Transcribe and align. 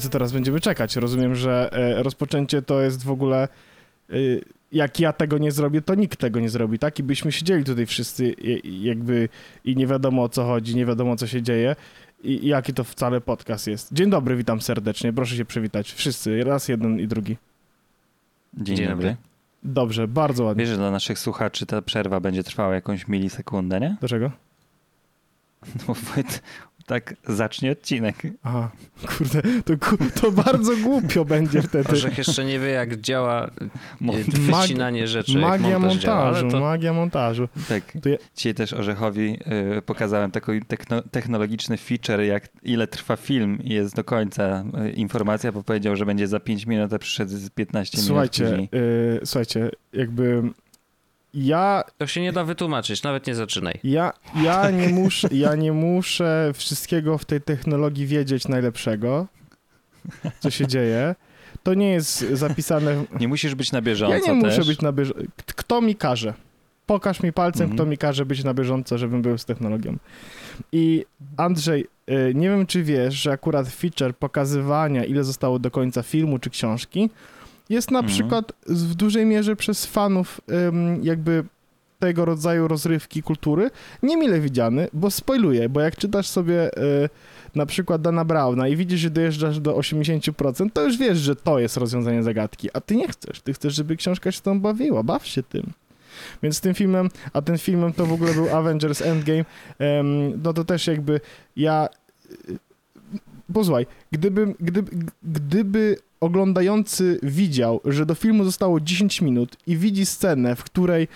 I 0.00 0.02
co 0.02 0.08
teraz 0.08 0.32
będziemy 0.32 0.60
czekać? 0.60 0.96
Rozumiem, 0.96 1.34
że 1.34 1.70
e, 1.72 2.02
rozpoczęcie 2.02 2.62
to 2.62 2.80
jest 2.80 3.04
w 3.04 3.10
ogóle. 3.10 3.48
E, 4.10 4.14
jak 4.72 5.00
ja 5.00 5.12
tego 5.12 5.38
nie 5.38 5.52
zrobię, 5.52 5.82
to 5.82 5.94
nikt 5.94 6.18
tego 6.18 6.40
nie 6.40 6.48
zrobi, 6.48 6.78
tak? 6.78 6.98
I 6.98 7.02
byśmy 7.02 7.32
siedzieli 7.32 7.64
tutaj 7.64 7.86
wszyscy 7.86 8.34
jakby 8.64 9.28
i 9.64 9.76
nie 9.76 9.86
wiadomo 9.86 10.22
o 10.22 10.28
co 10.28 10.44
chodzi, 10.44 10.76
nie 10.76 10.86
wiadomo 10.86 11.16
co 11.16 11.26
się 11.26 11.42
dzieje 11.42 11.76
i, 12.24 12.46
jaki 12.46 12.74
to 12.74 12.84
wcale 12.84 13.20
podcast 13.20 13.66
jest. 13.66 13.92
Dzień 13.92 14.10
dobry, 14.10 14.36
witam 14.36 14.60
serdecznie, 14.60 15.12
proszę 15.12 15.36
się 15.36 15.44
przywitać. 15.44 15.92
Wszyscy, 15.92 16.44
raz 16.44 16.68
jeden 16.68 17.00
i 17.00 17.06
drugi. 17.06 17.36
Dzień, 18.54 18.76
Dzień 18.76 18.88
dobry. 18.88 19.08
dobry. 19.08 19.16
Dobrze, 19.62 20.08
bardzo 20.08 20.44
ładnie. 20.44 20.60
Wiesz, 20.64 20.70
że 20.70 20.76
dla 20.76 20.90
naszych 20.90 21.18
słuchaczy 21.18 21.66
ta 21.66 21.82
przerwa 21.82 22.20
będzie 22.20 22.44
trwała 22.44 22.74
jakąś 22.74 23.08
milisekundę, 23.08 23.80
nie? 23.80 23.96
Dlaczego? 24.00 24.30
No, 25.88 25.94
tak 26.90 27.14
zacznie 27.28 27.72
odcinek. 27.72 28.16
Aha, 28.42 28.70
kurde, 29.18 29.42
to, 29.64 29.74
to 30.20 30.32
bardzo 30.32 30.76
głupio 30.76 31.24
będzie 31.24 31.62
wtedy. 31.68 31.88
Orzech 31.92 32.18
jeszcze 32.18 32.44
nie 32.44 32.58
wie, 32.58 32.68
jak 32.68 33.00
działa 33.00 33.50
Mo- 34.00 34.14
y, 34.18 34.24
wycinanie 34.24 35.06
rzeczy, 35.08 35.38
Magia 35.38 35.78
montaż 35.78 35.98
działa, 35.98 36.24
montażu, 36.24 36.44
ale 36.46 36.52
to 36.52 36.60
magia 36.60 36.92
montażu. 36.92 37.48
Tak. 37.68 37.94
Ja- 37.94 38.16
Dzisiaj 38.36 38.54
też 38.54 38.72
Orzechowi 38.72 39.36
y, 39.78 39.82
pokazałem 39.82 40.30
taki 40.30 40.52
techno- 40.68 41.02
technologiczny 41.10 41.76
feature, 41.76 42.20
jak 42.20 42.48
ile 42.62 42.86
trwa 42.86 43.16
film 43.16 43.58
i 43.64 43.68
jest 43.74 43.96
do 43.96 44.04
końca 44.04 44.64
y, 44.86 44.90
informacja, 44.90 45.52
bo 45.52 45.62
powiedział, 45.62 45.96
że 45.96 46.06
będzie 46.06 46.28
za 46.28 46.40
5 46.40 46.66
minut, 46.66 46.92
a 46.92 46.98
przyszedł 46.98 47.30
z 47.30 47.50
15 47.50 47.98
Słuchajcie, 47.98 48.44
minut 48.44 48.70
później. 48.70 48.82
y, 49.22 49.26
słuchajcie, 49.26 49.70
jakby 49.92 50.42
ja 51.34 51.84
to 51.98 52.06
się 52.06 52.20
nie 52.20 52.32
da 52.32 52.44
wytłumaczyć, 52.44 53.02
nawet 53.02 53.26
nie 53.26 53.34
zaczynaj. 53.34 53.74
Ja, 53.84 54.12
ja, 54.42 54.70
nie 54.70 54.88
muszę, 54.88 55.28
ja 55.32 55.54
nie 55.54 55.72
muszę 55.72 56.50
wszystkiego 56.54 57.18
w 57.18 57.24
tej 57.24 57.40
technologii 57.40 58.06
wiedzieć 58.06 58.48
najlepszego, 58.48 59.26
co 60.40 60.50
się 60.50 60.66
dzieje. 60.66 61.14
To 61.62 61.74
nie 61.74 61.92
jest 61.92 62.20
zapisane. 62.32 62.94
w- 63.04 63.20
Nie 63.20 63.28
musisz 63.28 63.54
być 63.54 63.72
na 63.72 63.82
bieżąco 63.82 64.14
Ja 64.26 64.34
nie 64.34 64.42
też. 64.42 64.56
muszę 64.58 64.68
być 64.68 64.80
na 64.80 64.92
bieżąco. 64.92 65.20
Kto 65.56 65.80
mi 65.80 65.94
każe? 65.96 66.34
Pokaż 66.86 67.22
mi 67.22 67.32
palcem, 67.32 67.62
Mhm. 67.62 67.76
kto 67.76 67.86
mi 67.86 67.98
każe 67.98 68.26
być 68.26 68.44
na 68.44 68.54
bieżąco, 68.54 68.98
żebym 68.98 69.22
był 69.22 69.38
z 69.38 69.44
technologią. 69.44 69.96
I 70.72 71.04
Andrzej, 71.36 71.86
y, 72.10 72.32
nie 72.34 72.48
wiem, 72.50 72.66
czy 72.66 72.82
wiesz, 72.82 73.14
że 73.14 73.32
akurat 73.32 73.68
feature 73.68 74.14
pokazywania, 74.14 75.04
ile 75.04 75.24
zostało 75.24 75.58
do 75.58 75.70
końca 75.70 76.02
filmu 76.02 76.38
czy 76.38 76.50
książki, 76.50 77.10
jest 77.70 77.90
na 77.90 77.98
Mhm. 77.98 78.14
przykład 78.14 78.52
w 78.66 78.94
dużej 78.94 79.26
mierze 79.26 79.56
przez 79.56 79.86
fanów 79.86 80.40
jakby 81.02 81.44
tego 81.98 82.24
rodzaju 82.24 82.68
rozrywki 82.68 83.22
kultury 83.22 83.70
niemile 84.02 84.40
widziany, 84.40 84.88
bo 84.92 85.10
spoiluje, 85.10 85.68
bo 85.68 85.80
jak 85.80 85.96
czytasz 85.96 86.28
sobie 86.28 86.78
y, 86.78 87.08
na 87.54 87.66
przykład 87.66 88.02
Dana 88.02 88.24
Browna 88.24 88.68
i 88.68 88.76
widzisz, 88.76 89.00
że 89.00 89.10
dojeżdżasz 89.10 89.60
do 89.60 89.74
80%, 89.76 90.70
to 90.72 90.84
już 90.84 90.96
wiesz, 90.98 91.18
że 91.18 91.36
to 91.36 91.58
jest 91.58 91.76
rozwiązanie 91.76 92.22
zagadki, 92.22 92.68
a 92.72 92.80
ty 92.80 92.96
nie 92.96 93.08
chcesz. 93.08 93.40
Ty 93.40 93.52
chcesz, 93.52 93.74
żeby 93.74 93.96
książka 93.96 94.32
się 94.32 94.40
tą 94.40 94.60
bawiła, 94.60 95.02
baw 95.02 95.26
się 95.26 95.42
tym. 95.42 95.72
Więc 96.42 96.60
tym 96.60 96.74
filmem, 96.74 97.08
a 97.32 97.42
ten 97.42 97.58
filmem 97.58 97.92
to 97.92 98.06
w 98.06 98.12
ogóle 98.12 98.34
był 98.34 98.56
Avengers 98.56 99.02
Endgame, 99.02 99.44
no 100.44 100.52
to 100.52 100.64
też 100.64 100.86
jakby 100.86 101.20
ja... 101.56 101.88
y, 102.48 102.58
Posłuchaj, 103.54 103.86
gdyby, 104.12 104.54
gdyby, 104.60 104.90
gdyby 105.22 105.96
oglądający 106.20 107.18
widział, 107.22 107.80
że 107.84 108.06
do 108.06 108.14
filmu 108.14 108.44
zostało 108.44 108.80
10 108.80 109.20
minut 109.20 109.56
i 109.66 109.76
widzi 109.76 110.06
scenę, 110.06 110.56
w 110.56 110.64
której 110.64 111.08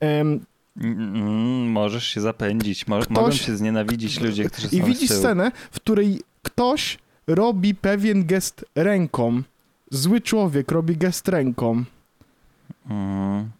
em, 0.00 0.40
Mm, 0.80 1.70
możesz 1.70 2.06
się 2.06 2.20
zapędzić. 2.20 2.86
Mo- 2.86 3.00
Ktoś- 3.00 3.10
Mogą 3.16 3.30
się 3.32 3.56
znienawidzić 3.56 4.20
ludzie, 4.20 4.44
którzy 4.44 4.68
są 4.68 4.76
I 4.76 4.82
widzisz 4.82 5.10
scenę, 5.10 5.52
w 5.70 5.76
której 5.76 6.20
ktoś 6.42 6.98
robi 7.26 7.74
pewien 7.74 8.26
gest 8.26 8.64
ręką, 8.74 9.42
zły 9.90 10.20
człowiek 10.20 10.70
robi 10.72 10.96
gest 10.96 11.28
ręką, 11.28 11.84
Mm. 12.90 13.50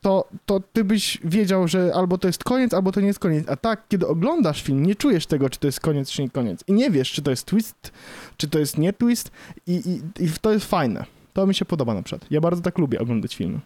To, 0.00 0.28
to 0.46 0.60
ty 0.72 0.84
byś 0.84 1.18
wiedział, 1.24 1.68
że 1.68 1.92
albo 1.94 2.18
to 2.18 2.28
jest 2.28 2.44
koniec, 2.44 2.74
albo 2.74 2.92
to 2.92 3.00
nie 3.00 3.06
jest 3.06 3.18
koniec. 3.18 3.48
A 3.48 3.56
tak, 3.56 3.88
kiedy 3.88 4.06
oglądasz 4.06 4.62
film, 4.62 4.86
nie 4.86 4.94
czujesz 4.94 5.26
tego, 5.26 5.50
czy 5.50 5.58
to 5.58 5.66
jest 5.68 5.80
koniec, 5.80 6.10
czy 6.10 6.22
nie 6.22 6.30
koniec. 6.30 6.64
I 6.66 6.72
nie 6.72 6.90
wiesz, 6.90 7.12
czy 7.12 7.22
to 7.22 7.30
jest 7.30 7.46
twist, 7.46 7.92
czy 8.36 8.48
to 8.48 8.58
jest 8.58 8.78
nie 8.78 8.92
twist 8.92 9.30
i, 9.66 9.72
i, 9.74 10.24
i 10.24 10.30
to 10.40 10.52
jest 10.52 10.66
fajne. 10.66 11.04
To 11.32 11.46
mi 11.46 11.54
się 11.54 11.64
podoba 11.64 11.94
na 11.94 12.02
przykład. 12.02 12.30
Ja 12.30 12.40
bardzo 12.40 12.62
tak 12.62 12.78
lubię 12.78 12.98
oglądać 12.98 13.36
filmy. 13.36 13.60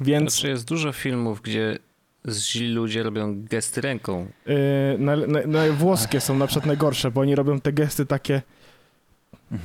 Więc 0.00 0.32
Znaczy 0.32 0.48
jest 0.48 0.64
dużo 0.68 0.92
filmów, 0.92 1.40
gdzie 1.42 1.78
źli 2.28 2.68
ludzie 2.68 3.02
robią 3.02 3.44
gesty 3.44 3.80
ręką. 3.80 4.26
yy, 4.46 4.54
na, 4.98 5.16
na, 5.16 5.40
na 5.46 5.72
włoskie 5.72 6.20
są 6.20 6.38
na 6.38 6.46
przykład 6.46 6.66
najgorsze, 6.66 7.10
bo 7.10 7.20
oni 7.20 7.34
robią 7.34 7.60
te 7.60 7.72
gesty 7.72 8.06
takie. 8.06 8.42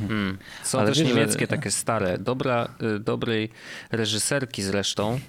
Mm. 0.09 0.37
Są 0.63 0.79
Ale 0.79 0.87
też 0.89 0.99
wiesz, 0.99 1.07
że- 1.07 1.13
niemieckie 1.15 1.47
takie 1.47 1.71
stare, 1.71 2.17
dobra, 2.17 2.67
y, 2.95 2.99
dobrej 2.99 3.49
reżyserki 3.91 4.63
zresztą. 4.63 5.19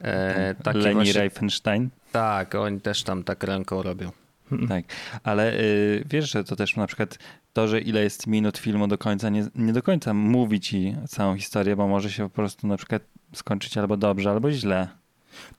E, 0.00 0.54
takie 0.62 0.78
Leni 0.78 0.94
właśnie, 0.94 1.20
Riefenstein. 1.22 1.88
tak, 2.12 2.54
oni 2.54 2.80
też 2.80 3.02
tam 3.02 3.24
tak 3.24 3.42
ręką 3.44 3.82
robią. 3.82 4.10
Tak, 4.68 4.84
ale 5.22 5.54
y, 5.60 6.04
wiesz, 6.10 6.30
że 6.32 6.44
to 6.44 6.56
też 6.56 6.76
na 6.76 6.86
przykład 6.86 7.18
to, 7.52 7.68
że 7.68 7.80
ile 7.80 8.02
jest 8.02 8.26
minut 8.26 8.58
filmu 8.58 8.86
do 8.88 8.98
końca, 8.98 9.28
nie, 9.28 9.46
nie 9.54 9.72
do 9.72 9.82
końca 9.82 10.14
mówi 10.14 10.60
ci 10.60 10.96
całą 11.08 11.36
historię, 11.36 11.76
bo 11.76 11.88
może 11.88 12.10
się 12.10 12.22
po 12.22 12.30
prostu 12.30 12.66
na 12.66 12.76
przykład 12.76 13.02
skończyć 13.34 13.76
albo 13.78 13.96
dobrze, 13.96 14.30
albo 14.30 14.52
źle. 14.52 14.88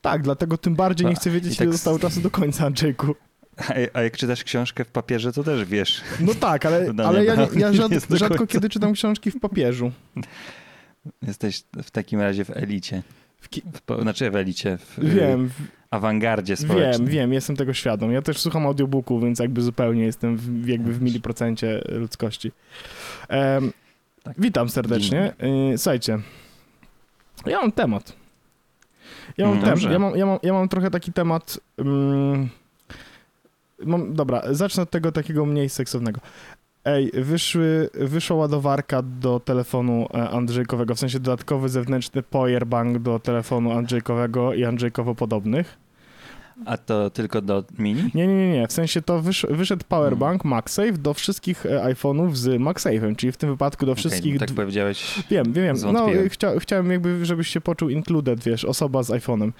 Tak, 0.02 0.22
dlatego 0.22 0.57
tym 0.57 0.75
bardziej 0.75 1.06
nie 1.07 1.13
No, 1.13 1.19
chcę 1.19 1.30
wiedzieć, 1.31 1.57
tak 1.57 1.66
ile 1.66 1.69
s- 1.69 1.75
zostało 1.75 2.00
czasu 2.00 2.22
do 2.22 2.31
końca, 2.31 2.66
Andrzejku. 2.66 3.16
A, 3.57 3.73
a 3.97 4.01
jak 4.01 4.18
czytasz 4.18 4.44
książkę 4.44 4.85
w 4.85 4.88
papierze, 4.91 5.34
to 5.34 5.44
też 5.44 5.66
wiesz. 5.66 6.01
No 6.19 6.34
tak, 6.35 6.66
ale, 6.66 6.94
Dania 6.94 7.03
ale 7.09 7.25
ja, 7.25 7.35
ja 7.56 7.73
rzad, 7.73 7.91
rzadko 8.09 8.47
kiedy 8.47 8.69
czytam 8.69 8.94
książki 8.94 9.31
w 9.31 9.40
papieżu. 9.40 9.91
Jesteś 11.22 11.63
w 11.84 11.91
takim 11.91 12.22
razie 12.22 12.45
w 12.45 12.50
elicie. 12.57 13.03
W 13.41 13.50
ki- 13.50 13.62
W, 13.88 14.01
znaczy 14.01 14.31
w 14.31 14.35
elicie, 14.35 14.78
w 14.78 15.00
y, 15.00 15.01
Wiem, 15.09 15.47
w- 15.50 15.53
awangardzie 15.91 16.56
społecznej. 16.56 17.07
wiem, 17.07 17.16
wiem, 17.16 17.34
jestem 17.34 17.56
tego 17.56 17.73
świadom. 17.73 18.12
Ja 18.12 18.22
też 18.22 18.38
słucham 18.38 18.66
audiobooku, 18.66 19.19
więc 19.19 19.40
jakby 19.40 19.62
zupełnie 19.62 20.03
jestem 20.03 20.38
w, 20.38 20.68
jakby 20.68 20.94
w 20.94 21.01
miliprocencie 21.01 21.81
ludzkości. 21.88 22.51
Em, 23.29 23.72
Tak. 24.24 24.35
Witam 24.38 24.69
serdecznie. 24.69 25.34
Y, 25.74 25.78
Słuchajcie, 25.78 26.19
ja 27.45 27.62
mam 27.62 27.72
temat. 27.72 28.13
Ja 29.38 29.45
mam, 29.45 29.53
Mm, 29.53 29.63
tem, 29.66 29.74
dobrze. 29.74 29.91
ja 29.91 30.00
mam, 30.00 30.16
ja 30.18 30.25
mam, 30.25 30.39
ja 30.44 30.53
mam 30.53 30.69
trochę 30.69 30.91
taki 30.91 31.13
temat... 31.13 31.59
mam, 31.78 32.50
dobra, 34.10 34.42
zacznę 34.52 34.84
od 34.84 34.90
tego 34.90 35.12
takiego 35.12 35.46
mniej 35.46 35.70
seksownego. 35.70 36.22
Ej, 36.86 37.12
wyszły, 37.14 37.90
wyszła 37.94 38.38
ładowarka 38.38 39.02
do 39.02 39.40
telefonu 39.40 40.08
e, 40.14 40.30
Andrzejkowego, 40.30 40.96
w 40.96 41.00
sensie 41.00 41.20
dodatkowy 41.20 41.70
zewnętrzny 41.70 42.24
powerbank 42.24 43.00
do 43.00 43.20
telefonu 43.20 43.72
Andrzejkowego 43.72 44.54
i 44.54 44.66
Andrzejkowo 44.66 45.16
podobnych. 45.16 45.78
A 46.66 46.78
to 46.78 47.09
tylko 47.09 47.41
do 47.41 47.63
mini? 47.79 48.12
Nie, 48.13 48.28
nie, 48.28 48.51
nie. 48.51 48.68
W 48.68 48.72
sensie 48.73 49.01
to 49.01 49.22
wysz, 49.22 49.45
wyszedł 49.50 49.85
powerbank 49.90 50.45
MagSafe 50.45 50.91
do 50.91 51.13
wszystkich 51.13 51.66
e, 51.66 51.69
iPhone'ów 51.94 52.35
z 52.35 52.62
MagSafe'em, 52.62 53.16
czyli 53.16 53.31
w 53.31 53.38
tym 53.38 53.50
wypadku 53.50 53.85
do 53.85 53.95
wszystkich... 53.95 54.35
Okej, 54.35 54.40
tak 54.40 54.50
dw- 54.50 54.56
powiedziałeś. 54.56 55.23
Wiem, 55.29 55.53
wiem, 55.53 55.78
wiem. 55.78 55.94
No, 55.94 56.07
chcia, 56.30 56.59
chciałem 56.59 56.92
jakby, 56.92 57.25
żebyś 57.25 57.48
się 57.48 57.62
poczuł 57.62 57.89
included, 57.89 58.44
wiesz, 58.44 58.65
osoba 58.65 59.04
z 59.04 59.09
iPhone'em. 59.09 59.51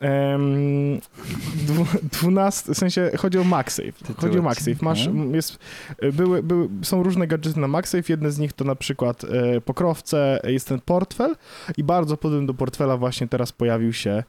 Um, 0.00 1.00
dwunast, 2.12 2.68
w 2.70 2.74
sensie 2.74 3.10
chodzi 3.18 3.38
o 3.38 3.44
MagSafe. 3.44 3.92
Tytuł 3.92 4.14
Chodzi 4.20 4.38
o 4.38 4.42
MagSafe. 4.42 4.76
Masz, 4.82 5.08
jest, 5.32 5.58
y, 6.02 6.12
były, 6.12 6.42
były, 6.42 6.68
są 6.82 7.02
różne 7.02 7.26
gadżety 7.26 7.60
na 7.60 7.68
MagSafe, 7.68 8.04
jedne 8.08 8.30
z 8.30 8.38
nich 8.38 8.52
to 8.52 8.64
na 8.64 8.74
przykład 8.74 9.24
e, 9.24 9.60
pokrowce, 9.60 10.40
jest 10.44 10.68
ten 10.68 10.80
portfel 10.80 11.36
i 11.76 11.84
bardzo 11.84 12.16
podobny 12.16 12.46
do 12.46 12.54
portfela 12.54 12.96
właśnie 12.96 13.28
teraz 13.28 13.52
pojawił 13.52 13.92
się 13.92 14.24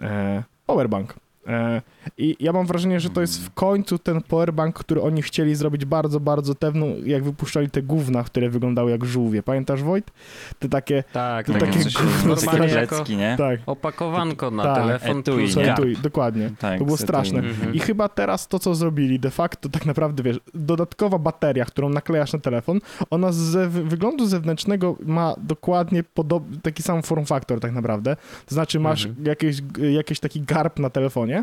e, 0.00 0.42
powerbank. 0.66 1.14
E, 1.46 1.82
I 2.18 2.36
ja 2.40 2.52
mam 2.52 2.66
wrażenie, 2.66 3.00
że 3.00 3.10
to 3.10 3.20
jest 3.20 3.44
w 3.46 3.50
końcu 3.54 3.98
ten 3.98 4.22
powerbank, 4.22 4.74
który 4.78 5.02
oni 5.02 5.22
chcieli 5.22 5.54
zrobić 5.54 5.84
bardzo, 5.84 6.20
bardzo 6.20 6.54
tewno, 6.54 6.86
jak 7.04 7.24
wypuszczali 7.24 7.70
te 7.70 7.82
gówna, 7.82 8.22
które 8.24 8.50
wyglądały 8.50 8.90
jak 8.90 9.04
żółwie. 9.04 9.42
Pamiętasz, 9.42 9.82
Wojt? 9.82 10.10
Te 10.58 10.68
takie, 10.68 11.04
Tak, 11.12 11.46
To 11.46 11.52
takie 11.52 11.66
takie 11.66 11.98
gówno 12.04 12.34
normalnie 12.34 12.74
jako 12.74 13.04
nie? 13.08 13.34
tak, 13.38 13.60
opakowanko 13.66 14.50
na 14.50 14.62
Tak, 14.62 14.76
telefon. 14.82 15.18
etui, 15.18 15.34
plus 15.38 15.56
nie? 15.56 15.72
etui, 15.72 15.96
dokładnie. 15.96 16.50
Tak, 16.58 16.78
To 16.78 16.84
było 16.84 16.96
straszne. 16.96 17.38
etui. 17.38 17.50
Mhm. 17.50 17.74
I 17.74 17.78
chyba 17.78 18.08
teraz 18.08 18.48
to, 18.48 18.58
co 18.58 18.74
zrobili, 18.74 19.20
de 19.20 19.30
facto 19.30 19.68
tak 19.68 19.86
naprawdę, 19.86 20.22
wiesz, 20.22 20.40
dodatkowa 20.54 21.18
bateria, 21.18 21.64
którą 21.64 21.88
naklejasz 21.88 22.32
na 22.32 22.38
telefon, 22.38 22.78
ona 23.10 23.32
z 23.32 23.36
ze- 23.36 23.68
wyglądu 23.68 24.26
zewnętrznego 24.26 24.96
ma 25.06 25.34
dokładnie 25.38 26.04
podob- 26.14 26.60
taki 26.62 26.82
sam 26.82 27.02
form 27.02 27.24
factor 27.24 27.60
tak 27.60 27.72
naprawdę. 27.72 28.16
To 28.46 28.54
znaczy 28.54 28.80
masz 28.80 29.06
Mhm. 29.06 29.26
jakieś, 29.26 29.56
jakiś 29.92 30.20
taki 30.20 30.40
garb 30.40 30.78
na 30.78 30.90
telefonie. 30.90 31.33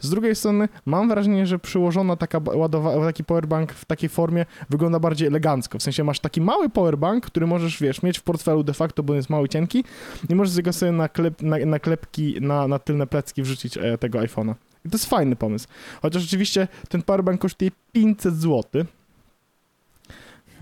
Z 0.00 0.10
drugiej 0.10 0.36
strony 0.36 0.68
mam 0.86 1.08
wrażenie, 1.08 1.46
że 1.46 1.58
przyłożona 1.58 2.16
taka 2.16 2.38
ładowa- 2.38 3.06
taki 3.06 3.24
powerbank 3.24 3.72
w 3.72 3.84
takiej 3.84 4.08
formie 4.08 4.46
wygląda 4.70 4.98
bardziej 5.00 5.28
elegancko. 5.28 5.78
W 5.78 5.82
sensie 5.82 6.04
masz 6.04 6.20
taki 6.20 6.40
mały 6.40 6.68
powerbank, 6.68 7.26
który 7.26 7.46
możesz, 7.46 7.80
wiesz, 7.80 8.02
mieć 8.02 8.18
w 8.18 8.22
portfelu 8.22 8.62
de 8.62 8.74
facto, 8.74 9.02
bo 9.02 9.12
on 9.12 9.16
jest 9.16 9.30
mały, 9.30 9.48
cienki 9.48 9.84
i 10.28 10.34
możesz 10.34 10.52
z 10.52 10.56
niego 10.56 10.72
sobie 10.72 10.92
na, 10.92 11.08
klep, 11.08 11.42
na, 11.42 11.56
na 11.66 11.78
klepki, 11.78 12.36
na, 12.40 12.68
na 12.68 12.78
tylne 12.78 13.06
plecki 13.06 13.42
wrzucić 13.42 13.76
e, 13.76 13.98
tego 13.98 14.18
iPhone'a. 14.18 14.54
I 14.84 14.88
to 14.90 14.94
jest 14.96 15.06
fajny 15.06 15.36
pomysł. 15.36 15.68
Chociaż 16.02 16.22
rzeczywiście 16.22 16.68
ten 16.88 17.02
powerbank 17.02 17.40
kosztuje 17.40 17.70
500 17.92 18.34
zł. 18.36 18.84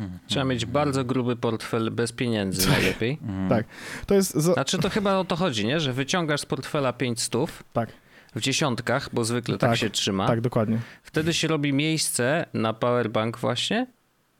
Mhm. 0.00 0.19
Trzeba 0.26 0.44
mieć 0.44 0.67
bardzo 0.67 1.05
gruby 1.05 1.37
portfel 1.37 1.90
bez 1.90 2.12
pieniędzy 2.12 2.69
najlepiej. 2.69 3.19
Mhm. 3.23 3.49
Tak. 3.49 3.67
To 4.06 4.14
jest... 4.14 4.35
Znaczy 4.35 4.79
to 4.79 4.90
chyba 4.90 5.17
o 5.17 5.25
to 5.25 5.37
chodzi, 5.37 5.67
nie? 5.67 5.81
Że 5.81 5.93
wyciągasz 5.93 6.40
z 6.40 6.46
portfela 6.46 6.93
5 6.93 7.20
stów 7.23 7.62
Tak. 7.73 7.88
W 8.35 8.41
dziesiątkach, 8.41 9.09
bo 9.13 9.25
zwykle 9.25 9.59
tak, 9.59 9.71
Tak, 9.71 9.79
się 9.79 9.91
trzyma. 9.91 10.27
Tak, 10.27 10.41
dokładnie. 10.41 10.79
Wtedy 11.03 11.35
się 11.35 11.49
robi 11.49 11.73
miejsce 11.73 12.47
na 12.55 12.73
powerbank 12.73 13.39
właśnie 13.39 13.87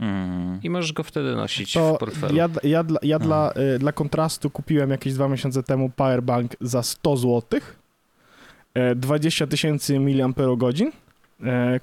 Mhm. 0.01 0.61
i 0.63 0.71
możesz 0.71 0.93
go 0.93 1.03
wtedy 1.03 1.37
nosić 1.37 1.73
To 1.73 1.95
w 1.95 1.99
portfelu. 1.99 2.37
ja, 2.37 2.49
ja, 2.63 2.85
dla, 2.85 2.99
ja 3.03 3.19
dla, 3.19 3.53
y, 3.75 3.79
dla 3.79 3.93
kontrastu 3.93 4.51
kupiłem 4.51 4.91
jakieś 4.91 5.15
dwa 5.15 5.29
miesiące 5.29 5.63
temu 5.63 5.91
powerbank 5.91 6.53
za 6.61 6.83
100 6.83 7.17
zł. 7.17 7.61
E, 8.75 8.95
20 8.95 9.47
tysięcy 9.47 10.01
mAh, 10.01 10.37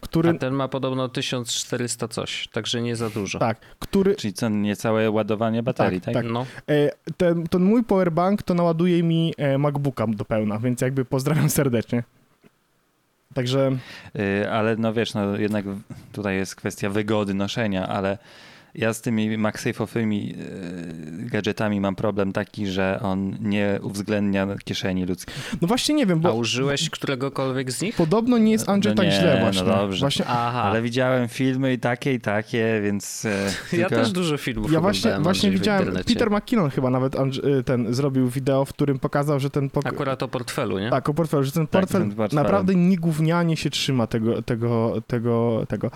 który... 0.02 0.30
A 0.30 0.34
ten 0.34 0.54
ma 0.54 0.68
podobno 0.68 1.10
1400 1.10 2.08
coś, 2.08 2.48
także 2.48 2.82
nie 2.82 2.96
za 2.96 3.10
dużo. 3.10 3.40
Tak, 3.40 3.60
który... 3.80 4.16
Czyli 4.16 4.34
co, 4.34 4.50
niecałe 4.50 5.12
ładowanie 5.12 5.64
baterii, 5.64 6.02
tak? 6.02 6.14
tak. 6.14 6.26
No, 6.26 6.46
E, 6.70 6.90
ten, 7.18 7.48
ten 7.48 7.64
mój 7.64 7.84
powerbank 7.84 8.44
to 8.44 8.54
naładuje 8.54 9.04
mi 9.04 9.34
e, 9.38 9.58
MacBooka 9.58 10.08
do 10.08 10.26
pełna, 10.26 10.60
więc 10.60 10.82
jakby 10.82 11.06
pozdrawiam 11.06 11.50
serdecznie. 11.50 12.04
Także 13.34 13.78
ale 14.52 14.76
no 14.76 14.94
wiesz, 14.94 15.14
no 15.14 15.38
jednak 15.38 15.66
tutaj 16.12 16.36
jest 16.36 16.56
kwestia 16.56 16.90
wygody 16.90 17.34
noszenia, 17.34 17.88
ale 17.88 18.18
ja 18.76 18.94
z 18.94 19.02
tymi 19.02 19.38
MagSafe'owymi 19.38 20.34
y, 21.26 21.30
gadżetami 21.30 21.82
mam 21.82 21.96
problem 21.96 22.34
taki, 22.34 22.68
że 22.68 23.00
on 23.02 23.38
nie 23.42 23.80
uwzględnia 23.84 24.48
kieszeni 24.66 25.06
ludzkiej. 25.06 25.36
No 25.62 25.68
właśnie 25.68 25.96
nie 25.96 26.06
wiem, 26.06 26.18
a 26.20 26.22
bo 26.22 26.34
użyłeś 26.34 26.90
któregokolwiek 26.90 27.72
z 27.72 27.82
nich? 27.82 27.96
podobno 27.96 28.38
nie 28.38 28.52
jest 28.52 28.70
Andrzej 28.70 28.92
No 28.96 29.04
tak 29.04 29.06
nie, 29.06 29.12
źle 29.20 29.34
no 29.36 29.42
właśnie. 29.42 29.64
dobrze. 29.64 30.00
właśnie 30.00 30.26
Aha, 30.28 30.64
Ale 30.64 30.82
widziałem 30.82 31.28
filmy 31.28 31.74
i 31.74 31.80
takie, 31.80 32.14
i 32.14 32.20
takie, 32.20 32.82
więc... 32.84 33.26
e, 33.26 33.30
ja 33.78 33.90
tylko- 33.90 34.04
też 34.04 34.12
dużo 34.12 34.38
filmów 34.38 34.72
ja 34.72 34.82
właśnie, 34.82 35.18
właśnie 35.20 35.52
widziałem. 35.52 35.94
Peter 36.08 36.32
McKinnon 36.32 36.70
chyba 36.70 36.90
nawet 36.90 37.16
y, 37.16 37.64
ten 37.64 37.94
zrobił 37.94 38.30
wideo, 38.30 38.66
w 38.66 38.70
którym 38.70 39.00
pokazał, 39.00 39.40
że 39.40 39.50
ten 39.50 39.70
pok- 39.70 39.88
Akurat 39.88 40.24
o 40.24 40.28
portfelu, 40.28 40.80
nie? 40.80 40.90
Tak, 40.90 41.10
o 41.10 41.14
portfelu, 41.14 41.44
że 41.44 41.52
ten 41.52 41.68
Tak, 41.68 41.82
portfel 41.82 42.02
ten 42.02 42.16
portfel. 42.16 42.44
naprawdę 42.44 42.76
niegównianie 42.76 43.58
się 43.58 43.70
trzyma 43.70 44.08
tego, 44.08 44.42
tego, 44.42 44.94
tego, 45.08 45.66
tego 45.68 45.92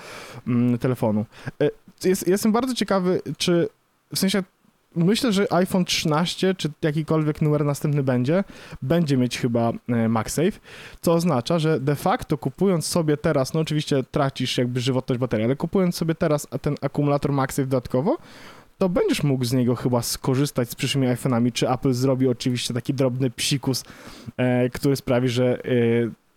mm, 0.47 0.77
telefonu. 0.77 1.25
E, 1.61 1.69
Jest, 2.03 2.27
jestem 2.27 2.51
bardzo 2.51 2.68
ciekawy, 2.75 3.21
czy 3.37 3.69
w 4.13 4.19
sensie 4.19 4.43
myślę, 4.95 5.33
że 5.33 5.53
iPhone 5.53 5.85
13, 5.85 6.55
czy 6.55 6.71
jakikolwiek 6.81 7.41
numer 7.41 7.65
następny 7.65 8.03
będzie, 8.03 8.43
będzie 8.81 9.17
mieć 9.17 9.39
chyba 9.39 9.71
e, 9.89 10.09
MagSafe, 10.09 10.59
co 11.01 11.13
oznacza, 11.13 11.59
że 11.59 11.79
de 11.79 11.95
facto 11.95 12.37
kupując 12.37 12.85
sobie 12.85 13.17
teraz, 13.17 13.53
no 13.53 13.59
oczywiście 13.59 14.03
tracisz 14.11 14.57
jakby 14.57 14.81
żywotność 14.81 15.19
baterii, 15.19 15.45
ale 15.45 15.55
kupując 15.55 15.95
sobie 15.95 16.15
teraz 16.15 16.47
ten 16.61 16.75
akumulator 16.81 17.31
MagSafe 17.31 17.67
dodatkowo, 17.67 18.17
to 18.77 18.89
będziesz 18.89 19.23
mógł 19.23 19.45
z 19.45 19.53
niego 19.53 19.75
chyba 19.75 20.01
skorzystać 20.01 20.69
z 20.69 20.75
przyszłymi 20.75 21.07
iPhone'ami, 21.07 21.51
czy 21.51 21.69
Apple 21.69 21.93
zrobi 21.93 22.27
oczywiście 22.27 22.73
taki 22.73 22.93
drobny 22.93 23.29
psikus, 23.29 23.83
e, 24.37 24.69
który 24.69 24.95
sprawi, 24.95 25.29
że 25.29 25.63
e, 25.63 25.69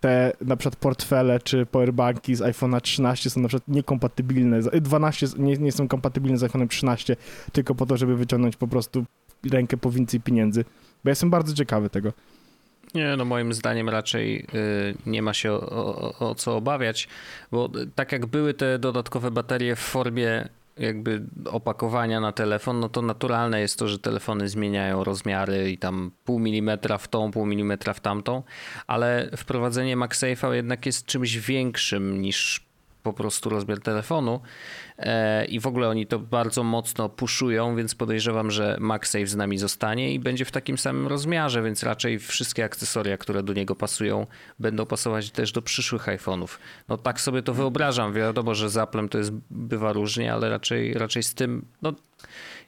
te 0.02 0.32
na 0.40 0.56
przykład 0.56 0.76
portfele 0.80 1.40
czy 1.40 1.66
powerbanki 1.66 2.34
z 2.34 2.40
iPhone'a 2.40 2.80
13 2.80 3.30
są 3.30 3.40
na 3.40 3.48
przykład 3.48 3.68
niekompatybilne, 3.68 4.62
z- 4.62 4.82
12 4.82 5.26
z- 5.26 5.36
nie, 5.38 5.56
nie 5.56 5.72
są 5.72 5.88
kompatybilne 5.88 6.38
z 6.38 6.42
iPhone'em 6.42 6.68
13, 6.68 7.16
tylko 7.52 7.74
po 7.74 7.86
to, 7.86 7.96
żeby 7.96 8.16
wyciągnąć 8.16 8.56
po 8.56 8.68
prostu 8.68 9.04
rękę 9.50 9.76
po 9.76 9.90
więcej 9.90 10.20
pieniędzy. 10.20 10.64
Bo 11.04 11.08
ja 11.08 11.10
jestem 11.10 11.30
bardzo 11.30 11.54
ciekawy 11.54 11.90
tego. 11.90 12.12
Nie, 12.94 13.16
no 13.16 13.24
moim 13.24 13.52
zdaniem 13.52 13.88
raczej 13.88 14.46
y, 14.54 14.94
nie 15.06 15.22
ma 15.22 15.34
się 15.34 15.52
o, 15.52 15.60
o, 16.18 16.30
o 16.30 16.34
co 16.34 16.56
obawiać, 16.56 17.08
bo 17.52 17.70
tak 17.94 18.12
jak 18.12 18.26
były 18.26 18.54
te 18.54 18.78
dodatkowe 18.78 19.30
baterie 19.30 19.76
w 19.76 19.80
formie 19.80 20.48
jakby 20.82 21.22
opakowania 21.44 22.20
na 22.20 22.32
telefon, 22.32 22.80
no 22.80 22.88
to 22.88 23.02
naturalne 23.02 23.60
jest 23.60 23.78
to, 23.78 23.88
że 23.88 23.98
telefony 23.98 24.48
zmieniają 24.48 25.04
rozmiary 25.04 25.70
i 25.70 25.78
tam 25.78 26.10
pół 26.24 26.38
milimetra 26.38 26.98
w 26.98 27.08
tą, 27.08 27.30
pół 27.30 27.46
milimetra 27.46 27.92
w 27.92 28.00
tamtą, 28.00 28.42
ale 28.86 29.30
wprowadzenie 29.36 29.96
MagSafe'a 29.96 30.52
jednak 30.52 30.86
jest 30.86 31.06
czymś 31.06 31.36
większym 31.36 32.22
niż 32.22 32.71
po 33.02 33.12
prostu 33.12 33.50
rozmiar 33.50 33.80
telefonu 33.80 34.40
e, 34.98 35.44
i 35.44 35.60
w 35.60 35.66
ogóle 35.66 35.88
oni 35.88 36.06
to 36.06 36.18
bardzo 36.18 36.62
mocno 36.62 37.08
puszują, 37.08 37.76
więc 37.76 37.94
podejrzewam, 37.94 38.50
że 38.50 38.76
MagSafe 38.80 39.26
z 39.26 39.36
nami 39.36 39.58
zostanie 39.58 40.14
i 40.14 40.18
będzie 40.18 40.44
w 40.44 40.50
takim 40.50 40.78
samym 40.78 41.06
rozmiarze, 41.06 41.62
więc 41.62 41.82
raczej 41.82 42.18
wszystkie 42.18 42.64
akcesoria, 42.64 43.16
które 43.16 43.42
do 43.42 43.52
niego 43.52 43.74
pasują, 43.74 44.26
będą 44.58 44.86
pasować 44.86 45.30
też 45.30 45.52
do 45.52 45.62
przyszłych 45.62 46.06
iPhone'ów. 46.06 46.48
No 46.88 46.98
tak 46.98 47.20
sobie 47.20 47.42
to 47.42 47.54
wyobrażam. 47.54 48.12
Wiadomo, 48.12 48.54
że 48.54 48.70
z 48.70 48.90
to 49.10 49.18
jest, 49.18 49.32
bywa 49.50 49.92
różnie, 49.92 50.32
ale 50.32 50.50
raczej, 50.50 50.94
raczej 50.94 51.22
z 51.22 51.34
tym, 51.34 51.66
no 51.82 51.92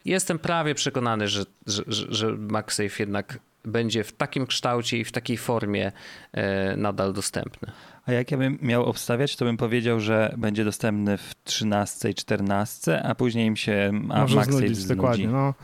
jestem 0.04 0.38
prawie 0.38 0.74
przekonany, 0.74 1.28
że, 1.28 1.44
że, 1.66 1.82
że, 1.86 2.06
że 2.08 2.32
MagSafe 2.32 2.96
jednak 2.98 3.38
będzie 3.64 4.04
w 4.04 4.12
takim 4.12 4.46
kształcie 4.46 4.98
i 4.98 5.04
w 5.04 5.12
takiej 5.12 5.36
formie 5.36 5.92
e, 6.32 6.76
nadal 6.76 7.12
dostępny. 7.12 7.72
A 8.06 8.12
jak 8.12 8.30
ja 8.30 8.38
bym 8.38 8.58
miał 8.62 8.84
obstawiać, 8.84 9.36
to 9.36 9.44
bym 9.44 9.56
powiedział, 9.56 10.00
że 10.00 10.34
będzie 10.38 10.64
dostępny 10.64 11.16
w 11.18 11.34
13 11.44 12.10
i 12.10 12.14
14, 12.14 13.02
a 13.02 13.14
później 13.14 13.46
im 13.46 13.56
się 13.56 13.90
a 14.10 14.20
Może 14.20 14.36
MagSafe 14.36 14.58
znudzić, 14.58 14.76
znudzi. 14.78 14.96
dokładnie. 14.96 15.28
No. 15.28 15.54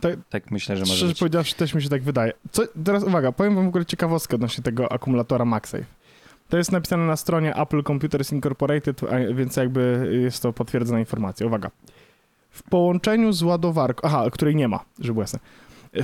Tak, 0.00 0.14
Tak 0.30 0.50
myślę, 0.50 0.76
że 0.76 0.80
może 0.82 0.92
szczerze 0.96 1.08
być. 1.12 1.18
powiedziawszy, 1.18 1.54
też 1.54 1.74
mi 1.74 1.82
się 1.82 1.88
tak 1.88 2.02
wydaje. 2.02 2.32
Co, 2.52 2.62
teraz 2.84 3.04
uwaga, 3.04 3.32
powiem 3.32 3.54
wam 3.54 3.64
w 3.64 3.68
ogóle 3.68 3.86
ciekawostkę 3.86 4.34
odnośnie 4.36 4.64
tego 4.64 4.92
akumulatora 4.92 5.44
MagSafe. 5.44 5.84
To 6.48 6.56
jest 6.56 6.72
napisane 6.72 7.06
na 7.06 7.16
stronie 7.16 7.54
Apple 7.56 7.82
Computers 7.82 8.32
Incorporated, 8.32 9.00
więc 9.34 9.56
jakby 9.56 10.08
jest 10.22 10.42
to 10.42 10.52
potwierdzona 10.52 11.00
informacja. 11.00 11.46
Uwaga. 11.46 11.70
W 12.50 12.62
połączeniu 12.62 13.32
z 13.32 13.42
ładowarką, 13.42 14.08
aha, 14.08 14.24
której 14.32 14.56
nie 14.56 14.68
ma, 14.68 14.80
żeby 14.98 15.12
było 15.12 15.22
jasne. 15.22 15.38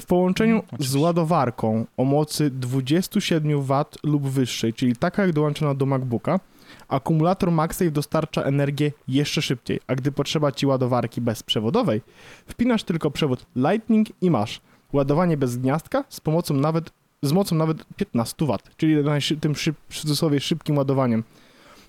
W 0.01 0.07
połączeniu 0.07 0.57
Mm, 0.57 0.67
z 0.79 0.97
ładowarką 0.97 1.87
o 1.97 2.05
mocy 2.05 2.51
27 2.51 3.63
W 3.63 3.85
lub 4.03 4.29
wyższej, 4.29 4.73
czyli 4.73 4.97
taka 4.97 5.23
jak 5.23 5.33
dołączona 5.33 5.75
do 5.75 5.87
MacBooka, 5.87 6.41
akumulator 6.89 7.51
MagSafe 7.51 7.91
dostarcza 7.91 8.43
energię 8.43 8.93
jeszcze 9.09 9.43
szybciej, 9.43 9.81
a 9.87 9.95
gdy 9.95 10.13
potrzeba 10.13 10.53
ci 10.53 10.67
ładowarki 10.67 11.21
bezprzewodowej, 11.21 12.03
wpinasz 12.47 12.85
tylko 12.85 13.11
przewód 13.11 13.47
Lightning 13.57 14.09
i 14.21 14.31
masz 14.31 14.61
ładowanie 14.93 15.37
bez 15.37 15.57
gniazdka 15.57 16.05
z 16.09 16.21
pomocą 16.21 16.55
nawet, 16.55 16.91
z 17.23 17.33
mocą 17.33 17.57
nawet 17.57 17.85
15 17.97 18.47
W, 18.47 18.59
czyli 18.77 18.97
tym 19.41 19.55
szyb, 19.55 19.77
w 19.89 20.01
cudzysłowie 20.01 20.41
szybkim 20.41 20.79
ładowaniem. 20.79 21.25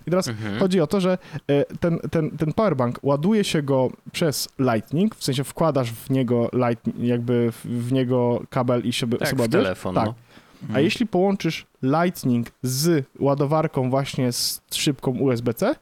I 0.08 0.10
teraz 0.10 0.28
Mhm. 0.28 0.60
Chodzi 0.60 0.82
o 0.82 0.88
to, 0.88 1.02
że 1.02 1.18
e, 1.48 1.66
ten, 1.80 2.00
ten, 2.12 2.32
ten 2.32 2.54
powerbank 2.54 3.00
ładuje 3.04 3.44
się 3.44 3.62
go 3.62 3.90
przez 4.12 4.50
Lightning, 4.60 5.16
w 5.16 5.24
sensie 5.24 5.44
wkładasz 5.44 5.92
w 5.92 6.10
niego 6.10 6.50
light, 6.54 6.90
jakby 7.00 7.52
w, 7.66 7.92
niego 7.92 8.42
kabel 8.50 8.82
i 8.86 8.94
się 8.94 9.08
Tak, 9.08 9.30
sobie 9.30 9.50
telefon. 9.50 9.96
Tak. 9.96 10.06
No. 10.06 10.14
A 10.62 10.66
Mhm. 10.66 10.84
jeśli 10.86 11.08
połączysz 11.08 11.66
Lightning 11.84 12.48
z 12.62 13.06
ładowarką 13.20 13.90
właśnie 13.90 14.32
z 14.32 14.62
szybką 14.72 15.12
USB-C, 15.12 15.76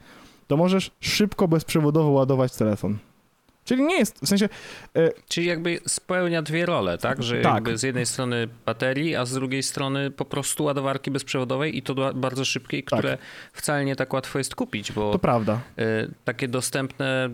to 0.47 0.57
możesz 0.57 0.91
szybko 0.99 1.47
bezprzewodowo 1.47 2.09
ładować 2.09 2.55
telefon. 2.55 2.97
Czyli 3.71 3.83
nie 3.83 3.97
jest, 3.99 4.19
w 4.25 4.27
sensie, 4.27 4.49
e, 4.95 5.09
Czyli 5.29 5.47
jakby 5.47 5.79
spełnia 5.87 6.41
dwie 6.41 6.65
role, 6.65 6.97
tak? 6.97 7.23
Że 7.23 7.41
Tak. 7.41 7.53
jakby 7.53 7.77
z 7.77 7.83
jednej 7.83 8.05
strony 8.05 8.47
baterii, 8.65 9.15
a 9.15 9.25
z 9.25 9.33
drugiej 9.33 9.63
strony 9.63 10.11
po 10.11 10.25
prostu 10.25 10.63
ładowarki 10.63 11.11
bezprzewodowej 11.11 11.77
i 11.77 11.81
to 11.81 12.13
bardzo 12.13 12.45
szybkiej, 12.45 12.83
które 12.83 13.17
wcale 13.53 13.85
nie 13.85 13.95
tak 13.95 14.13
łatwo 14.13 14.37
jest 14.37 14.55
kupić, 14.55 14.91
bo 14.91 15.11
to 15.11 15.19
prawda. 15.19 15.59
y, 15.79 16.11
takie 16.25 16.47
dostępne 16.47 17.29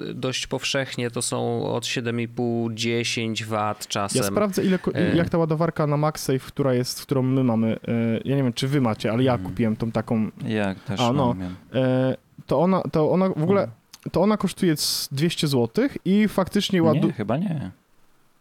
y, 0.00 0.14
dość 0.14 0.46
powszechnie 0.46 1.10
to 1.10 1.22
są 1.22 1.66
od 1.74 1.84
7,5-10 1.84 3.44
W 3.44 3.86
czasem. 3.88 4.22
Ja 4.22 4.28
sprawdzę, 4.28 4.64
ile, 4.64 4.78
E. 4.94 5.16
jak 5.16 5.28
ta 5.28 5.38
ładowarka 5.38 5.86
na 5.86 5.96
MagSafe, 5.96 6.38
która 6.38 6.74
jest, 6.74 7.02
którą 7.02 7.22
my 7.22 7.44
mamy, 7.44 7.76
e, 7.88 7.92
ja 8.24 8.36
nie 8.36 8.42
wiem, 8.42 8.52
czy 8.52 8.68
wy 8.68 8.80
macie, 8.80 9.12
ale 9.12 9.22
ja 9.22 9.32
Mhm. 9.32 9.50
kupiłem 9.50 9.76
tą 9.76 9.92
taką, 9.92 10.30
Ja 10.46 10.74
też 10.74 11.00
A, 11.00 11.12
no. 11.12 11.36
e, 11.74 12.16
to 12.46 12.60
ona, 12.60 12.82
to 12.92 13.10
ona 13.10 13.28
w 13.28 13.42
ogóle, 13.42 13.68
to 14.12 14.20
ona 14.22 14.36
kosztuje 14.36 14.76
z 14.76 15.08
200 15.12 15.46
zł 15.48 15.88
i 16.04 16.28
faktycznie 16.28 16.82
ładu... 16.82 17.06
Nie, 17.06 17.12
chyba 17.12 17.36
nie. 17.36 17.70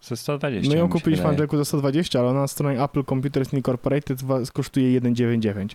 Ze 0.01 0.17
120 0.17 0.71
My 0.71 0.77
ją 0.77 0.89
kupiliśmy 0.89 1.25
w. 1.25 1.27
Andrzeku 1.29 1.57
za 1.57 1.65
120, 1.65 2.19
ale 2.19 2.27
ona 2.29 2.39
na 2.39 2.47
stronie 2.47 2.83
Apple 2.83 3.03
Computers 3.03 3.53
Incorporated 3.53 4.19
kosztuje 4.53 5.01
1,99. 5.01 5.67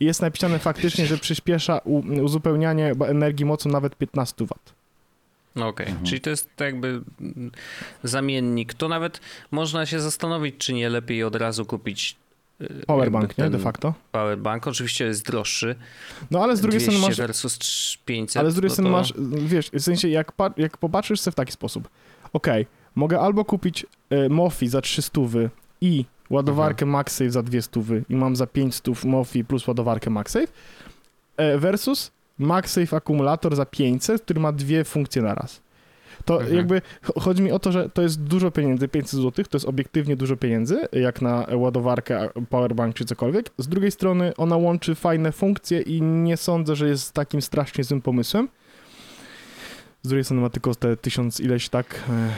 I 0.00 0.04
jest 0.04 0.22
napisane 0.22 0.58
faktycznie, 0.58 1.06
że 1.06 1.18
przyspiesza 1.18 1.80
uzupełnianie 2.22 2.94
energii 3.08 3.46
mocą 3.46 3.70
nawet 3.70 3.96
15 3.96 4.44
W. 4.46 4.48
No 5.56 5.68
Okej, 5.68 5.86
Mhm. 5.86 6.06
czyli 6.06 6.20
to 6.20 6.30
jest 6.30 6.50
jakby 6.60 7.00
zamiennik. 8.04 8.74
To 8.74 8.88
nawet 8.88 9.20
można 9.50 9.86
się 9.86 10.00
zastanowić, 10.00 10.54
czy 10.58 10.72
nie 10.72 10.88
lepiej 10.88 11.24
od 11.24 11.36
razu 11.36 11.66
kupić 11.66 12.16
Powerbank, 12.86 13.28
jakby 13.28 13.42
nie? 13.42 13.50
De 13.50 13.58
facto. 13.58 13.94
Powerbank 14.12 14.66
oczywiście 14.66 15.04
jest 15.04 15.26
droższy. 15.26 15.74
No 16.30 16.42
ale 16.42 16.56
z 16.56 16.60
drugiej 16.60 16.80
200 16.80 16.92
strony 16.92 17.08
masz 17.08 17.16
versus 17.16 17.58
trz- 17.58 17.98
500. 18.04 18.36
Ale 18.40 18.50
z 18.50 18.54
drugiej 18.54 18.68
no 18.68 18.74
strony 18.74 18.90
to- 18.90 18.96
masz, 18.96 19.12
wiesz, 19.46 19.70
w 19.70 19.80
sensie 19.80 20.08
jak, 20.08 20.32
jak 20.56 20.76
popatrzysz 20.76 21.20
sobie 21.20 21.32
w 21.32 21.34
taki 21.34 21.52
sposób, 21.52 21.88
okej, 22.32 22.66
mogę 22.94 23.20
albo 23.20 23.44
kupić 23.44 23.86
e, 24.10 24.28
Mofi 24.28 24.68
za 24.68 24.80
300 24.80 25.20
i 25.80 26.04
ładowarkę 26.30 26.86
MagSafe 26.86 27.30
za 27.30 27.42
200 27.42 27.80
i 28.08 28.16
mam 28.16 28.36
za 28.36 28.46
500 28.46 29.04
Mofi 29.04 29.44
plus 29.44 29.66
ładowarkę 29.68 30.10
MagSafe 30.10 30.46
e, 31.36 31.58
versus 31.58 32.10
MagSafe 32.38 32.96
akumulator 32.96 33.56
za 33.56 33.66
500, 33.66 34.22
który 34.22 34.40
ma 34.40 34.52
dwie 34.52 34.84
funkcje 34.84 35.22
na 35.22 35.34
raz. 35.34 35.60
To 36.28 36.34
Mhm. 36.40 36.56
jakby 36.56 36.80
ch- 36.80 37.20
chodzi 37.22 37.42
mi 37.42 37.52
o 37.52 37.58
to, 37.58 37.72
że 37.72 37.88
to 37.90 38.02
jest 38.02 38.22
dużo 38.22 38.50
pieniędzy, 38.50 38.88
500 38.88 39.20
zł, 39.20 39.44
to 39.50 39.56
jest 39.56 39.66
obiektywnie 39.68 40.16
dużo 40.16 40.36
pieniędzy, 40.36 40.78
jak 40.92 41.22
na 41.22 41.46
ładowarkę, 41.52 42.28
powerbank 42.50 42.94
czy 42.94 43.04
cokolwiek. 43.04 43.50
Z 43.58 43.68
drugiej 43.68 43.90
strony 43.90 44.32
ona 44.36 44.56
łączy 44.56 44.94
fajne 44.94 45.32
funkcje 45.32 45.80
i 45.80 46.02
nie 46.02 46.36
sądzę, 46.36 46.76
że 46.76 46.88
jest 46.88 47.12
takim 47.12 47.42
strasznie 47.42 47.84
złym 47.84 48.02
pomysłem. 48.02 48.48
Z 50.02 50.08
drugiej 50.08 50.24
strony 50.24 50.42
ma 50.42 50.50
tylko 50.50 50.74
te 50.74 50.96
tysiąc 50.96 51.40
ileś 51.40 51.68
tak 51.68 51.94
e, 52.08 52.28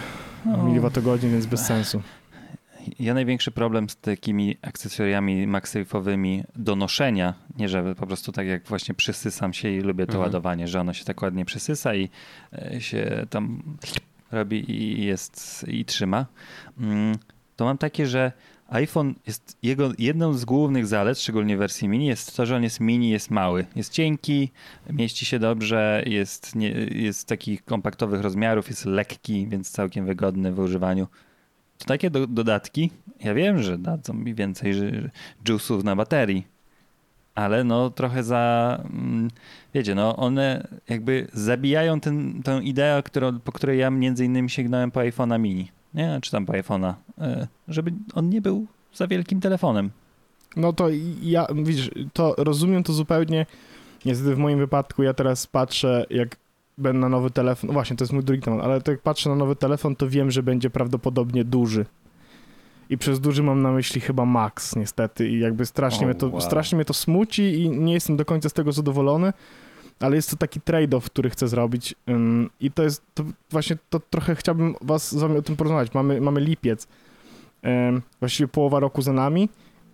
No. 0.47 0.64
miliwatogodzin, 0.64 1.30
więc 1.32 1.47
bez 1.47 1.66
sensu. 1.66 2.02
Ja 3.00 3.14
największy 3.14 3.50
problem 3.50 3.88
z 3.90 3.97
takimi 3.97 4.57
akcesoriami 4.62 5.49
MagSafe'owymi 5.49 6.45
do 6.57 6.76
noszenia, 6.76 7.35
nie 7.59 7.69
że 7.69 7.95
po 7.95 8.07
prostu 8.07 8.33
tak 8.33 8.47
jak 8.47 8.66
właśnie 8.66 8.95
przysysam 8.95 9.52
się 9.52 9.69
i 9.71 9.80
lubię 9.80 10.07
to 10.07 10.12
Mhm. 10.12 10.23
ładowanie, 10.25 10.69
że 10.69 10.80
ono 10.80 10.92
się 10.92 11.04
tak 11.04 11.23
ładnie 11.23 11.45
przysysa 11.45 11.95
i 11.95 12.09
e, 12.52 12.80
się 12.80 13.26
tam 13.30 13.62
robi 14.33 14.71
i 14.71 15.04
jest 15.04 15.64
i 15.69 15.85
trzyma. 15.85 16.26
Mm, 16.78 17.16
To 17.57 17.64
mam 17.64 17.78
takie, 17.78 18.07
że 18.07 18.33
iPhone 18.69 19.14
jest 19.26 19.57
jego 19.62 19.92
jedną 19.99 20.33
z 20.33 20.45
głównych 20.45 20.87
zalet, 20.87 21.19
szczególnie 21.19 21.57
w 21.57 21.59
wersji 21.59 21.88
mini, 21.88 22.07
jest 22.07 22.37
to, 22.37 22.47
że 22.47 22.57
on 22.57 22.62
jest 22.62 22.80
mini, 22.80 23.11
jest 23.11 23.30
mały. 23.30 23.66
Jest 23.76 23.92
cienki, 23.92 24.50
mieści 24.90 25.25
się 25.26 25.38
dobrze, 25.38 26.02
jest, 26.07 26.54
nie, 26.57 26.69
jest 26.90 27.28
takich 27.28 27.64
kompaktowych 27.64 28.21
rozmiarów, 28.21 28.69
jest 28.69 28.85
lekki, 28.87 29.47
więc 29.47 29.71
całkiem 29.71 30.07
wygodny 30.07 30.52
w 30.52 30.59
używaniu. 30.59 31.07
To 31.80 31.87
takie 31.87 32.10
do, 32.10 32.26
dodatki, 32.26 32.90
ja 33.20 33.34
wiem, 33.34 33.62
że 33.62 33.78
dadzą 33.78 34.14
mi 34.14 34.34
więcej 34.34 34.75
juice'ów 35.44 35.84
na 35.84 35.96
baterii, 35.96 36.46
ale 37.34 37.64
no 37.64 37.90
trochę 37.90 38.22
za, 38.22 38.78
mm, 38.84 39.28
wiecie, 39.75 39.94
no 39.94 40.16
one 40.16 40.68
jakby 40.88 41.26
zabijają 41.32 42.00
ten, 42.00 42.42
tę 42.42 42.60
ideę, 42.62 43.02
którą, 43.02 43.40
po 43.40 43.52
której 43.52 43.78
ja 43.78 43.90
między 43.90 44.25
innymi 44.25 44.50
sięgnąłem 44.50 44.90
po 44.90 45.00
iPhone'a 45.00 45.40
mini, 45.40 45.70
nie, 45.94 46.18
czy 46.22 46.30
tam 46.30 46.46
po 46.46 46.52
iPhone'a, 46.52 46.94
e, 47.18 47.46
żeby 47.68 47.92
on 48.14 48.28
nie 48.28 48.40
był 48.40 48.66
za 48.94 49.06
wielkim 49.06 49.40
telefonem. 49.40 49.90
No 50.56 50.72
to 50.72 50.88
ja, 51.22 51.46
widzisz, 51.54 51.90
to 52.12 52.34
rozumiem 52.38 52.82
to 52.82 52.92
zupełnie. 52.92 53.46
Niestety 54.04 54.34
w 54.34 54.38
moim 54.38 54.58
wypadku 54.58 55.02
ja 55.02 55.14
teraz 55.14 55.46
patrzę, 55.46 56.06
jak 56.10 56.37
będę 56.80 57.00
na 57.00 57.08
nowy 57.08 57.30
telefon, 57.30 57.68
no 57.68 57.72
właśnie, 57.72 57.96
to 57.96 58.04
jest 58.04 58.12
mój 58.12 58.25
drugi 58.25 58.42
temat, 58.42 58.64
ale 58.64 58.80
jak 58.88 59.00
patrzę 59.00 59.30
na 59.30 59.37
nowy 59.37 59.56
telefon, 59.56 59.96
to 59.96 60.08
wiem, 60.08 60.30
że 60.30 60.42
będzie 60.42 60.70
prawdopodobnie 60.70 61.44
duży. 61.44 61.87
I 62.90 62.99
przez 62.99 63.20
duży 63.20 63.42
mam 63.42 63.62
na 63.62 63.72
myśli 63.72 64.00
chyba 64.00 64.25
Max, 64.25 64.76
niestety. 64.76 65.28
I 65.28 65.40
jakby 65.40 65.66
strasznie, 65.66 66.06
O, 66.06 66.08
mnie 66.08 66.14
to, 66.14 66.28
wow. 66.28 66.40
strasznie 66.40 66.76
mnie 66.76 66.84
to 66.84 66.94
smuci 66.94 67.42
i 67.42 67.70
nie 67.70 67.92
jestem 67.92 68.16
do 68.16 68.25
końca 68.25 68.49
z 68.49 68.52
tego 68.52 68.72
zadowolony, 68.72 69.32
ale 70.00 70.16
jest 70.16 70.30
to 70.30 70.37
taki 70.37 70.60
trade-off, 70.60 71.00
który 71.00 71.30
chcę 71.30 71.49
zrobić. 71.49 71.94
Ym, 72.08 72.50
I 72.60 72.70
to 72.70 72.82
jest, 72.82 73.02
to 73.14 73.25
właśnie 73.50 73.76
to 73.90 74.00
trochę 74.00 74.34
chciałbym 74.34 74.75
was 74.80 75.10
z 75.10 75.20
wami 75.20 75.37
o 75.37 75.42
tym 75.42 75.56
porozmawiać. 75.56 75.94
Mamy, 75.94 76.20
mamy 76.20 76.40
lipiec, 76.40 76.87
Ym, 77.88 78.02
właściwie 78.20 78.49
połowa 78.49 78.80
roku 78.80 79.02
za 79.02 79.12
nami 79.12 79.49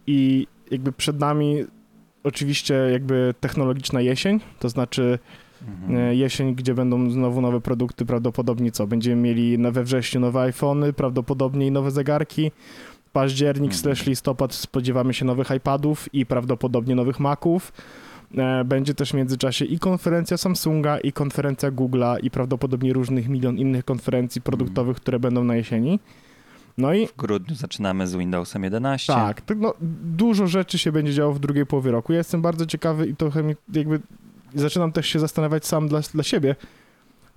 i 0.07 0.47
jakby 0.71 0.93
przed 0.93 1.21
nami 1.21 1.65
oczywiście 2.25 2.75
jakby 2.75 3.35
technologiczna 3.41 4.01
jesień, 4.01 4.41
to 4.59 4.69
znaczy 4.69 5.19
Mhm. 5.67 5.97
e, 5.97 6.15
jesień, 6.15 6.55
gdzie 6.55 6.75
będą 6.75 7.11
znowu 7.11 7.41
nowe 7.41 7.61
produkty, 7.61 8.07
prawdopodobnie 8.07 8.73
co? 8.73 8.87
Będziemy 8.87 9.23
mieli 9.23 9.59
we 9.59 9.85
wrześniu 9.85 10.21
nowe 10.21 10.41
iPhony, 10.41 10.93
prawdopodobnie 10.93 11.67
i 11.67 11.71
nowe 11.71 11.91
zegarki. 11.91 12.51
Październik 13.13 13.73
Mhm. 13.73 13.81
slash 13.83 14.07
listopad 14.07 14.55
spodziewamy 14.55 15.15
się 15.15 15.25
nowych 15.25 15.51
iPadów 15.57 16.15
i 16.15 16.27
prawdopodobnie 16.27 16.95
nowych 16.95 17.21
Maców. 17.21 17.73
E, 18.39 18.65
Będzie 18.65 18.95
też 18.95 19.11
w 19.11 19.15
międzyczasie 19.15 19.65
i 19.65 19.79
konferencja 19.79 20.37
Samsunga, 20.37 20.99
i 20.99 21.13
konferencja 21.13 21.71
Google'a, 21.73 22.17
i 22.23 22.31
prawdopodobnie 22.31 22.93
różnych 22.93 23.29
milion 23.29 23.59
innych 23.59 23.85
konferencji 23.85 24.43
produktowych, 24.43 24.97
które 24.97 25.19
będą 25.21 25.45
na 25.45 25.57
jesieni. 25.57 26.01
No 26.79 26.95
i 26.95 27.07
W 27.07 27.17
grudniu 27.17 27.55
zaczynamy 27.55 28.07
z 28.07 28.15
Windowsem 28.17 28.65
11. 28.65 29.13
tak, 29.13 29.43
no, 29.57 29.75
dużo 30.05 30.47
rzeczy 30.47 30.79
się 30.79 30.93
będzie 30.93 31.13
działo 31.15 31.33
w 31.33 31.39
drugiej 31.39 31.67
połowie 31.67 31.91
roku. 31.91 32.13
Ja 32.13 32.19
jestem 32.19 32.43
bardzo 32.43 32.67
ciekawy 32.67 33.07
i 33.07 33.17
trochę 33.17 33.43
mi 33.43 33.55
jakby 33.73 34.01
zaczynam 34.61 34.93
też 34.93 35.07
się 35.07 35.19
zastanawiać 35.19 35.67
sam 35.67 35.89
dla, 35.89 36.01
dla 36.01 36.23
siebie, 36.23 36.57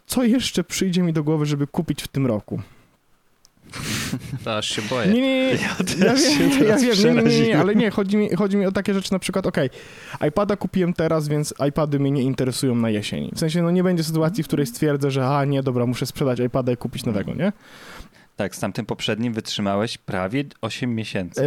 co 0.05 0.23
jeszcze 0.23 0.63
przyjdzie 0.63 1.01
mi 1.01 1.13
do 1.13 1.23
głowy, 1.23 1.45
żeby 1.45 1.67
kupić 1.67 2.03
w 2.03 2.07
tym 2.07 2.25
roku. 2.27 2.61
To 4.43 4.57
aż 4.57 4.69
się 4.69 4.81
boję. 4.81 5.07
Nie, 5.07 5.21
nie, 5.21 5.45
nie, 5.45 5.51
Ja 5.51 5.57
ja, 6.07 6.13
wiem, 6.15 6.67
ja 6.67 6.77
wiem, 6.77 7.15
nie, 7.15 7.23
nie, 7.23 7.39
nie, 7.39 7.47
nie, 7.47 7.59
ale 7.59 7.75
nie, 7.75 7.91
chodzi 7.91 8.17
mi, 8.17 8.35
chodzi 8.35 8.57
mi 8.57 8.65
o 8.65 8.71
takie 8.71 8.93
rzeczy 8.93 9.11
na 9.13 9.19
przykład, 9.19 9.47
okej, 9.47 9.69
iPada 10.27 10.55
kupiłem 10.55 10.93
teraz, 10.93 11.27
więc 11.27 11.53
iPady 11.69 11.99
mnie 11.99 12.11
nie 12.11 12.21
interesują 12.21 12.75
na 12.75 12.89
jesieni. 12.89 13.31
W 13.35 13.39
sensie, 13.39 13.61
no 13.61 13.71
nie 13.71 13.83
będzie 13.83 14.03
sytuacji, 14.03 14.43
w 14.43 14.47
której 14.47 14.65
stwierdzę, 14.65 15.11
że 15.11 15.27
a 15.27 15.45
nie, 15.45 15.63
dobra, 15.63 15.85
muszę 15.85 16.05
sprzedać 16.05 16.39
iPada 16.39 16.71
i 16.71 16.77
kupić 16.77 17.05
nowego, 17.05 17.33
nie? 17.33 17.51
Tak, 18.35 18.55
z 18.55 18.59
tamtym 18.59 18.85
poprzednim 18.85 19.33
wytrzymałeś 19.33 19.97
prawie 19.97 20.43
8 20.61 20.95
miesięcy. 20.95 21.43
E, 21.43 21.45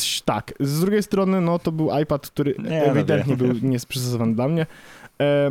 tś, 0.00 0.20
tak. 0.22 0.52
Z 0.60 0.80
drugiej 0.80 1.02
strony, 1.02 1.40
no 1.40 1.58
to 1.58 1.72
był 1.72 1.98
iPad, 2.02 2.30
który 2.30 2.54
Nie, 2.58 2.64
no 2.70 2.76
ewidentnie 2.76 3.36
wiem. 3.36 3.46
był 3.60 3.68
niesprzystosowany 3.70 4.34
dla 4.34 4.48
mnie. 4.48 4.66
E, 5.20 5.50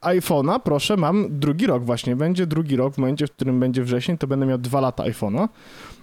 iPhone'a, 0.00 0.60
proszę, 0.60 0.96
mam 0.96 1.26
drugi 1.30 1.66
rok 1.66 1.84
właśnie. 1.84 2.16
Będzie 2.16 2.46
drugi 2.46 2.76
rok, 2.76 2.94
w 2.94 2.98
momencie, 2.98 3.26
w 3.26 3.30
którym 3.32 3.60
będzie 3.60 3.82
wrzesień, 3.82 4.18
to 4.18 4.26
będę 4.26 4.46
miał 4.46 4.58
dwa 4.58 4.80
lata 4.80 5.04
iPhone'a. 5.04 5.48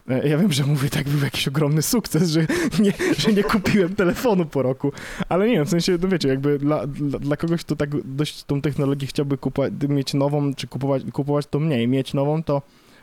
E, 0.10 0.28
Ja 0.30 0.38
wiem, 0.38 0.52
że 0.52 0.64
mówię, 0.66 0.90
tak 0.90 1.10
był 1.10 1.24
jakiś 1.24 1.48
ogromny 1.48 1.82
sukces, 1.82 2.30
że 2.30 2.42
nie, 2.80 2.94
że 3.18 3.34
nie 3.34 3.44
kupiłem 3.44 3.96
telefonu 3.96 4.46
po 4.46 4.62
roku, 4.62 4.92
ale 5.30 5.48
nie 5.48 5.54
wiem, 5.54 5.66
w 5.66 5.70
sensie, 5.70 5.98
no 6.02 6.08
wiecie, 6.08 6.30
jakby 6.30 6.60
dla, 6.60 6.88
dla, 6.88 7.20
dla 7.20 7.38
kogoś, 7.38 7.62
kto 7.62 7.76
tak 7.76 7.90
dość 8.16 8.44
tą 8.44 8.62
technologię 8.62 9.08
chciałby 9.08 9.38
kupować, 9.38 9.74
mieć 9.90 10.14
nową, 10.14 10.54
czy 10.56 10.68
kupować, 10.68 11.04
kupować 11.14 11.46
to 11.50 11.60
mniej, 11.60 11.88
mieć 11.88 12.14
nową, 12.14 12.44
to 12.44 12.62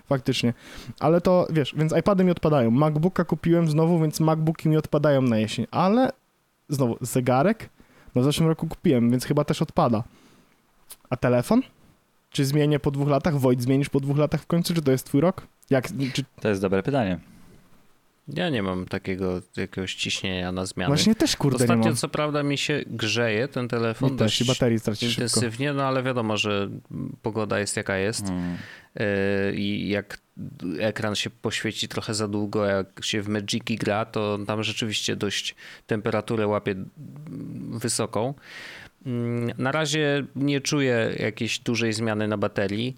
faktycznie. 0.08 0.54
Ale 1.00 1.20
to, 1.20 1.46
wiesz, 1.50 1.74
więc 1.76 1.92
iPady 1.96 2.24
mi 2.24 2.30
odpadają. 2.30 2.70
MacBooka 2.70 3.24
kupiłem 3.24 3.68
znowu, 3.68 4.00
więc 4.00 4.20
MacBooki 4.20 4.68
mi 4.68 4.76
odpadają 4.76 5.22
na 5.22 5.38
jesień, 5.38 5.66
ale 5.70 6.10
znowu, 6.68 6.96
zegarek, 7.00 7.68
no 8.14 8.22
w 8.22 8.24
zeszłym 8.24 8.48
roku 8.48 8.66
kupiłem, 8.66 9.10
więc 9.10 9.24
chyba 9.24 9.44
też 9.44 9.62
odpada. 9.62 10.02
A 11.10 11.16
telefon? 11.16 11.62
Czy 12.30 12.44
zmienię 12.44 12.80
po 12.80 12.90
dwóch 12.90 13.08
latach? 13.08 13.38
Wojt, 13.38 13.62
zmienisz 13.62 13.88
po 13.88 14.00
dwóch 14.00 14.18
latach 14.18 14.42
w 14.42 14.46
końcu? 14.46 14.74
Czy 14.74 14.82
to 14.82 14.90
jest 14.90 15.06
twój 15.06 15.20
rok? 15.20 15.46
Jak, 15.70 15.88
czy, 16.12 16.24
To 16.40 16.48
jest 16.48 16.60
dobre 16.60 16.82
pytanie. 16.82 17.18
Ja 18.28 18.48
nie 18.48 18.62
mam 18.62 18.86
takiego 18.86 19.42
jakiegoś 19.56 19.94
ciśnienia 19.94 20.52
na 20.52 20.66
zmiany. 20.66 20.88
właśnie 20.88 21.14
też 21.14 21.36
kurde 21.36 21.58
nie 21.58 21.64
Ostatnio 21.64 21.84
mam. 21.86 21.96
co 21.96 22.08
prawda 22.08 22.42
mi 22.42 22.58
się 22.58 22.84
grzeje 22.86 23.48
ten 23.48 23.68
telefon 23.68 24.12
i 24.12 24.16
dość 24.16 24.44
baterii 24.44 24.80
traci 24.80 25.10
szybko. 25.10 25.22
intensywnie, 25.22 25.72
no 25.72 25.84
ale 25.84 26.02
wiadomo, 26.02 26.36
że 26.36 26.70
pogoda 27.22 27.58
jest 27.58 27.76
jaka 27.76 27.96
jest 27.96 28.26
Hmm. 28.26 28.56
Yy, 28.94 29.56
i 29.56 29.88
jak 29.88 30.18
ekran 30.80 31.14
się 31.14 31.30
poświeci 31.30 31.88
trochę 31.88 32.14
za 32.14 32.28
długo, 32.28 32.64
jak 32.66 33.04
się 33.04 33.22
w 33.22 33.28
Magiki 33.28 33.76
gra, 33.76 34.04
to 34.04 34.38
tam 34.46 34.62
rzeczywiście 34.62 35.16
dość 35.16 35.54
temperaturę 35.86 36.46
łapie 36.46 36.74
wysoką. 37.70 38.34
Mm, 39.06 39.52
na 39.58 39.72
razie 39.72 40.24
nie 40.36 40.60
czuję 40.60 41.14
jakiejś 41.18 41.58
dużej 41.58 41.92
zmiany 41.92 42.28
na 42.28 42.38
baterii, 42.38 42.96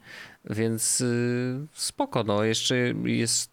więc 0.50 1.00
y, 1.00 1.66
spoko, 1.72 2.24
no 2.24 2.44
jeszcze 2.44 2.76
jest, 3.04 3.50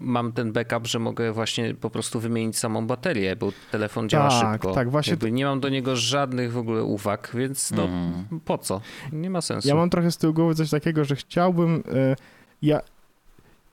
mam 0.00 0.32
ten 0.32 0.52
backup, 0.52 0.86
że 0.86 0.98
mogę 0.98 1.32
właśnie 1.32 1.74
po 1.74 1.90
prostu 1.90 2.20
wymienić 2.20 2.58
samą 2.58 2.86
baterię, 2.86 3.36
bo 3.36 3.52
telefon 3.70 4.08
działa 4.08 4.28
Tak, 4.30 4.52
szybko. 4.52 4.74
tak, 4.74 4.90
właśnie 4.90 5.10
Jakby 5.10 5.32
nie 5.32 5.44
mam 5.44 5.60
do 5.60 5.68
niego 5.68 5.96
żadnych 5.96 6.52
w 6.52 6.58
ogóle 6.58 6.82
uwag, 6.82 7.30
więc 7.34 7.70
no 7.70 7.82
Mhm. 7.84 8.40
po 8.44 8.58
co? 8.58 8.80
Nie 9.12 9.30
ma 9.30 9.40
sensu. 9.40 9.68
Ja 9.68 9.74
mam 9.74 9.90
trochę 9.90 10.10
z 10.10 10.16
tyłu 10.16 10.32
głowy 10.34 10.54
coś 10.54 10.70
takiego, 10.70 11.04
że 11.04 11.16
chciałbym. 11.16 11.74
y, 11.76 12.16
ja. 12.62 12.80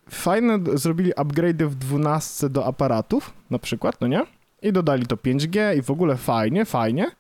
Fajne 0.10 0.60
zrobili 0.74 1.12
upgrade'y 1.14 1.68
w 1.68 1.76
12 1.76 2.50
do 2.50 2.66
aparatów, 2.66 3.34
na 3.50 3.60
przykład, 3.60 3.96
no 4.02 4.08
nie? 4.08 4.22
I 4.62 4.74
dodali 4.74 5.06
to 5.06 5.16
5G 5.16 5.78
i 5.78 5.82
w 5.82 5.92
ogóle 5.92 6.18
fajnie, 6.18 6.66
fajnie. 6.66 7.12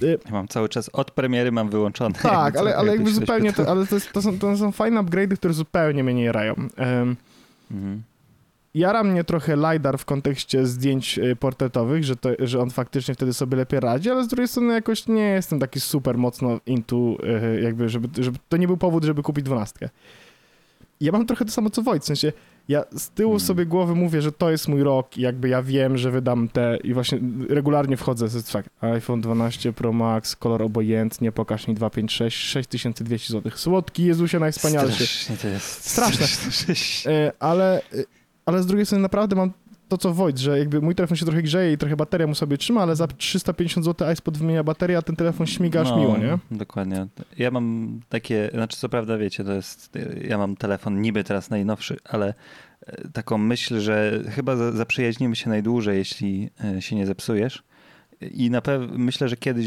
Ja 0.00 0.32
mam 0.32 0.48
cały 0.48 0.68
czas 0.68 0.90
od 0.92 1.10
premiery 1.10 1.52
mam 1.52 1.70
wyłączone. 1.70 2.14
Tak, 2.14 2.56
ale, 2.60 2.76
ale 2.76 2.92
jakby 2.92 3.12
zupełnie 3.12 3.52
to, 3.52 3.68
ale 3.68 3.86
to, 3.86 3.94
jest, 3.94 4.12
to, 4.12 4.22
są, 4.22 4.38
to 4.38 4.56
są 4.56 4.72
fajne 4.72 5.00
upgrade'y, 5.00 5.36
które 5.36 5.54
zupełnie 5.54 6.04
mnie 6.04 6.14
nie 6.14 6.24
jarają. 6.24 6.54
Em, 6.76 7.16
Mhm. 7.70 8.02
Jara 8.74 9.04
mnie 9.04 9.24
trochę 9.24 9.56
LiDAR 9.56 9.98
w 9.98 10.04
kontekście 10.04 10.66
zdjęć 10.66 11.18
y, 11.18 11.36
portretowych, 11.36 12.04
że, 12.04 12.16
to, 12.16 12.28
że 12.38 12.60
on 12.60 12.70
faktycznie 12.70 13.14
wtedy 13.14 13.34
sobie 13.34 13.56
lepiej 13.56 13.80
radzi, 13.80 14.10
ale 14.10 14.24
z 14.24 14.28
drugiej 14.28 14.48
strony 14.48 14.74
jakoś 14.74 15.08
nie 15.08 15.28
jestem 15.28 15.60
taki 15.60 15.80
super 15.80 16.18
mocno 16.18 16.60
into, 16.66 17.16
y, 17.56 17.60
jakby, 17.62 17.88
żeby, 17.88 18.22
żeby 18.22 18.38
to 18.48 18.56
nie 18.56 18.66
był 18.66 18.76
powód, 18.76 19.04
żeby 19.04 19.22
kupić 19.22 19.44
dwunastkę. 19.44 19.88
Ja 21.00 21.12
mam 21.12 21.26
trochę 21.26 21.44
to 21.44 21.50
samo 21.50 21.70
co 21.70 21.82
Wojt, 21.82 22.02
w 22.02 22.06
sensie 22.06 22.32
ja 22.68 22.84
z 22.96 23.10
tyłu 23.10 23.30
Hmm. 23.30 23.46
sobie 23.46 23.66
głowy 23.66 23.94
mówię, 23.94 24.22
że 24.22 24.32
to 24.32 24.50
jest 24.50 24.68
mój 24.68 24.82
rok 24.82 25.18
i 25.18 25.20
jakby 25.20 25.48
ja 25.48 25.62
wiem, 25.62 25.98
że 25.98 26.10
wydam 26.10 26.48
te 26.48 26.78
i 26.84 26.94
właśnie 26.94 27.18
regularnie 27.48 27.96
wchodzę 27.96 28.28
z 28.28 28.50
tak, 28.50 28.70
iPhone 28.80 29.20
12 29.20 29.72
Pro 29.72 29.92
Max, 29.92 30.36
kolor 30.36 30.62
obojętnie, 30.62 31.32
pokaż 31.32 31.68
mi 31.68 31.74
256, 31.74 32.36
6200 32.50 33.32
zł. 33.32 33.52
Słodki 33.54 34.04
Jezusie 34.04 34.38
najwspanialszy. 34.38 35.06
Strasznie 35.06 35.36
to 35.36 35.48
jest. 35.48 35.90
Straszne. 35.90 36.26
straszne. 36.26 37.32
Ale, 37.38 37.76
e, 37.76 38.04
ale 38.46 38.62
z 38.62 38.66
drugiej 38.66 38.86
strony 38.86 39.02
naprawdę 39.02 39.36
mam 39.36 39.52
to, 39.88 39.98
co 39.98 40.14
Wojt, 40.14 40.38
że 40.38 40.58
jakby 40.58 40.80
mój 40.80 40.94
telefon 40.94 41.16
się 41.16 41.24
trochę 41.26 41.42
grzeje 41.42 41.72
i 41.72 41.78
trochę 41.78 41.96
bateria 41.96 42.26
mu 42.26 42.34
sobie 42.34 42.58
trzyma, 42.58 42.82
ale 42.82 42.96
za 42.96 43.06
350 43.06 43.84
zł 43.84 44.12
iSpot 44.12 44.38
wymienia 44.38 44.64
baterię, 44.64 44.98
a 44.98 45.02
ten 45.02 45.16
telefon 45.16 45.46
śmiga 45.46 45.80
aż 45.80 45.88
No, 45.90 45.96
miło, 45.98 46.16
nie? 46.18 46.38
Dokładnie. 46.50 47.06
Ja 47.38 47.50
mam 47.50 48.00
takie, 48.08 48.50
znaczy 48.54 48.76
co 48.76 48.88
prawda 48.88 49.18
wiecie, 49.18 49.44
to 49.44 49.52
jest, 49.52 49.98
ja 50.28 50.38
mam 50.38 50.56
telefon 50.56 51.00
niby 51.00 51.24
teraz 51.24 51.50
najnowszy, 51.50 51.96
ale 52.04 52.34
e, 52.86 53.08
taką 53.08 53.38
myśl, 53.38 53.80
że 53.80 54.20
chyba 54.30 54.56
za- 54.56 54.72
zaprzyjaźnimy 54.72 55.36
się 55.36 55.48
najdłużej, 55.50 55.98
jeśli 55.98 56.50
e, 56.76 56.82
się 56.82 56.96
nie 56.96 57.06
zepsujesz. 57.06 57.62
I 58.20 58.50
na 58.50 58.60
pewno 58.60 58.98
myślę, 58.98 59.28
że 59.28 59.36
kiedyś 59.36 59.66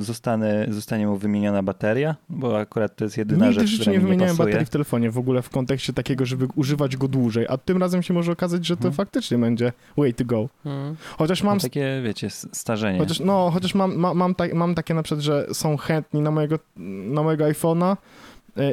zostanę, 0.00 0.66
zostanie 0.70 1.06
mu 1.06 1.16
wymieniona 1.16 1.62
bateria, 1.62 2.16
bo 2.28 2.58
akurat 2.58 2.96
to 2.96 3.04
jest 3.04 3.16
jedyna 3.18 3.46
Nigdy 3.48 3.64
w 3.64 3.66
rzecz, 3.68 3.80
która 3.80 3.92
nie 3.92 3.98
mi 3.98 4.04
nie 4.04 4.08
wymieniałem 4.08 4.36
pasuje. 4.36 4.46
baterii 4.52 4.66
w 4.66 4.70
telefonie 4.70 5.10
w 5.10 5.18
ogóle 5.18 5.42
w 5.42 5.50
kontekście 5.50 5.92
takiego, 5.92 6.26
żeby 6.26 6.48
używać 6.56 6.96
go 6.96 7.08
dłużej, 7.08 7.46
a 7.48 7.56
tym 7.58 7.76
razem 7.78 8.02
się 8.02 8.14
może 8.14 8.32
okazać, 8.32 8.66
że 8.66 8.76
to 8.76 8.80
Mhm. 8.88 8.94
faktycznie 8.94 9.38
będzie 9.38 9.72
way 9.96 10.14
to 10.14 10.24
go. 10.24 10.48
Mhm. 10.66 10.96
Chociaż 11.18 11.42
mam 11.42 11.56
No, 11.56 11.60
takie, 11.62 12.00
wiecie, 12.04 12.30
starzenie. 12.30 12.98
Chociaż, 12.98 13.20
no, 13.20 13.50
chociaż 13.54 13.74
mam, 13.74 13.96
ma, 13.96 14.14
mam, 14.14 14.34
tak, 14.34 14.54
mam 14.54 14.74
takie 14.74 14.94
na 14.94 15.02
przykład, 15.02 15.24
że 15.24 15.46
są 15.52 15.76
chętni 15.76 16.20
na 16.20 16.30
mojego, 16.30 16.58
na 17.06 17.22
mojego 17.22 17.44
iPhone'a 17.44 17.96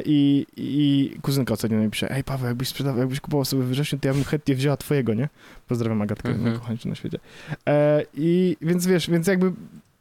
i, 0.04 0.46
i 0.56 1.10
kuzynka 1.22 1.54
ostatnio 1.54 1.78
mi 1.78 1.90
pisze, 1.90 2.10
ej 2.10 2.24
Paweł, 2.24 2.46
jakbyś 2.48 2.68
sprzedawał, 2.68 3.00
jakbyś 3.00 3.20
kupował 3.20 3.44
sobie 3.44 3.62
we 3.62 3.68
wrześniu, 3.70 3.98
to 3.98 4.08
ja 4.08 4.14
bym 4.14 4.24
chętnie 4.24 4.54
wzięła 4.54 4.76
twojego, 4.76 5.14
nie? 5.14 5.28
Pozdrawiam 5.68 6.02
Agatkę, 6.02 6.28
Mhm. 6.28 6.44
najkochańszą 6.48 6.88
na 6.88 6.94
świecie. 6.94 7.18
E, 7.68 8.02
I 8.14 8.56
więc 8.60 8.86
wiesz, 8.86 9.10
więc 9.10 9.26
jakby 9.26 9.52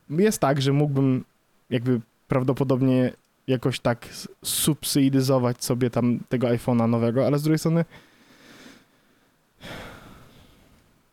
jest 0.10 0.40
tak, 0.40 0.62
że 0.62 0.74
mógłbym 0.74 1.24
jakby 1.70 2.02
prawdopodobnie 2.28 3.12
jakoś 3.48 3.80
tak 3.80 4.08
subsydizować 4.44 5.64
sobie 5.64 5.90
tam 5.90 6.20
tego 6.30 6.48
iPhone'a 6.48 6.90
nowego, 6.90 7.26
ale 7.28 7.40
z 7.40 7.44
drugiej 7.44 7.60
strony 7.60 7.86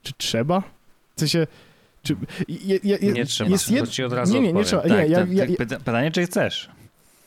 czy 0.02 0.12
trzeba? 0.19 0.61
W 1.17 1.21
sensie, 1.21 1.47
czy... 2.02 2.17
Je, 2.49 2.79
je, 2.85 2.99
je, 3.02 3.12
Nie 3.12 3.26
trzeba, 3.26 3.50
jest 3.50 3.71
jed... 3.71 4.07
od 4.07 4.12
razu 4.12 4.35
Nie, 4.35 4.41
nie, 4.41 4.52
nie 4.52 4.64
trzeba. 4.64 4.83
tak, 4.83 4.91
nie, 4.91 5.07
ja, 5.07 5.19
tak, 5.19 5.33
ja, 5.33 5.45
pyta- 5.47 5.79
pytanie, 5.79 6.11
czy 6.11 6.26
chcesz? 6.26 6.71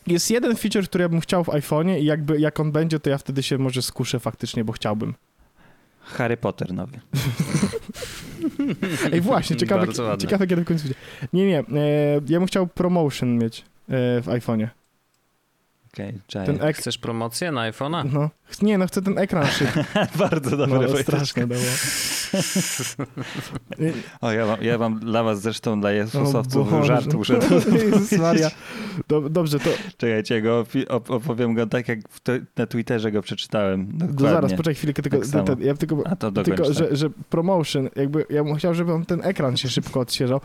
Jest 0.06 0.30
jeden 0.30 0.56
feature, 0.56 0.84
który 0.84 1.02
ja 1.02 1.08
bym 1.08 1.20
chciał 1.20 1.44
w 1.44 1.48
iPhone'ie 1.48 1.98
i 1.98 2.04
jakby 2.04 2.40
jak 2.40 2.60
on 2.60 2.72
będzie, 2.72 3.00
to 3.00 3.10
ja 3.10 3.18
wtedy 3.18 3.42
się 3.42 3.58
może 3.58 3.82
skuszę 3.82 4.20
faktycznie, 4.20 4.64
bo 4.64 4.72
chciałbym. 4.72 5.14
Harry 6.00 6.36
Potter 6.36 6.74
nowy. 6.74 7.00
Ej, 9.12 9.20
właśnie, 9.20 9.56
ciekawe, 9.62 9.86
ciekawe 10.18 10.46
kiedy 10.46 10.62
w 10.62 10.64
końcu 10.64 10.84
będzie. 10.84 10.98
Nie, 11.32 11.46
nie, 11.46 11.58
e, 11.58 11.64
ja 12.28 12.38
bym 12.38 12.46
chciał 12.46 12.66
promotion 12.66 13.38
mieć 13.38 13.60
e, 13.60 13.62
w 14.20 14.26
iPhone'ie. 14.26 14.68
Okej, 15.96 16.18
czaję. 16.26 16.46
Ten 16.46 16.62
ek... 16.62 16.76
Chcesz 16.76 16.98
promocję 16.98 17.52
na 17.52 17.70
iPhone'a? 17.70 18.10
No, 18.12 18.30
nie, 18.62 18.78
no 18.78 18.86
chcę 18.86 19.02
ten 19.02 19.18
ekran 19.18 19.46
szybki. 19.46 19.80
Bardzo 20.18 20.56
dobre 20.56 20.74
No, 20.80 20.88
Wojtek. 20.88 21.02
straszne 21.02 21.46
było. 21.46 21.60
O, 24.20 24.32
ja 24.32 24.46
mam, 24.46 24.62
ja 24.62 24.78
mam 24.78 24.98
dla 24.98 25.22
was 25.22 25.40
zresztą, 25.42 25.80
dla 25.80 25.92
Jezusowców 25.92 26.70
Boże. 26.70 26.86
żart 26.86 27.14
muszę 27.14 27.38
Jezus 27.84 28.12
Maria. 28.12 28.50
Dob- 29.08 29.28
Dobrze, 29.28 29.58
to, 29.60 29.70
Czekajcie, 29.96 30.42
go 30.42 30.62
op- 30.88 31.10
opowiem 31.10 31.54
go 31.54 31.66
tak, 31.66 31.88
jak 31.88 31.98
na 32.56 32.66
Twitterze 32.66 33.12
go 33.12 33.22
przeczytałem. 33.22 33.86
to 33.86 33.92
Dokładnie. 33.92 34.28
zaraz, 34.28 34.50
poczekaj 34.52 34.74
chwilkę, 34.74 35.02
tylko, 35.02 35.18
Tak 35.32 35.46
ten, 35.46 35.60
ja 35.60 35.74
tylko, 35.74 36.02
A 36.06 36.16
to 36.16 36.30
dokończ, 36.30 36.56
tylko 36.56 36.64
tak. 36.74 36.90
że, 36.90 36.96
że 36.96 37.10
promotion, 37.30 37.88
jakby 37.96 38.24
ja 38.30 38.44
bym 38.44 38.54
chciał, 38.56 38.74
żeby 38.74 38.92
on 38.92 39.04
ten 39.04 39.20
ekran 39.24 39.56
się 39.56 39.68
szybko 39.68 40.00
odświeżał. 40.00 40.40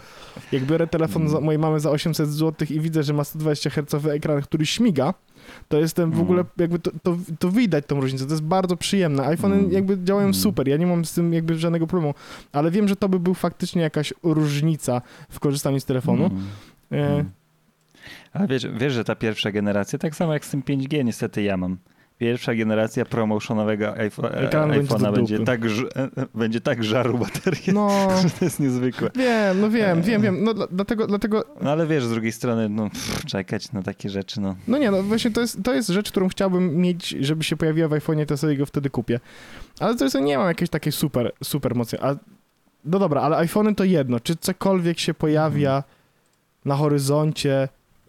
Jak 0.51 0.63
biorę 0.65 0.87
telefon 0.87 1.21
Mm. 1.21 1.33
za, 1.33 1.39
mojej 1.41 1.59
mamy 1.59 1.79
za 1.79 1.89
800 1.91 2.29
zł 2.29 2.67
i 2.69 2.79
widzę, 2.79 3.03
że 3.03 3.13
ma 3.13 3.23
120 3.23 3.69
Hz 3.69 4.05
ekran, 4.05 4.41
który 4.41 4.65
śmiga, 4.65 5.13
to 5.71 5.79
jestem 5.79 6.09
w 6.11 6.13
Mm. 6.13 6.23
ogóle, 6.25 6.45
jakby 6.57 6.79
to, 6.79 6.91
to, 7.03 7.17
to 7.39 7.51
widać 7.51 7.85
tą 7.87 8.01
różnicę, 8.01 8.25
to 8.25 8.31
jest 8.31 8.43
bardzo 8.43 8.77
przyjemne. 8.77 9.25
iPhone 9.25 9.53
Mm. 9.53 9.71
jakby 9.71 9.97
działają 10.03 10.25
Mm. 10.27 10.33
super, 10.33 10.67
ja 10.67 10.77
nie 10.77 10.87
mam 10.87 11.05
z 11.05 11.13
tym 11.13 11.33
jakby 11.33 11.55
żadnego 11.59 11.87
problemu, 11.87 12.13
ale 12.51 12.71
wiem, 12.71 12.87
że 12.87 12.95
to 12.95 13.09
by 13.09 13.19
był 13.19 13.33
faktycznie 13.33 13.81
jakaś 13.81 14.13
różnica 14.23 15.01
w 15.29 15.39
korzystaniu 15.39 15.79
z 15.79 15.85
telefonu. 15.85 16.25
Mm. 16.25 16.43
E, 16.91 17.13
Mm. 17.13 17.29
Ale 18.33 18.47
wiesz, 18.47 18.67
wiesz, 18.77 18.93
że 18.93 19.03
ta 19.03 19.15
pierwsza 19.15 19.51
generacja, 19.51 19.99
tak 19.99 20.15
samo 20.15 20.33
jak 20.33 20.45
z 20.45 20.49
tym 20.49 20.61
5G, 20.63 21.03
niestety 21.05 21.41
ja 21.43 21.57
mam. 21.57 21.77
Pierwsza 22.21 22.55
generacja 22.55 23.05
promotionowego 23.05 23.85
będzie 23.91 24.09
iPhone'a 24.09 25.13
będzie, 25.15 25.39
tak, 25.39 25.61
e, 25.65 26.03
e, 26.21 26.27
będzie 26.35 26.61
tak 26.61 26.83
żarł 26.83 27.17
baterię, 27.17 27.73
No, 27.73 27.89
że 28.23 28.29
to 28.29 28.45
jest 28.45 28.59
niezwykłe. 28.59 29.09
wiem, 29.15 29.61
no 29.61 29.69
wiem, 29.69 29.99
E. 29.99 30.01
wiem, 30.01 30.21
wiem, 30.21 30.43
no 30.43 30.53
dla- 30.53 30.67
dlatego, 30.71 31.07
dlatego 31.07 31.45
No 31.61 31.71
ale 31.71 31.87
wiesz, 31.87 32.03
z 32.05 32.09
drugiej 32.09 32.31
strony, 32.31 32.69
no 32.69 32.89
pff, 32.89 33.25
czekać 33.25 33.71
na 33.71 33.83
takie 33.83 34.09
rzeczy, 34.09 34.41
no. 34.41 34.55
No 34.67 34.77
nie, 34.77 34.91
no 34.91 35.03
właśnie 35.03 35.31
to 35.31 35.41
jest, 35.41 35.63
to 35.63 35.73
jest 35.73 35.89
rzecz, 35.89 36.11
którą 36.11 36.27
chciałbym 36.29 36.75
mieć, 36.77 37.09
żeby 37.09 37.43
się 37.43 37.57
pojawiła 37.57 37.87
w 37.87 37.91
iPhone'ie, 37.91 38.25
to 38.25 38.37
sobie 38.37 38.57
go 38.57 38.65
wtedy 38.65 38.89
kupię. 38.89 39.19
Ale 39.79 39.95
to 39.95 40.03
jest, 40.03 40.15
nie 40.21 40.37
mam 40.37 40.47
jakiejś 40.47 40.69
takiej 40.69 40.91
super, 40.91 41.31
super 41.43 41.75
mocy. 41.75 42.01
A, 42.01 42.15
no 42.85 42.99
dobra, 42.99 43.21
ale 43.21 43.37
iPhony 43.37 43.75
to 43.75 43.83
jedno. 43.83 44.19
Czy 44.19 44.35
cokolwiek 44.35 44.99
się 44.99 45.13
pojawia 45.13 45.75
Mhm. 45.75 45.83
na 46.65 46.75
horyzoncie, 46.75 47.67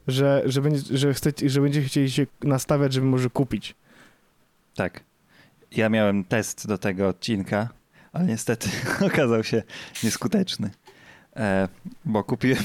że, 0.08 0.42
że, 0.46 0.60
będzie, 0.60 0.98
że, 0.98 1.14
chcecie, 1.14 1.50
że 1.50 1.60
będziecie 1.60 1.88
chcieli 1.88 2.10
się 2.10 2.26
nastawiać, 2.44 2.92
żeby 2.92 3.06
może 3.06 3.30
kupić? 3.30 3.74
Tak. 4.74 5.00
Ja 5.70 5.88
miałem 5.88 6.24
test 6.24 6.66
do 6.68 6.78
tego 6.78 7.08
odcinka, 7.08 7.68
ale 8.12 8.26
niestety 8.26 8.68
okazał 9.06 9.44
się 9.44 9.62
nieskuteczny, 10.04 10.70
e, 11.36 11.68
bo 12.04 12.24
kupiłem 12.24 12.62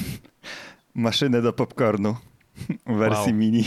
maszynę 0.94 1.42
do 1.42 1.52
popcornu 1.52 2.16
w 2.86 2.92
wersji 2.96 3.24
Wow. 3.32 3.34
mini 3.34 3.64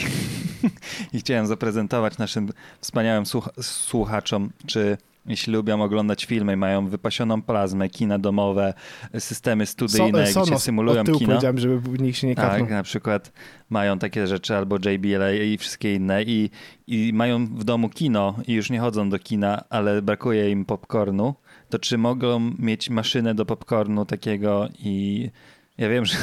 i 1.14 1.20
chciałem 1.20 1.48
zaprezentować 1.48 2.18
naszym 2.18 2.50
wspaniałym 2.82 3.24
słuch- 3.26 3.50
słuchaczom, 3.62 4.50
czy 4.68 4.98
jeśli 5.26 5.54
lubią 5.54 5.82
oglądać 5.82 6.26
filmy, 6.26 6.58
mają 6.58 6.88
wypasioną 6.88 7.42
plazmę, 7.42 7.90
kina 7.90 8.20
domowe, 8.20 8.74
systemy 9.20 9.66
studyjne, 9.66 10.26
So- 10.28 10.44
gdzie 10.46 10.60
symulują 10.60 11.00
od 11.02 11.06
tyłu 11.06 11.20
kino. 11.20 11.30
powiedziałem, 11.30 11.58
żeby 11.60 12.04
nikt 12.04 12.18
się 12.18 12.28
nie 12.28 12.36
kapnął. 12.36 12.60
Tak, 12.60 12.70
na 12.70 12.84
przykład 12.84 13.32
mają 13.70 14.00
takie 14.00 14.28
rzeczy 14.28 14.56
albo 14.56 14.76
JBL 14.76 15.44
i 15.54 15.58
wszystkie 15.58 15.96
inne 15.96 16.24
i, 16.24 16.50
i 16.88 17.12
mają 17.14 17.46
w 17.46 17.64
domu 17.64 17.90
kino 17.90 18.36
i 18.48 18.54
już 18.54 18.70
nie 18.70 18.80
chodzą 18.80 19.10
do 19.10 19.20
kina, 19.20 19.64
ale 19.70 20.02
brakuje 20.02 20.50
im 20.52 20.66
popcornu, 20.66 21.36
to 21.70 21.80
czy 21.80 21.98
mogą 21.98 22.52
mieć 22.60 22.90
maszynę 22.90 23.36
do 23.36 23.46
popcornu 23.46 24.06
takiego 24.06 24.70
i 24.80 25.30
ja 25.78 25.90
wiem, 25.90 26.06
że 26.06 26.18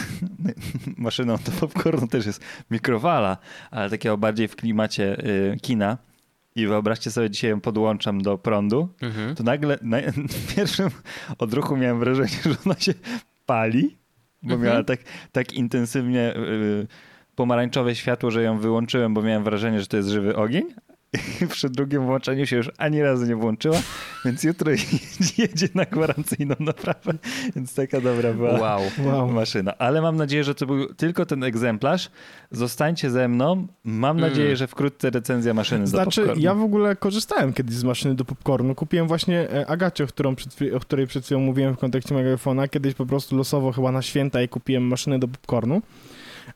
maszyną 0.96 1.36
do 1.36 1.50
popcornu 1.60 2.06
też 2.08 2.26
jest 2.26 2.40
mikrowala, 2.70 3.36
ale 3.70 3.90
takiego 3.90 4.18
bardziej 4.18 4.48
w 4.48 4.56
klimacie 4.56 5.26
y, 5.26 5.56
kina 5.62 5.98
i 6.58 6.66
wyobraźcie 6.66 7.10
sobie, 7.10 7.30
dzisiaj 7.30 7.50
ją 7.50 7.60
podłączam 7.60 8.22
do 8.22 8.38
prądu, 8.38 8.88
Mhm. 9.02 9.34
to 9.34 9.42
nagle 9.44 9.78
na, 9.82 9.98
w 10.50 10.54
pierwszym 10.56 10.88
odruchu 11.38 11.76
miałem 11.76 11.98
wrażenie, 11.98 12.28
że 12.44 12.54
ona 12.66 12.74
się 12.74 12.94
pali, 13.46 13.96
bo 14.42 14.54
Mhm. 14.54 14.70
miała 14.70 14.84
tak, 14.84 15.00
tak 15.32 15.52
intensywnie 15.52 16.36
y, 16.36 16.86
pomarańczowe 17.34 17.94
światło, 17.94 18.30
że 18.30 18.42
ją 18.42 18.58
wyłączyłem, 18.58 19.14
bo 19.14 19.22
miałem 19.22 19.44
wrażenie, 19.44 19.80
że 19.80 19.86
to 19.86 19.96
jest 19.96 20.08
żywy 20.08 20.36
ogień, 20.36 20.64
i 21.42 21.46
przy 21.46 21.68
drugim 21.70 22.06
włączeniu 22.06 22.46
się 22.46 22.56
już 22.56 22.70
ani 22.78 23.02
razu 23.02 23.26
nie 23.26 23.36
włączyła, 23.36 23.76
więc 24.24 24.44
jutro 24.44 24.70
jedzie 25.38 25.68
na 25.74 25.84
gwarancyjną 25.84 26.54
naprawę, 26.60 27.12
więc 27.56 27.74
taka 27.74 28.00
dobra 28.00 28.32
była 28.32 28.50
Wow. 28.60 28.80
Wow. 29.06 29.28
maszyna. 29.32 29.74
Ale 29.78 30.02
mam 30.02 30.16
nadzieję, 30.16 30.44
że 30.44 30.54
to 30.54 30.66
był 30.66 30.94
tylko 30.94 31.26
ten 31.26 31.44
egzemplarz. 31.44 32.10
Zostańcie 32.50 33.10
ze 33.10 33.28
mną. 33.28 33.66
Mam 33.84 34.18
Mm. 34.18 34.30
nadzieję, 34.30 34.56
że 34.56 34.66
wkrótce 34.66 35.10
recenzja 35.10 35.54
maszyny 35.54 35.80
do 35.80 35.86
Znaczy, 35.86 36.20
popcornu. 36.20 36.42
ja 36.42 36.54
w 36.54 36.62
ogóle 36.62 36.96
korzystałem 36.96 37.52
kiedyś 37.52 37.76
z 37.76 37.84
maszyny 37.84 38.14
do 38.14 38.24
popcornu. 38.24 38.74
Kupiłem 38.74 39.08
właśnie 39.08 39.50
e, 39.50 39.66
Agacie, 39.66 40.04
o, 40.04 40.06
którą 40.06 40.34
przed, 40.36 40.56
o 40.76 40.80
której 40.80 41.06
przed 41.06 41.24
chwilą 41.24 41.40
mówiłem 41.40 41.74
w 41.74 41.78
kontekście 41.78 42.14
mojego 42.14 42.36
iPhone'a. 42.36 42.68
Kiedyś 42.68 42.94
po 42.94 43.06
prostu 43.06 43.36
losowo 43.36 43.72
chyba 43.72 43.92
na 43.92 44.02
święta 44.02 44.42
i 44.42 44.48
kupiłem 44.48 44.82
maszynę 44.82 45.18
do 45.18 45.28
popcornu. 45.28 45.82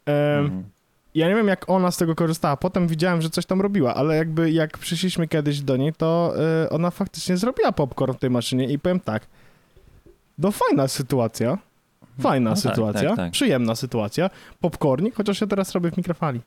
E, 0.08 0.38
Mhm. 0.38 0.64
Ja 1.14 1.28
nie 1.28 1.34
wiem, 1.34 1.48
jak 1.48 1.70
ona 1.70 1.90
z 1.90 1.96
tego 1.96 2.14
korzystała. 2.14 2.56
Potem 2.56 2.88
widziałem, 2.88 3.22
że 3.22 3.30
coś 3.30 3.46
tam 3.46 3.60
robiła, 3.60 3.94
ale 3.94 4.16
jakby 4.16 4.50
jak 4.50 4.78
przyszliśmy 4.78 5.28
kiedyś 5.28 5.60
do 5.60 5.76
niej, 5.76 5.92
to 5.92 6.34
e, 6.64 6.70
ona 6.70 6.90
faktycznie 6.90 7.36
zrobiła 7.36 7.72
popcorn 7.72 8.12
w 8.12 8.18
tej 8.18 8.30
maszynie 8.30 8.68
i 8.68 8.78
powiem 8.78 9.00
tak, 9.00 9.26
no 10.38 10.52
fajna 10.52 10.88
sytuacja. 10.88 11.58
Fajna 12.20 12.50
No 12.50 12.56
tak, 12.56 12.62
sytuacja, 12.62 13.08
tak, 13.08 13.16
tak. 13.16 13.32
przyjemna 13.32 13.74
sytuacja. 13.74 14.30
Popcornik, 14.60 15.14
chociaż 15.14 15.40
ja 15.40 15.46
teraz 15.46 15.72
robię 15.72 15.90
w 15.90 15.96
mikrofali. 15.96 16.40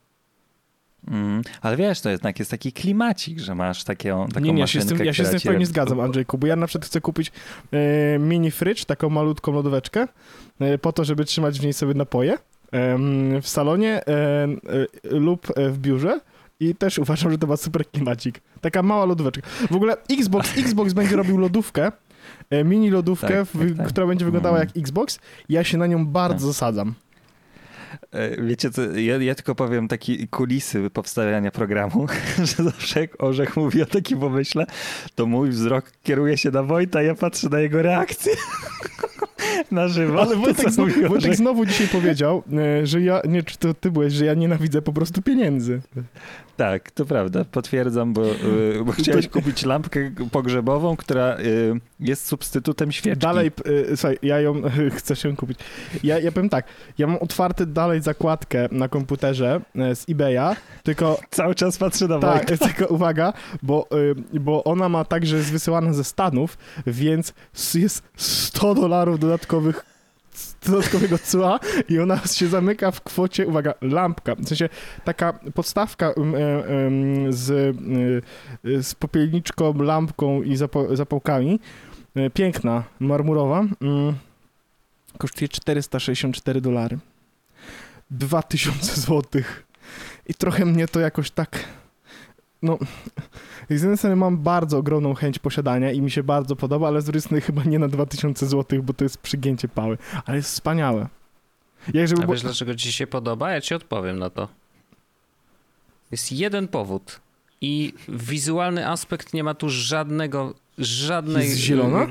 Mm, 1.10 1.42
ale 1.60 1.76
wiesz, 1.76 2.00
to 2.00 2.10
jednak 2.10 2.38
jest 2.38 2.50
taki 2.50 2.72
klimacik, 2.72 3.38
że 3.38 3.54
masz 3.54 3.84
taką, 3.84 4.28
taką 4.28 4.40
nie, 4.40 4.52
nie, 4.52 4.60
ja 4.60 4.66
się 4.66 4.80
z 4.80 4.84
maszynkę, 4.84 4.98
tym, 4.98 5.06
ja 5.06 5.12
się 5.12 5.24
z 5.24 5.30
tym 5.30 5.40
w 5.40 5.42
pełni 5.42 5.66
zgadzam, 5.66 6.00
Andrzejku, 6.00 6.38
bo 6.38 6.46
ja 6.46 6.56
na 6.56 6.66
przykład 6.66 6.86
chcę 6.86 7.00
kupić 7.00 7.32
e, 7.72 8.18
mini 8.18 8.50
fridge, 8.50 8.84
taką 8.84 9.10
malutką 9.10 9.52
lodóweczkę, 9.52 10.08
e, 10.60 10.78
po 10.78 10.92
to, 10.92 11.04
żeby 11.04 11.24
trzymać 11.24 11.60
w 11.60 11.62
niej 11.62 11.72
sobie 11.72 11.94
napoje 11.94 12.38
w 13.42 13.48
salonie 13.48 14.06
e, 14.06 14.48
lub 15.04 15.46
e, 15.56 15.70
w 15.70 15.78
biurze. 15.78 16.20
I 16.60 16.74
też 16.74 16.98
uważam, 17.04 17.32
że 17.32 17.38
to 17.38 17.46
ma 17.46 17.56
super 17.56 17.90
klimacik. 17.90 18.40
Taka 18.60 18.82
mała 18.82 19.04
lodóweczka. 19.04 19.42
W 19.70 19.76
ogóle 19.76 19.96
Xbox, 20.10 20.52
Xbox 20.64 20.92
będzie 20.92 21.16
robił 21.16 21.38
lodówkę, 21.38 21.92
e, 22.50 22.64
mini 22.64 22.90
lodówkę, 22.90 23.28
Tak, 23.28 23.44
w, 23.46 23.68
tak, 23.68 23.76
tak. 23.78 23.88
która 23.88 24.06
będzie 24.06 24.24
wyglądała 24.24 24.58
jak 24.58 24.68
Xbox. 24.76 25.18
Ja 25.48 25.64
się 25.64 25.78
na 25.78 25.86
nią 25.86 26.06
bardzo 26.06 26.46
Tak. 26.46 26.46
zasadzam. 26.46 26.94
Wiecie 28.38 28.70
co, 28.70 28.82
ja, 28.82 29.16
ja 29.16 29.34
tylko 29.34 29.54
powiem 29.54 29.88
takie 29.88 30.26
kulisy 30.26 30.90
powstawania 30.90 31.50
programu, 31.50 32.06
że 32.56 32.64
zawsze 32.64 33.00
jak 33.00 33.22
Orzech 33.22 33.56
mówi 33.56 33.82
o 33.82 33.86
takim 33.86 34.20
pomyśle, 34.20 34.66
to 35.14 35.26
mój 35.26 35.50
wzrok 35.50 35.92
kieruje 36.02 36.36
się 36.38 36.50
na 36.50 36.62
Wojta, 36.62 37.02
ja 37.02 37.14
patrzę 37.14 37.48
na 37.48 37.60
jego 37.60 37.82
reakcję 37.82 38.32
na 39.72 39.88
żywo. 39.88 40.22
Ale 40.22 40.36
Wojtek, 40.36 40.70
znowu, 40.70 41.08
Wojtek 41.08 41.36
znowu 41.36 41.66
dzisiaj 41.66 41.88
powiedział, 41.88 42.42
e, 42.52 42.86
że 42.86 43.00
ja, 43.00 43.20
nie 43.28 43.42
czy 43.42 43.58
to 43.58 43.74
ty 43.74 43.90
byłeś, 43.90 44.12
że 44.12 44.24
ja 44.24 44.34
nienawidzę 44.34 44.82
po 44.82 44.92
prostu 44.92 45.22
pieniędzy. 45.22 45.80
Tak, 46.56 46.90
to 46.90 47.04
prawda, 47.04 47.44
potwierdzam, 47.44 48.12
bo, 48.12 48.24
y, 48.24 48.84
bo 48.84 48.92
chciałeś 48.92 49.28
kupić 49.28 49.64
lampkę 49.64 50.10
pogrzebową, 50.32 50.96
która 50.96 51.36
y, 51.38 51.80
jest 52.00 52.26
substytutem 52.26 52.92
świeczki. 52.92 53.20
Dalej, 53.20 53.50
słuchaj, 53.96 54.18
ja 54.22 54.40
ją 54.40 54.54
chcę 54.98 55.16
się 55.16 55.36
kupić. 55.36 55.58
Ja, 56.04 56.18
ja 56.18 56.32
powiem 56.32 56.48
tak, 56.48 56.66
ja 56.98 57.06
mam 57.06 57.16
otwarty 57.16 57.66
dalej 57.66 58.02
zakładkę 58.02 58.68
na 58.70 58.88
komputerze 58.88 59.60
e, 59.74 59.96
z 59.96 60.08
eBaya, 60.08 60.56
tylko 60.82 61.20
Cały 61.30 61.54
czas 61.54 61.78
patrzę 61.78 62.08
na 62.08 62.18
tak, 62.18 62.44
tylko 62.44 62.86
uwaga, 62.86 63.32
bo, 63.62 63.88
bo 64.32 64.64
ona 64.64 64.88
ma 64.88 65.04
tak, 65.04 65.26
że 65.26 65.36
jest 65.36 65.52
wysyłana 65.52 65.92
ze 65.92 66.04
Stanów, 66.04 66.58
więc 66.86 67.34
jest 67.74 68.02
100 68.16 68.74
dolarów 68.74 69.18
dodatkowych 69.60 69.96
dodatkowego 70.66 71.18
cła 71.18 71.60
i 71.88 72.00
ona 72.00 72.18
się 72.18 72.48
zamyka 72.48 72.90
w 72.90 73.00
kwocie, 73.00 73.46
uwaga, 73.46 73.74
lampka, 73.80 74.34
w 74.34 74.48
sensie 74.48 74.68
taka 75.04 75.32
podstawka 75.54 76.14
z, 77.28 77.50
y, 78.64 78.82
z 78.82 78.94
popielniczką, 78.94 79.74
lampką 79.74 80.42
i 80.42 80.56
zapałkami, 80.92 81.60
y, 82.16 82.30
piękna, 82.30 82.82
marmurowa, 83.00 83.60
mm, 83.60 84.14
kosztuje 85.18 85.48
464 85.48 86.60
dolary. 86.60 86.98
2000 88.10 89.00
złotych. 89.00 89.66
I 90.26 90.34
trochę 90.34 90.64
mnie 90.64 90.88
to 90.88 91.00
jakoś 91.00 91.30
tak. 91.30 91.64
No. 92.66 92.78
Z 93.70 93.82
jednej 93.82 93.96
strony 93.98 94.16
mam 94.16 94.38
bardzo 94.38 94.78
ogromną 94.78 95.14
chęć 95.14 95.38
posiadania 95.38 95.92
i 95.92 96.00
mi 96.00 96.10
się 96.10 96.22
bardzo 96.22 96.56
podoba, 96.56 96.88
ale 96.88 97.00
z 97.00 97.04
drugiej 97.04 97.20
strony 97.22 97.40
chyba 97.40 97.64
nie 97.64 97.78
na 97.78 97.88
2000 97.88 98.46
zł, 98.46 98.82
bo 98.82 98.92
to 98.92 99.04
jest 99.04 99.18
przygięcie 99.18 99.68
pały. 99.68 99.98
Ale 100.26 100.36
jest 100.36 100.50
wspaniałe. 100.50 101.08
Jak 101.94 102.08
żeby 102.08 102.22
A 102.22 102.24
było... 102.24 102.34
wiesz, 102.34 102.42
dlaczego 102.42 102.74
ci 102.74 102.92
się 102.92 103.06
podoba? 103.06 103.50
Ja 103.52 103.60
ci 103.60 103.74
odpowiem 103.74 104.18
na 104.18 104.30
to. 104.30 104.48
Jest 106.10 106.32
jeden 106.32 106.68
powód. 106.68 107.20
I 107.60 107.92
wizualny 108.08 108.88
aspekt 108.88 109.34
nie 109.34 109.44
ma 109.44 109.54
tu 109.54 109.68
żadnego, 109.68 110.54
żadnej... 110.78 111.44
Jest 111.48 111.58
zielona? 111.58 112.06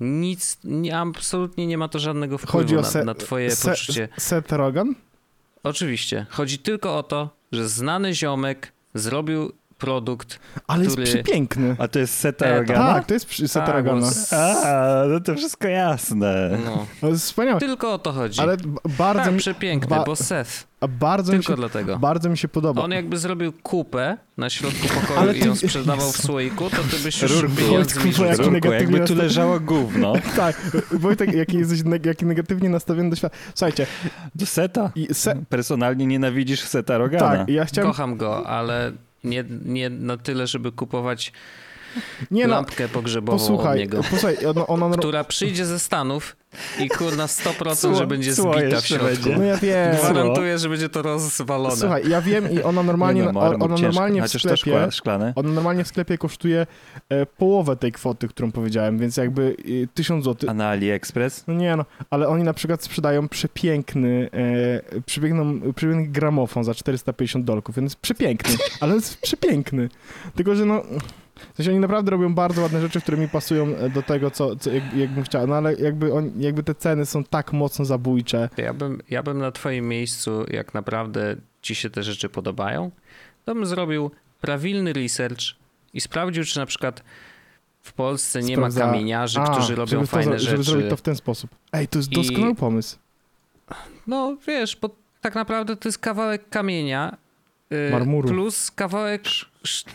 Nic, 0.00 0.58
nie, 0.64 0.98
absolutnie 0.98 1.66
nie 1.66 1.78
ma 1.78 1.88
to 1.88 1.98
żadnego 1.98 2.38
wpływu 2.38 2.58
Chodzi 2.58 2.76
o 2.76 2.80
na, 2.80 2.86
se- 2.86 3.04
na 3.04 3.14
twoje 3.14 3.50
se- 3.50 3.70
poczucie. 3.70 4.08
Seth 4.18 4.52
Rogen? 4.52 4.94
Oczywiście. 5.62 6.26
Chodzi 6.30 6.58
tylko 6.58 6.98
o 6.98 7.02
to, 7.02 7.30
że 7.52 7.68
znany 7.68 8.14
ziomek 8.14 8.72
zrobił 8.98 9.52
produkt. 9.78 10.40
Ale 10.66 10.86
Który- 10.86 11.02
jest 11.02 11.12
przepiękny. 11.14 11.76
A 11.78 11.88
to 11.88 11.98
jest 11.98 12.14
Seta 12.18 12.46
E? 12.46 12.64
Tak, 12.64 13.06
to 13.06 13.14
jest 13.14 13.26
przy- 13.26 13.48
Seth 13.48 13.66
Tak, 13.66 13.74
Rogena. 13.74 14.00
bo 14.00 14.06
s- 14.08 14.32
A, 14.32 15.02
no 15.08 15.20
to 15.20 15.34
wszystko 15.34 15.68
jasne. 15.68 16.58
No, 17.02 17.08
jest 17.08 17.24
wspaniałe. 17.24 17.60
tylko 17.60 17.92
o 17.92 17.98
to 17.98 18.12
chodzi. 18.12 18.40
Ale 18.40 18.56
bardzo, 18.98 19.22
tak, 19.24 19.32
mi, 19.32 19.38
przepiękny, 19.38 19.96
ba- 19.96 20.04
bo 20.04 20.16
Seth. 20.16 20.66
a 20.80 20.88
bardzo, 20.88 21.32
mi 21.32 21.38
Tylko 21.38 21.52
się, 21.52 21.56
dlatego. 21.56 21.98
bardzo 21.98 22.28
mi 22.30 22.38
się 22.38 22.48
podoba. 22.48 22.82
On 22.82 22.90
jakby 22.90 23.18
zrobił 23.18 23.52
kupę 23.62 24.16
na 24.36 24.50
środku 24.50 24.88
pokoju 24.88 25.20
Ale 25.20 25.36
i 25.36 25.40
ty- 25.40 25.46
ją 25.48 25.56
sprzedawał 25.56 26.12
w 26.12 26.16
słoiku, 26.16 26.70
to 26.70 26.76
ty 26.76 26.98
byś 27.04 27.22
już 27.22 27.32
Rurku. 27.42 27.56
Wojtku, 27.68 28.06
jaki 28.24 28.42
Rurku, 28.42 28.72
jakby 28.72 28.90
tu 28.92 28.98
nastawiony. 28.98 29.22
leżało 29.22 29.60
gówno 29.60 30.12
Tak, 30.36 30.56
Wojtek, 30.92 31.32
jaki 31.34 31.56
jesteś 31.58 31.80
neg- 31.82 32.06
jaki 32.06 32.26
negatywnie 32.26 32.68
nastawiony 32.70 33.10
do 33.10 33.16
świata. 33.16 33.36
Słuchajcie, 33.54 33.86
do 34.34 34.46
Seta. 34.46 34.90
i 34.94 35.14
se, 35.14 35.34
Personalnie 35.48 36.06
nienawidzisz 36.06 36.60
Seta 36.60 36.98
Rogana. 36.98 37.36
tak, 37.36 37.48
ja 37.48 37.64
chciałem... 37.64 37.90
Kocham 37.90 38.16
go, 38.16 38.46
ale 38.48 38.92
nie, 39.24 39.44
nie 39.64 39.90
na 39.90 40.16
tyle, 40.16 40.46
żeby 40.46 40.72
kupować 40.72 41.32
Nie 42.30 42.46
no, 42.46 42.54
lampkę 42.54 42.88
pogrzebową 42.88 43.36
od 43.36 43.40
posłuchaj, 43.42 43.78
niego. 43.78 44.02
posłuchaj, 44.02 44.46
ona, 44.46 44.66
ona, 44.66 44.96
Która 44.96 45.24
przyjdzie 45.24 45.66
ze 45.66 45.78
Stanów 45.78 46.36
i 46.78 46.88
kurna 46.88 47.26
100% 47.26 47.74
Cło- 47.74 47.94
że 47.98 48.06
będzie 48.06 48.34
zbita 48.34 48.80
w 48.80 48.86
środku. 48.86 49.06
będzie. 49.06 49.36
no 49.36 49.44
ja 49.44 49.56
wiem. 49.56 49.96
Gwarantuję, 49.96 50.58
że 50.58 50.68
będzie 50.68 50.88
to 50.88 51.02
rozwalone. 51.02 51.76
Słuchaj, 51.76 52.08
ja 52.08 52.20
wiem 52.22 52.52
i 52.52 52.62
ona 52.62 52.82
normalnie, 52.82 53.22
Nie 53.22 53.32
no, 53.32 53.40
ona 53.40 53.58
ciężko, 53.68 53.82
normalnie 53.82 54.22
w 54.22 54.28
sklepie, 54.28 54.56
szkła- 54.56 54.90
szklane. 54.90 55.32
ona 55.36 55.48
normalnie 55.50 55.84
w 55.84 55.88
sklepie 55.88 56.18
kosztuje 56.18 56.66
e, 57.08 57.26
połowę 57.26 57.76
tej 57.76 57.92
kwoty, 57.92 58.28
którą 58.28 58.52
powiedziałem, 58.52 58.98
więc 58.98 59.16
jakby 59.16 59.56
e, 59.84 59.86
1000 59.94 60.24
zł. 60.24 60.50
A 60.50 60.54
na 60.54 60.68
AliExpress? 60.68 61.44
No 61.46 61.54
nie 61.54 61.76
no, 61.76 61.84
ale 62.10 62.28
oni 62.28 62.42
na 62.42 62.52
przykład 62.54 62.84
sprzedają 62.84 63.28
przepiękny, 63.28 64.30
e, 64.96 65.00
przepiękną, 65.00 65.72
przepiękny 65.72 66.06
gramofon 66.08 66.64
za 66.64 66.74
450 66.74 67.44
dolków, 67.44 67.76
więc 67.76 67.96
przepiękny, 67.96 68.54
ale 68.80 68.94
jest 68.94 69.20
przepiękny. 69.20 69.88
Tylko, 70.36 70.54
że 70.54 70.64
no, 70.64 70.82
w 71.54 71.56
sensie 71.56 71.70
oni 71.70 71.80
naprawdę 71.80 72.10
robią 72.10 72.34
bardzo 72.34 72.62
ładne 72.62 72.80
rzeczy, 72.80 73.00
które 73.00 73.16
mi 73.16 73.28
pasują 73.28 73.66
e, 73.76 73.90
do 73.90 74.02
tego, 74.02 74.30
co, 74.30 74.56
co 74.56 74.70
jak, 74.70 74.94
jakbym 74.94 75.24
chciał, 75.24 75.46
no 75.46 75.54
ale 75.54 75.74
jakby, 75.74 76.12
on, 76.14 76.32
jakby 76.38 76.62
te 76.62 76.74
ceny 76.74 77.06
są 77.06 77.24
tak 77.24 77.52
mocno 77.52 77.84
zabójcze. 77.84 78.48
Ja 78.56 78.74
bym, 78.74 79.00
ja 79.10 79.22
bym 79.22 79.38
na 79.38 79.52
twoim 79.52 79.88
miejscu, 79.88 80.44
jak 80.50 80.74
naprawdę 80.74 81.36
ci 81.62 81.74
się 81.74 81.90
te 81.90 82.02
rzeczy 82.02 82.28
podobają, 82.28 82.90
to 83.44 83.54
bym 83.54 83.66
zrobił 83.66 84.10
prawilny 84.40 84.92
research 84.92 85.40
i 85.94 86.00
sprawdził, 86.00 86.44
czy 86.44 86.58
na 86.58 86.66
przykład 86.66 87.02
w 87.82 87.92
Polsce 87.92 88.42
nie 88.42 88.56
Sprawdza- 88.56 88.78
ma 88.80 88.86
kamieniarzy, 88.86 89.40
A, 89.40 89.50
którzy 89.52 89.74
robią 89.74 89.90
żeby 89.90 90.02
to 90.02 90.06
fajne 90.06 90.38
Żeby 90.38 90.56
rzeczy. 90.56 90.70
zrobić 90.70 90.90
to 90.90 90.96
w 90.96 91.02
ten 91.02 91.16
sposób. 91.16 91.50
Ej, 91.72 91.88
to 91.88 91.98
jest 91.98 92.12
I- 92.12 92.14
doskonały 92.14 92.54
pomysł. 92.54 92.96
No 94.06 94.36
wiesz, 94.46 94.76
bo 94.82 94.90
tak 95.20 95.34
naprawdę 95.34 95.76
to 95.76 95.88
jest 95.88 95.98
kawałek 95.98 96.48
kamienia 96.48 97.16
Marmuru. 97.92 98.28
plus 98.28 98.70
kawałek, 98.70 99.22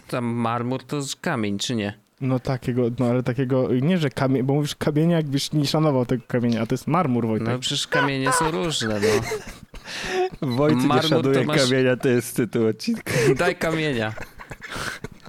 tam 0.07 0.25
marmur 0.25 0.84
to 0.84 0.95
jest 0.95 1.15
kamień, 1.15 1.60
czy 1.60 1.75
nie? 1.75 1.93
No 2.21 2.39
takiego, 2.39 2.84
no 2.99 3.05
ale 3.05 3.23
takiego, 3.23 3.67
nie 3.81 3.97
że 3.97 4.10
kamień, 4.10 4.43
bo 4.43 4.53
mówisz 4.53 4.75
kamienia, 4.75 5.15
jakbyś 5.17 5.51
nie 5.53 5.65
szanował 5.67 6.05
tego 6.05 6.23
kamienia, 6.27 6.62
a 6.62 6.65
to 6.65 6.73
jest 6.73 6.88
marmur, 6.88 7.27
Wojtek. 7.27 7.47
No 7.47 7.60
przecież 7.60 7.88
kamienie 7.88 8.31
są 8.31 8.51
różne, 8.51 8.99
no. 8.99 9.07
Wojt 10.55 10.77
nie 10.77 10.88
Marmur 10.88 11.10
to 11.12 11.34
szanuje 11.34 11.45
masz- 11.45 11.69
kamienia, 11.69 11.97
to 11.97 12.10
jest 12.10 12.36
tytuł 12.36 12.67
odcinka. 12.67 13.13
Daj 13.38 13.55
kamienia. 13.55 14.13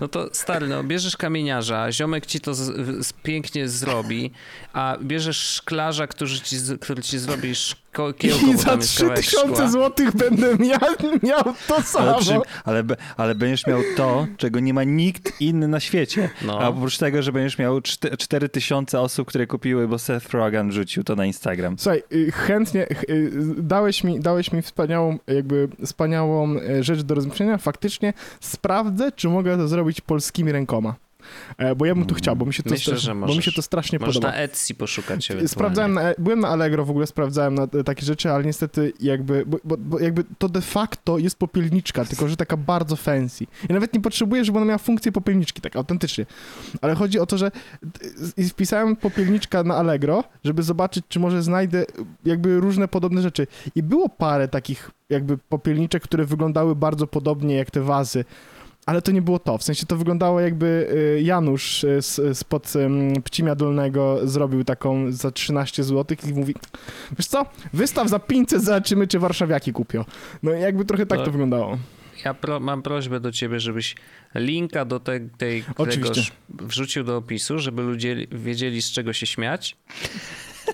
No 0.00 0.08
to 0.08 0.28
stary, 0.32 0.68
no 0.68 0.84
bierzesz 0.84 1.16
kamieniarza, 1.16 1.92
ziomek 1.92 2.26
ci 2.26 2.40
to 2.40 2.54
z, 2.54 2.60
z, 3.06 3.12
pięknie 3.12 3.68
zrobi, 3.68 4.30
a 4.72 4.96
bierzesz 5.02 5.36
szklarza, 5.38 6.06
który 6.06 6.30
ci, 6.40 6.56
który 6.80 7.02
ci 7.02 7.18
zrobi 7.18 7.50
sz, 7.50 7.74
ko- 7.74 7.81
kiełko, 7.92 8.46
I 8.46 8.56
za 8.56 8.64
tam 8.70 8.80
jest 8.80 8.98
kawałek 8.98 9.20
3000 9.20 9.54
szkła. 9.54 9.68
złotych 9.70 10.16
będę 10.16 10.56
miał, 10.58 10.80
miał 11.22 11.42
to 11.68 11.74
Ale, 11.74 11.84
samo. 11.84 12.18
przy, 12.18 12.38
ale, 12.64 12.84
be- 12.84 12.96
ale 13.16 13.34
będziesz 13.34 13.66
miał 13.66 13.80
to, 13.96 14.26
czego 14.36 14.60
nie 14.60 14.74
ma 14.74 14.84
nikt 14.84 15.40
inny 15.40 15.68
na 15.68 15.80
świecie. 15.80 16.30
No. 16.46 16.58
A 16.60 16.68
oprócz 16.68 16.98
tego, 16.98 17.22
że 17.22 17.32
będziesz 17.32 17.58
miał 17.58 17.80
4000 18.18 19.00
osób, 19.00 19.28
które 19.28 19.46
kupiły, 19.46 19.88
bo 19.88 19.98
Seth 19.98 20.30
Rogen 20.30 20.72
rzucił 20.72 21.04
to 21.04 21.16
na 21.16 21.26
Instagram. 21.26 21.78
Słuchaj, 21.78 22.02
y, 22.12 22.32
chętnie 22.32 22.86
ch- 22.86 23.10
y, 23.10 23.30
dałeś 23.58 24.04
mi, 24.04 24.20
dałeś 24.20 24.52
mi 24.52 24.62
wspaniałą, 24.62 25.18
jakby 25.26 25.68
wspaniałą 25.84 26.56
e, 26.56 26.82
rzecz 26.84 27.02
do 27.02 27.14
rozmyślenia. 27.14 27.58
Faktycznie 27.58 28.12
sprawdzę, 28.40 29.12
czy 29.12 29.28
mogę 29.28 29.56
to 29.56 29.68
zrobić 29.68 30.00
polskimi 30.00 30.52
rękoma. 30.52 30.94
E, 31.58 31.74
Bo 31.74 31.86
ja 31.86 31.94
bym 31.94 32.06
tu 32.06 32.14
chciał, 32.14 32.36
bo 32.36 32.46
mi 32.46 32.54
się 32.54 32.62
to, 32.62 32.70
Myślę, 32.70 32.92
bo 32.94 32.98
mi 32.98 33.02
się 33.04 33.14
możesz. 33.14 33.54
to 33.54 33.62
strasznie 33.62 33.98
Możesz 33.98 34.14
podoba. 34.14 34.32
na 34.32 34.38
Etsy 34.38 34.74
poszukać. 34.74 35.28
Sprawdzałem, 35.46 35.92
na, 35.94 36.02
byłem 36.18 36.40
na 36.40 36.48
Allegro, 36.48 36.84
w 36.84 36.90
ogóle 36.90 37.06
sprawdzałem 37.06 37.54
na 37.54 37.62
e, 37.62 37.84
takie 37.84 38.06
rzeczy, 38.06 38.30
ale 38.30 38.44
niestety 38.44 38.92
jakby, 39.00 39.46
bo, 39.46 39.58
bo, 39.64 39.76
bo 39.76 39.98
jakby 40.00 40.24
to 40.38 40.48
de 40.48 40.60
facto 40.60 41.18
jest 41.18 41.36
popielniczka, 41.36 42.04
tylko 42.04 42.28
że 42.28 42.36
taka 42.36 42.56
bardzo 42.56 42.96
fancy. 42.96 43.44
I 43.70 43.72
nawet 43.72 43.94
nie 43.94 44.00
potrzebuję, 44.00 44.44
żeby 44.44 44.58
ona 44.58 44.66
miała 44.66 44.78
funkcję 44.78 45.12
popielniczki, 45.12 45.60
tak 45.60 45.76
autentycznie. 45.76 46.26
Ale 46.80 46.94
chodzi 46.94 47.18
o 47.18 47.26
to, 47.26 47.38
że 47.38 47.50
wpisałem 48.48 48.96
popielniczka 48.96 49.62
na 49.62 49.76
Allegro, 49.76 50.24
żeby 50.44 50.62
zobaczyć, 50.62 51.04
czy 51.08 51.20
może 51.20 51.42
znajdę 51.42 51.84
jakby 52.24 52.60
różne 52.60 52.88
podobne 52.88 53.22
rzeczy. 53.22 53.46
I 53.74 53.82
było 53.82 54.08
parę 54.08 54.48
takich 54.48 54.90
jakby 55.10 55.38
popielniczek, 55.38 56.02
które 56.02 56.24
wyglądały 56.24 56.76
bardzo 56.76 57.06
podobnie 57.06 57.54
jak 57.56 57.70
te 57.70 57.80
wazy. 57.80 58.24
Ale 58.86 59.02
to 59.02 59.12
nie 59.12 59.22
było 59.22 59.38
to, 59.38 59.58
w 59.58 59.62
sensie 59.62 59.86
to 59.86 59.96
wyglądało 59.96 60.40
jakby 60.40 60.88
y, 61.18 61.22
Janusz 61.22 61.84
y, 61.84 62.02
z, 62.02 62.38
spod 62.38 62.72
Pcimia 63.24 63.54
Dolnego 63.54 64.18
zrobił 64.28 64.64
taką 64.64 65.12
za 65.12 65.30
13 65.30 65.84
zł 65.84 66.16
i 66.30 66.34
mówi, 66.34 66.54
wiesz 67.18 67.26
co, 67.26 67.46
wystaw 67.72 68.08
za 68.08 68.18
500, 68.18 68.62
zobaczymy 68.64 69.06
czy 69.06 69.18
warszawiaki 69.18 69.72
kupią. 69.72 70.04
No 70.42 70.54
i 70.54 70.60
jakby 70.60 70.84
trochę 70.84 71.06
tak 71.06 71.18
No. 71.18 71.24
to 71.24 71.30
wyglądało. 71.30 71.78
Ja 72.24 72.34
pro, 72.34 72.60
mam 72.60 72.82
prośbę 72.82 73.20
do 73.20 73.32
ciebie, 73.32 73.60
żebyś 73.60 73.94
linka 74.34 74.84
do 74.84 75.00
te, 75.00 75.20
tej, 75.20 75.64
Oczywiście. 75.76 76.32
wrzucił 76.48 77.04
do 77.04 77.16
opisu, 77.16 77.58
żeby 77.58 77.82
ludzie 77.82 78.26
wiedzieli 78.32 78.82
z 78.82 78.90
czego 78.90 79.12
się 79.12 79.26
śmiać. 79.26 79.76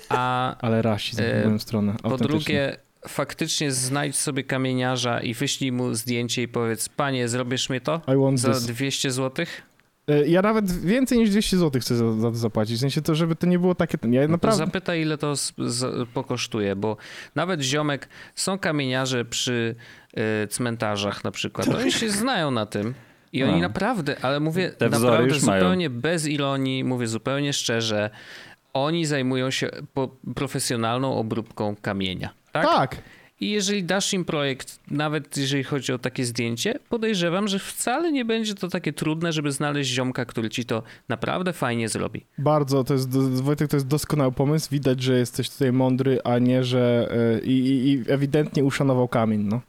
A 0.09 0.57
Ale 0.59 0.83
rasizm 0.83 1.23
E, 1.23 1.43
w 1.43 1.45
moją 1.47 1.59
stronę, 1.59 1.95
po 2.03 2.17
drugie, 2.17 2.77
faktycznie 3.09 3.73
znajdź 3.73 4.17
sobie 4.17 4.45
kamieniarza 4.45 5.21
i 5.21 5.35
wyślij 5.35 5.73
mu 5.73 5.95
zdjęcie 5.95 6.43
i 6.43 6.49
powiedz, 6.49 6.89
panie, 6.89 7.29
zrobisz 7.29 7.71
mi 7.71 7.81
to 7.81 8.01
I 8.15 8.17
want 8.17 8.41
za 8.41 8.53
this. 8.53 8.67
200 8.67 9.11
złotych? 9.11 9.63
Y, 10.11 10.29
Ja 10.29 10.43
nawet 10.43 10.73
więcej 10.85 11.19
niż 11.19 11.31
200 11.31 11.57
zł 11.59 11.81
chcę 11.81 11.97
za, 11.97 12.13
za 12.13 12.31
to 12.31 12.37
zapłacić, 12.37 12.77
w 12.77 12.81
sensie 12.81 13.03
to, 13.03 13.15
żeby 13.15 13.37
to 13.37 13.47
nie 13.47 13.59
było 13.59 13.75
takie... 13.75 13.99
Ja 14.11 14.23
No 14.23 14.29
naprawdę... 14.29 14.59
zapytaj, 14.67 15.01
ile 15.03 15.19
to 15.19 15.37
z, 15.37 15.53
z, 15.59 16.09
pokosztuje, 16.09 16.77
bo 16.77 16.97
nawet 17.35 17.61
ziomek, 17.63 18.09
są 18.35 18.59
kamieniarze 18.59 19.25
przy 19.25 19.75
y, 20.45 20.47
cmentarzach 20.49 21.25
na 21.25 21.31
przykład, 21.31 21.69
oni 21.81 21.93
się 21.93 22.11
znają 22.11 22.51
na 22.51 22.67
tym. 22.67 22.95
I 23.33 23.43
oni 23.45 23.53
No. 23.53 23.59
naprawdę, 23.59 24.17
ale 24.23 24.41
mówię 24.41 24.71
Te 24.71 24.89
naprawdę 24.89 25.29
już 25.29 25.43
mają. 25.43 25.61
zupełnie 25.61 25.91
bez 25.91 26.27
ironii, 26.27 26.85
mówię 26.85 27.07
zupełnie 27.07 27.53
szczerze, 27.53 28.11
oni 28.73 29.07
zajmują 29.07 29.51
się 29.51 29.71
po, 29.95 30.09
profesjonalną 30.35 31.17
obróbką 31.17 31.77
kamienia. 31.83 32.31
Tak? 32.67 32.91
Tak, 32.91 33.03
I 33.41 33.51
jeżeli 33.51 33.85
dasz 33.85 34.13
im 34.13 34.25
projekt, 34.25 34.79
nawet 34.91 35.37
jeżeli 35.37 35.65
chodzi 35.65 35.93
o 35.93 35.99
takie 35.99 36.25
zdjęcie, 36.25 36.79
podejrzewam, 36.89 37.49
że 37.49 37.59
wcale 37.59 38.13
nie 38.13 38.25
będzie 38.25 38.55
to 38.55 38.69
takie 38.69 38.93
trudne, 38.93 39.33
żeby 39.33 39.53
znaleźć 39.53 39.91
ziomka, 39.91 40.25
który 40.25 40.51
ci 40.51 40.65
to 40.65 40.83
naprawdę 41.09 41.53
fajnie 41.53 41.89
zrobi. 41.89 42.25
Bardzo, 42.39 42.85
to 42.85 42.95
jest, 42.95 43.11
Wojtek, 43.43 43.71
to 43.71 43.77
jest 43.77 43.87
doskonały 43.87 44.33
pomysł. 44.33 44.69
Widać, 44.71 45.03
że 45.03 45.19
jesteś 45.19 45.51
tutaj 45.51 45.73
mądry, 45.73 46.19
a 46.25 46.39
nie, 46.39 46.65
że 46.65 47.09
y, 47.43 47.47
i, 47.47 47.53
i, 47.53 47.93
i 47.93 48.05
ewidentnie 48.09 48.65
uszanował 48.65 49.09
kamień, 49.09 49.41
no. 49.43 49.61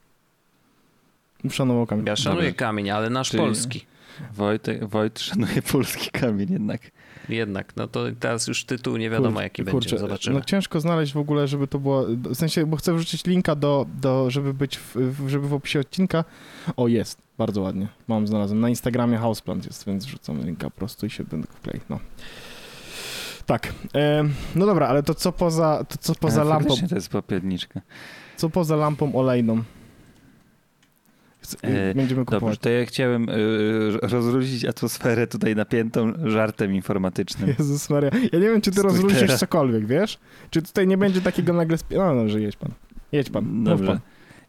Uszanował 1.43 1.86
kamień. 1.86 2.06
Ja 2.08 2.15
szanuję 2.15 2.49
Dobra. 2.52 2.67
kamień, 2.67 2.89
ale 2.89 3.10
nasz 3.10 3.30
Czyli- 3.30 3.43
polski. 3.43 3.86
Wojtek, 4.34 4.86
Wojt 4.86 5.19
szanuje 5.19 5.62
polski 5.62 6.12
kamień 6.12 6.52
jednak. 6.52 6.82
Jednak, 7.29 7.75
no 7.75 7.87
to 7.87 8.03
teraz 8.19 8.47
już 8.47 8.63
tytuł 8.65 8.97
nie 8.97 9.09
wiadomo 9.09 9.35
Kur- 9.35 9.43
jaki 9.43 9.63
kurczę, 9.63 9.89
będzie, 9.89 9.97
zobaczymy. 9.97 10.39
No 10.39 10.45
ciężko 10.45 10.79
znaleźć 10.79 11.13
w 11.13 11.17
ogóle, 11.17 11.47
żeby 11.47 11.67
to 11.67 11.79
było, 11.79 12.05
w 12.07 12.35
sensie, 12.35 12.65
bo 12.65 12.77
chcę 12.77 12.93
wrzucić 12.93 13.25
linka 13.25 13.55
do, 13.55 13.85
do 14.01 14.29
żeby 14.31 14.53
być, 14.53 14.77
w, 14.77 15.23
żeby 15.27 15.47
w 15.47 15.53
opisie 15.53 15.79
odcinka. 15.79 16.23
O, 16.77 16.87
jest, 16.87 17.21
bardzo 17.37 17.61
ładnie, 17.61 17.87
mam 18.07 18.27
znalazłem. 18.27 18.59
Na 18.59 18.69
Instagramie 18.69 19.17
Houseplant 19.17 19.65
jest, 19.65 19.85
więc 19.85 20.05
wrzucam 20.05 20.45
linka 20.45 20.69
po 20.69 20.77
prostu 20.77 21.05
i 21.05 21.09
się 21.09 21.23
będę 21.23 21.47
klei, 21.63 21.81
no. 21.89 21.99
Tak, 23.45 23.73
em, 23.93 24.33
no 24.55 24.65
dobra, 24.65 24.87
ale 24.87 25.03
to 25.03 25.13
co 25.15 25.31
poza, 25.31 25.85
to 25.89 25.97
co 25.97 26.15
poza 26.15 26.41
Ale 26.41 26.49
lampą, 26.49 26.75
To 26.89 26.95
jest 26.95 27.09
popielniczka. 27.09 27.81
co 28.37 28.49
poza 28.49 28.75
lampą 28.75 29.15
olejną? 29.15 29.63
Chce- 31.57 31.67
E, 31.91 31.93
Będziemy 31.95 32.21
Dobrze, 32.25 32.35
kupować. 32.38 32.59
to 32.59 32.69
ja 32.69 32.85
chciałem 32.85 33.29
y, 33.29 33.33
rozluźnić 34.01 34.65
atmosferę 34.65 35.27
tutaj 35.27 35.55
napiętą 35.55 36.13
żartem 36.23 36.73
informatycznym. 36.75 37.49
Jezus 37.59 37.89
Maria, 37.89 38.09
ja 38.33 38.39
nie 38.39 38.49
wiem, 38.49 38.62
czy 38.62 38.71
ty 38.71 38.77
Z 38.81 38.83
rozróżnisz 38.83 39.17
Twittera. 39.17 39.38
cokolwiek, 39.39 39.85
wiesz? 39.85 40.19
Czy 40.49 40.62
tutaj 40.62 40.88
nie 40.88 40.97
będzie 40.97 41.21
takiego 41.21 41.53
nagle... 41.53 41.77
No 41.91 42.15
dobrze, 42.15 42.41
jedź 42.41 42.55
pan. 42.55 42.71
Jedź 43.12 43.29
pan, 43.29 43.63
Dobrze. 43.63 43.88
pan. 43.88 43.99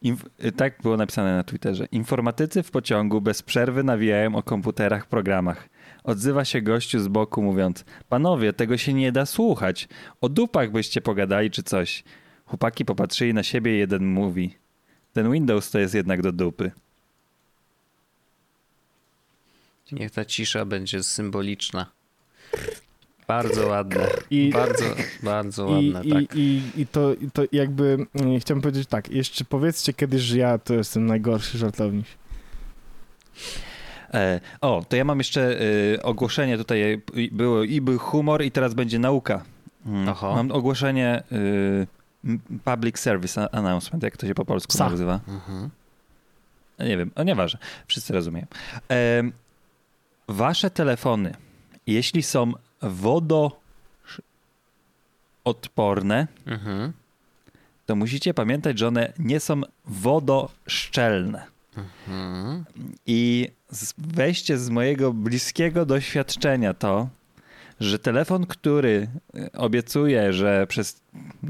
Inf- 0.05 0.27
y, 0.45 0.53
tak 0.53 0.83
było 0.83 0.97
napisane 0.97 1.37
na 1.37 1.45
Twitterze. 1.45 1.87
Informatycy 1.93 2.63
w 2.63 2.71
pociągu 2.71 3.21
bez 3.21 3.43
przerwy 3.43 3.85
nawijają 3.85 4.35
o 4.37 4.43
komputerach, 4.43 5.07
programach. 5.07 5.69
Odzywa 6.05 6.45
się 6.45 6.63
gościu 6.63 7.01
z 7.01 7.09
boku 7.09 7.43
mówiąc, 7.43 7.85
panowie, 8.09 8.53
tego 8.53 8.77
się 8.77 8.95
nie 8.95 9.13
da 9.13 9.27
słuchać. 9.27 9.89
O 10.21 10.29
dupach 10.29 10.73
byście 10.73 11.01
pogadali 11.01 11.51
czy 11.51 11.63
coś. 11.63 12.05
Chłopaki 12.45 12.85
popatrzyli 12.85 13.35
na 13.35 13.43
siebie 13.43 13.77
i 13.77 13.79
jeden 13.79 14.07
mówi, 14.07 14.55
ten 15.13 15.33
Windows 15.33 15.71
to 15.71 15.79
jest 15.79 15.95
jednak 15.95 16.23
do 16.23 16.33
dupy. 16.33 16.71
Niech 19.93 20.11
ta 20.11 20.25
cisza 20.25 20.65
będzie 20.65 21.03
symboliczna. 21.03 21.87
Bardzo 23.29 23.67
ładne. 23.67 24.07
I- 24.31 24.51
Bardzo, 24.51 24.85
bardzo 25.23 25.67
I, 25.81 25.93
ładne, 25.93 26.05
i, 26.05 26.13
tak. 26.27 26.37
i, 26.37 26.63
I 26.77 26.87
to, 26.87 27.15
i 27.15 27.31
to 27.31 27.43
jakby, 27.53 28.07
mm, 28.15 28.41
chciałem 28.41 28.63
powiedzieć 28.63 28.89
tak, 28.89 29.11
jeszcze 29.11 29.45
powiedzcie 29.45 29.93
kiedyś, 29.93 30.23
że 30.23 30.39
ja 30.39 30.59
to 30.59 30.75
jestem 30.75 31.07
najgorszy 31.07 31.59
żartownik. 31.59 32.07
E, 34.15 34.41
o, 34.61 34.85
to 34.89 34.97
ja 34.97 35.05
mam 35.05 35.19
jeszcze 35.19 35.61
e, 35.95 36.03
ogłoszenie 36.03 36.59
tutaj. 36.59 36.83
e, 36.83 36.97
i- 37.15 37.31
Było 37.33 37.63
i 37.65 37.81
był 37.81 37.99
humor, 37.99 38.43
i 38.45 38.51
teraz 38.51 38.75
będzie 38.75 38.99
nauka. 38.99 39.45
Mm, 39.87 40.09
Oho. 40.09 40.35
Mam 40.35 40.51
ogłoszenie 40.53 41.23
e, 41.33 42.37
Public 42.65 42.99
Service 42.99 43.55
Announcement, 43.55 44.03
jak 44.03 44.17
to 44.17 44.27
się 44.27 44.35
po 44.35 44.45
polsku 44.45 44.73
Psa. 44.73 44.91
nazywa. 44.91 45.21
Mhm. 45.29 45.71
Nie 46.79 46.97
wiem, 46.97 47.11
o 47.15 47.23
nieważne, 47.23 47.59
wszyscy 47.87 48.13
rozumieją. 48.13 48.47
E, 48.91 49.23
wasze 50.31 50.71
telefony, 50.71 51.35
jeśli 51.87 52.23
są 52.23 52.53
wodoodporne, 55.45 56.27
Mhm. 56.47 56.93
to 57.87 57.97
musicie 57.97 58.35
pamiętać, 58.35 58.79
że 58.79 58.89
one 58.89 59.13
nie 59.19 59.41
są 59.41 59.61
wodoszczelne. 59.87 61.47
Mhm. 61.77 62.65
I 63.07 63.49
weźcie 63.99 64.59
z 64.59 64.71
mojego 64.71 65.13
bliskiego 65.13 65.87
doświadczenia 65.87 66.75
to, 66.75 67.09
że 67.81 67.99
telefon, 67.99 68.47
który 68.47 69.09
y, 69.37 69.53
obiecuje, 69.53 70.33
że 70.33 70.67
przez 70.67 71.01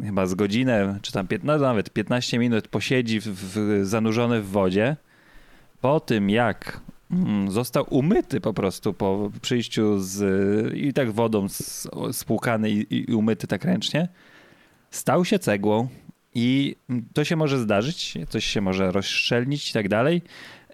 chyba 0.05 0.27
z 0.27 0.35
godzinę, 0.35 0.99
czy 1.03 1.13
tam 1.13 1.27
15, 1.27 1.63
nawet 1.63 1.91
15 1.91 2.39
minut 2.39 2.69
posiedzi 2.69 3.21
w, 3.21 3.25
w, 3.29 3.81
zanurzony 3.87 4.43
w 4.43 4.49
wodzie, 4.49 4.97
po 5.81 6.01
tym 6.01 6.31
jak 6.31 6.81
został 7.49 7.87
umyty 7.91 8.41
po 8.41 8.55
prostu 8.55 8.95
po 8.95 9.31
przyjściu 9.43 10.01
z 10.01 10.23
i 10.77 10.93
tak 10.93 11.11
wodą 11.13 11.47
spłukany 12.13 12.71
i, 12.71 13.11
i 13.11 13.15
umyty 13.15 13.47
tak 13.47 13.65
ręcznie, 13.65 14.09
stał 14.91 15.25
się 15.25 15.39
cegłą 15.39 15.89
i 16.35 16.77
to 17.13 17.25
się 17.25 17.37
może 17.37 17.59
zdarzyć, 17.59 18.15
coś 18.29 18.45
się 18.45 18.61
może 18.61 18.93
rozszczelnić 18.93 19.71
i 19.71 19.73
tak 19.73 19.89
dalej. 19.89 20.23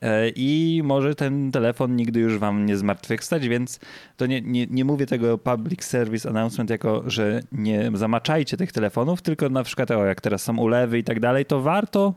E, 0.03 0.29
I 0.29 0.81
może 0.85 1.14
ten 1.14 1.53
telefon 1.53 1.96
nigdy 1.96 2.20
już 2.20 2.38
wam 2.38 2.66
nie 2.66 2.77
zmartwychwstać, 2.77 3.49
więc 3.49 3.81
to 4.16 4.27
nie, 4.27 4.40
nie, 4.40 4.66
nie 4.66 4.85
mówię 4.85 5.07
tego 5.07 5.38
public 5.38 5.85
service 5.85 6.29
announcement 6.29 6.70
jako, 6.70 7.03
że 7.07 7.40
nie 7.53 7.90
zamaczajcie 7.94 8.57
tych 8.57 8.72
telefonów, 8.72 9.22
tylko 9.22 9.49
na 9.49 9.62
przykład 9.62 9.90
o, 9.90 10.05
jak 10.05 10.20
teraz 10.20 10.42
są 10.42 10.57
ulewy 10.57 10.99
i 10.99 11.05
tak 11.05 11.20
dalej, 11.20 11.44
to 11.44 11.61
warto 11.61 12.14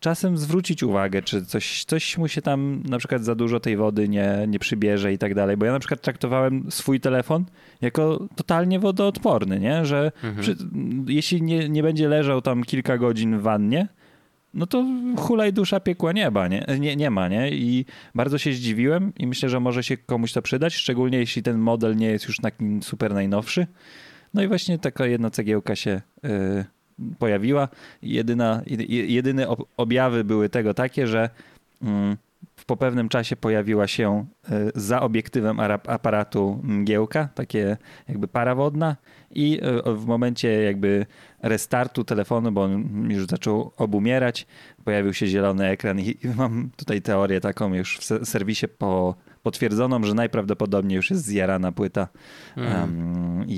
czasem 0.00 0.38
zwrócić 0.38 0.82
uwagę, 0.82 1.22
czy 1.22 1.44
coś, 1.46 1.84
coś 1.84 2.18
mu 2.18 2.28
się 2.28 2.42
tam 2.42 2.82
na 2.88 2.98
przykład 2.98 3.24
za 3.24 3.34
dużo 3.34 3.60
tej 3.60 3.76
wody 3.76 4.08
nie, 4.08 4.44
nie 4.48 4.58
przybierze 4.58 5.12
i 5.12 5.18
tak 5.18 5.34
dalej, 5.34 5.56
bo 5.56 5.66
ja 5.66 5.72
na 5.72 5.78
przykład 5.78 6.00
traktowałem 6.00 6.70
swój 6.70 7.00
telefon 7.00 7.44
jako 7.80 8.28
totalnie 8.36 8.78
wodoodporny, 8.78 9.60
nie? 9.60 9.86
że 9.86 10.12
Mhm. 10.24 10.42
przy, 10.42 10.56
jeśli 11.06 11.42
nie, 11.42 11.68
nie 11.68 11.82
będzie 11.82 12.08
leżał 12.08 12.42
tam 12.42 12.64
kilka 12.64 12.98
godzin 12.98 13.38
w 13.38 13.42
wannie, 13.42 13.88
no 14.54 14.66
to 14.66 14.84
hulaj 15.16 15.52
dusza 15.52 15.80
piekła 15.80 16.12
nieba, 16.12 16.48
nie? 16.48 16.66
Nie, 16.80 16.96
nie 16.96 17.10
ma, 17.10 17.28
nie? 17.28 17.50
I 17.50 17.84
bardzo 18.14 18.38
się 18.38 18.52
zdziwiłem 18.52 19.12
i 19.18 19.26
myślę, 19.26 19.48
że 19.48 19.60
może 19.60 19.82
się 19.82 19.96
komuś 19.96 20.32
to 20.32 20.42
przydać, 20.42 20.74
szczególnie 20.74 21.18
jeśli 21.18 21.42
ten 21.42 21.58
model 21.58 21.96
nie 21.96 22.06
jest 22.06 22.28
już 22.28 22.36
taki 22.36 22.64
super 22.82 23.14
najnowszy. 23.14 23.66
No 24.34 24.42
i 24.42 24.48
właśnie 24.48 24.78
taka 24.78 25.06
jedna 25.06 25.30
cegiełka 25.30 25.76
się 25.76 26.00
y, 26.24 26.64
pojawiła. 27.18 27.68
Jedyna, 28.02 28.62
jedyne 28.88 29.46
objawy 29.76 30.24
były 30.24 30.48
tego 30.48 30.74
takie, 30.74 31.06
że 31.06 31.30
mm, 31.82 32.16
po 32.66 32.76
pewnym 32.76 33.08
czasie 33.08 33.36
pojawiła 33.36 33.86
się 33.86 34.26
e, 34.50 34.70
za 34.74 35.00
obiektywem 35.00 35.60
aparatu 35.86 36.60
mgiełka, 36.62 37.28
takie 37.34 37.76
jakby 38.08 38.28
para 38.28 38.54
wodna 38.54 38.96
i 39.30 39.60
e, 39.62 39.94
w 39.94 40.06
momencie 40.06 40.62
jakby 40.62 41.06
restartu 41.42 42.04
telefonu, 42.04 42.52
bo 42.52 42.62
on 42.62 43.10
już 43.10 43.26
zaczął 43.26 43.72
obumierać, 43.76 44.46
pojawił 44.84 45.14
się 45.14 45.26
zielony 45.26 45.66
ekran 45.66 46.00
i 46.00 46.16
mam 46.36 46.70
tutaj 46.76 47.02
teorię 47.02 47.40
taką 47.40 47.74
już 47.74 47.98
w 47.98 48.26
serwisie 48.26 48.68
po 48.68 49.14
potwierdzoną, 49.42 50.04
że 50.04 50.14
najprawdopodobniej 50.14 50.96
już 50.96 51.10
jest 51.10 51.24
zjarana 51.24 51.72
płyta 51.72 52.08
mm. 52.56 52.80
um, 52.80 53.44
i, 53.48 53.54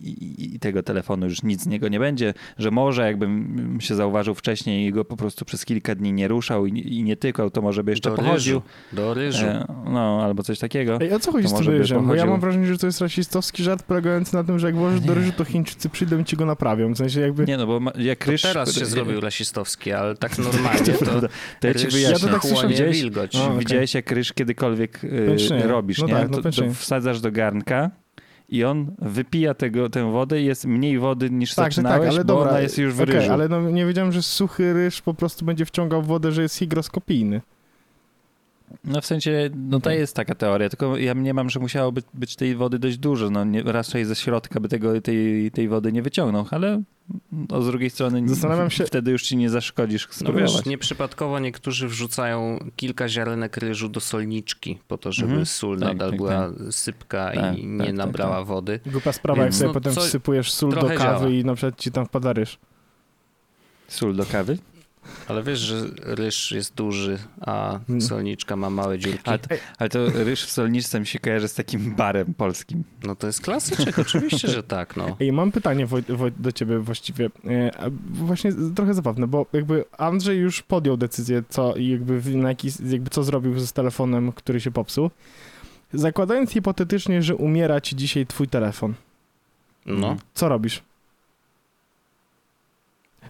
i, 0.00 0.54
i, 0.54 0.58
tego 0.58 0.82
telefonu 0.82 1.26
już 1.26 1.42
nic 1.42 1.62
z 1.62 1.66
niego 1.66 1.88
nie 1.88 2.00
będzie, 2.00 2.34
że 2.58 2.70
może 2.70 3.06
jakbym 3.06 3.78
się 3.80 3.94
zauważył 3.94 4.34
wcześniej 4.34 4.86
i 4.86 4.92
go 4.92 5.04
po 5.04 5.16
prostu 5.16 5.44
przez 5.44 5.64
kilka 5.64 5.94
dni 5.94 6.12
nie 6.12 6.28
ruszał 6.28 6.66
i, 6.66 6.96
i 6.98 7.02
nie 7.02 7.16
tykał, 7.16 7.50
to 7.50 7.62
może 7.62 7.84
by 7.84 7.92
jeszcze 7.92 8.10
Do 8.10 8.16
pochodził. 8.16 8.54
Ryżu. 8.54 8.96
Do 8.96 9.14
ryżu. 9.14 9.46
E, 9.46 9.66
no, 9.84 10.20
albo 10.24 10.42
coś 10.42 10.58
takiego. 10.58 10.98
Ej, 11.00 11.12
o 11.12 11.18
co 11.18 11.32
chodzi 11.32 11.48
z 11.48 11.54
tym 11.54 11.68
ryżem? 11.68 12.06
Bo 12.06 12.14
ja 12.14 12.26
mam 12.26 12.40
wrażenie, 12.40 12.66
że 12.66 12.78
to 12.78 12.86
jest 12.86 13.00
rasistowski 13.00 13.62
żart 13.62 13.82
polegający 13.82 14.34
na 14.34 14.44
tym, 14.44 14.58
że 14.58 14.66
jak 14.66 14.76
włożysz 14.76 15.00
do 15.00 15.14
ryżu, 15.14 15.32
to 15.36 15.44
Chińczycy 15.44 15.88
przyjdą 15.88 16.18
i 16.18 16.24
ci 16.24 16.36
go 16.36 16.46
naprawią. 16.46 16.94
W 16.94 16.98
sensie 16.98 17.20
jakby... 17.20 17.44
Nie 17.44 17.56
no, 17.56 17.66
bo 17.66 17.80
jak 17.98 18.26
ryż... 18.26 18.42
To 18.42 18.48
teraz 18.48 18.74
się 18.74 18.86
zrobił 18.86 19.20
rasistowski, 19.20 19.92
ale 19.92 20.16
tak 20.16 20.38
normalnie 20.52 20.92
to, 20.92 21.20
to 21.60 21.68
ja 21.68 21.74
ci 21.74 21.86
wyjaśnię. 21.86 22.28
Ja 22.28 22.38
to 22.40 22.48
tak 22.48 22.68
widziałeś, 22.68 23.02
wilgoć. 23.02 23.36
O, 23.36 23.44
okay. 23.44 23.58
Widziałeś 23.58 23.94
jak 23.94 24.10
ryż 24.10 24.32
kiedykolwiek 24.32 25.00
y, 25.24 25.28
pęcznie. 25.28 25.62
robisz, 25.62 25.98
no 25.98 26.06
nie? 26.06 26.12
Tak, 26.12 26.30
no 26.30 26.42
to, 26.42 26.50
to 26.50 26.74
wsadzasz 26.74 27.20
do 27.20 27.32
garnka 27.32 27.90
i 28.48 28.64
on 28.64 28.94
wypija 28.98 29.54
tego, 29.54 29.90
tę 29.90 30.12
wodę 30.12 30.40
i 30.40 30.44
jest 30.44 30.64
mniej 30.64 30.98
wody 30.98 31.30
niż 31.30 31.54
tak, 31.54 31.72
zaczynałeś, 31.72 32.00
tak, 32.00 32.08
ale 32.08 32.24
bo 32.24 32.34
dobra, 32.34 32.50
ona 32.50 32.60
jest 32.60 32.78
już 32.78 32.94
w 32.94 33.00
okay, 33.00 33.14
ryżu. 33.14 33.32
ale 33.32 33.48
no, 33.48 33.70
nie 33.70 33.86
wiedziałem, 33.86 34.12
że 34.12 34.22
suchy 34.22 34.72
ryż 34.72 35.02
po 35.02 35.14
prostu 35.14 35.44
będzie 35.44 35.64
wciągał 35.64 36.02
wodę, 36.02 36.32
że 36.32 36.42
jest 36.42 36.56
higroskopijny. 36.56 37.40
No 38.84 39.00
w 39.00 39.06
sensie, 39.06 39.50
no 39.56 39.80
to 39.80 39.90
jest 39.90 40.16
taka 40.16 40.34
teoria, 40.34 40.68
tylko 40.68 40.96
ja 40.96 41.14
mniemam, 41.14 41.50
że 41.50 41.60
musiało 41.60 41.92
być, 41.92 42.06
być 42.14 42.36
tej 42.36 42.54
wody 42.56 42.78
dość 42.78 42.98
dużo. 42.98 43.30
No 43.30 43.44
nie, 43.44 43.62
raczej 43.62 44.04
ze 44.04 44.14
środka 44.14 44.60
by 44.60 44.68
tego, 44.68 45.00
tej, 45.00 45.50
tej 45.50 45.68
wody 45.68 45.92
nie 45.92 46.02
wyciągnął, 46.02 46.46
ale 46.50 46.82
no, 47.32 47.62
z 47.62 47.66
drugiej 47.66 47.90
strony 47.90 48.28
Zastanawiam 48.28 48.70
się... 48.70 48.84
wtedy 48.84 49.10
już 49.10 49.22
ci 49.22 49.36
nie 49.36 49.50
zaszkodzisz 49.50 50.08
spróbować. 50.10 50.52
No 50.52 50.56
wiesz, 50.56 50.66
nieprzypadkowo 50.66 51.38
niektórzy 51.38 51.88
wrzucają 51.88 52.58
kilka 52.76 53.08
ziarenek 53.08 53.56
ryżu 53.56 53.88
do 53.88 54.00
solniczki 54.00 54.78
po 54.88 54.98
to, 54.98 55.12
żeby 55.12 55.28
mhm. 55.28 55.46
sól 55.46 55.78
tak, 55.78 55.88
nadal 55.88 56.10
tak, 56.10 56.16
była 56.16 56.30
tak. 56.30 56.52
sypka 56.70 57.32
tak, 57.34 57.58
i 57.58 57.66
nie 57.66 57.78
tak, 57.78 57.86
tak, 57.86 57.96
nabrała 57.96 58.36
tak. 58.36 58.46
wody. 58.46 58.80
Głupia 58.86 59.12
sprawa, 59.12 59.42
Więc, 59.42 59.54
jak 59.54 59.58
sobie 59.58 59.68
no, 59.68 59.74
potem 59.74 59.94
wsypujesz 59.94 60.52
sól 60.52 60.74
do 60.74 60.80
kawy 60.80 60.98
działa. 60.98 61.28
i 61.28 61.44
na 61.44 61.54
przykład 61.54 61.80
ci 61.80 61.92
tam 61.92 62.06
wpada 62.06 62.32
ryż. 62.32 62.58
Sól 63.88 64.16
do 64.16 64.24
kawy? 64.26 64.58
Ale 65.28 65.42
wiesz, 65.42 65.58
że 65.58 65.86
ryż 66.02 66.52
jest 66.52 66.74
duży, 66.74 67.18
a 67.40 67.80
solniczka 68.00 68.56
ma 68.56 68.70
małe 68.70 68.98
dziurki. 68.98 69.20
Ale 69.24 69.38
to, 69.38 69.48
ale 69.78 69.88
to 69.88 70.06
ryż 70.06 70.44
w 70.44 70.50
solniczce 70.50 71.00
mi 71.00 71.06
się 71.06 71.18
kojarzy 71.18 71.48
z 71.48 71.54
takim 71.54 71.94
barem 71.94 72.34
polskim. 72.34 72.84
No 73.02 73.16
to 73.16 73.26
jest 73.26 73.40
klasyczek, 73.40 73.98
oczywiście, 73.98 74.48
że 74.48 74.62
tak. 74.62 74.96
No. 74.96 75.16
Ej, 75.20 75.32
mam 75.32 75.52
pytanie 75.52 75.86
Woj, 75.86 76.02
Woj, 76.08 76.32
do 76.38 76.52
ciebie 76.52 76.78
właściwie. 76.78 77.30
E, 77.46 77.90
właśnie 78.10 78.52
trochę 78.74 78.94
zabawne, 78.94 79.26
bo 79.26 79.46
jakby 79.52 79.84
Andrzej 79.98 80.38
już 80.38 80.62
podjął 80.62 80.96
decyzję, 80.96 81.42
co 81.48 81.76
jakby, 81.76 82.36
na 82.36 82.48
jaki, 82.48 82.68
jakby 82.90 83.10
co 83.10 83.24
zrobił 83.24 83.60
z 83.60 83.72
telefonem, 83.72 84.32
który 84.32 84.60
się 84.60 84.70
popsuł. 84.70 85.10
Zakładając 85.92 86.50
hipotetycznie, 86.50 87.22
że 87.22 87.36
umiera 87.36 87.80
ci 87.80 87.96
dzisiaj 87.96 88.26
twój 88.26 88.48
telefon. 88.48 88.94
No. 89.86 90.16
Co 90.34 90.48
robisz? 90.48 90.82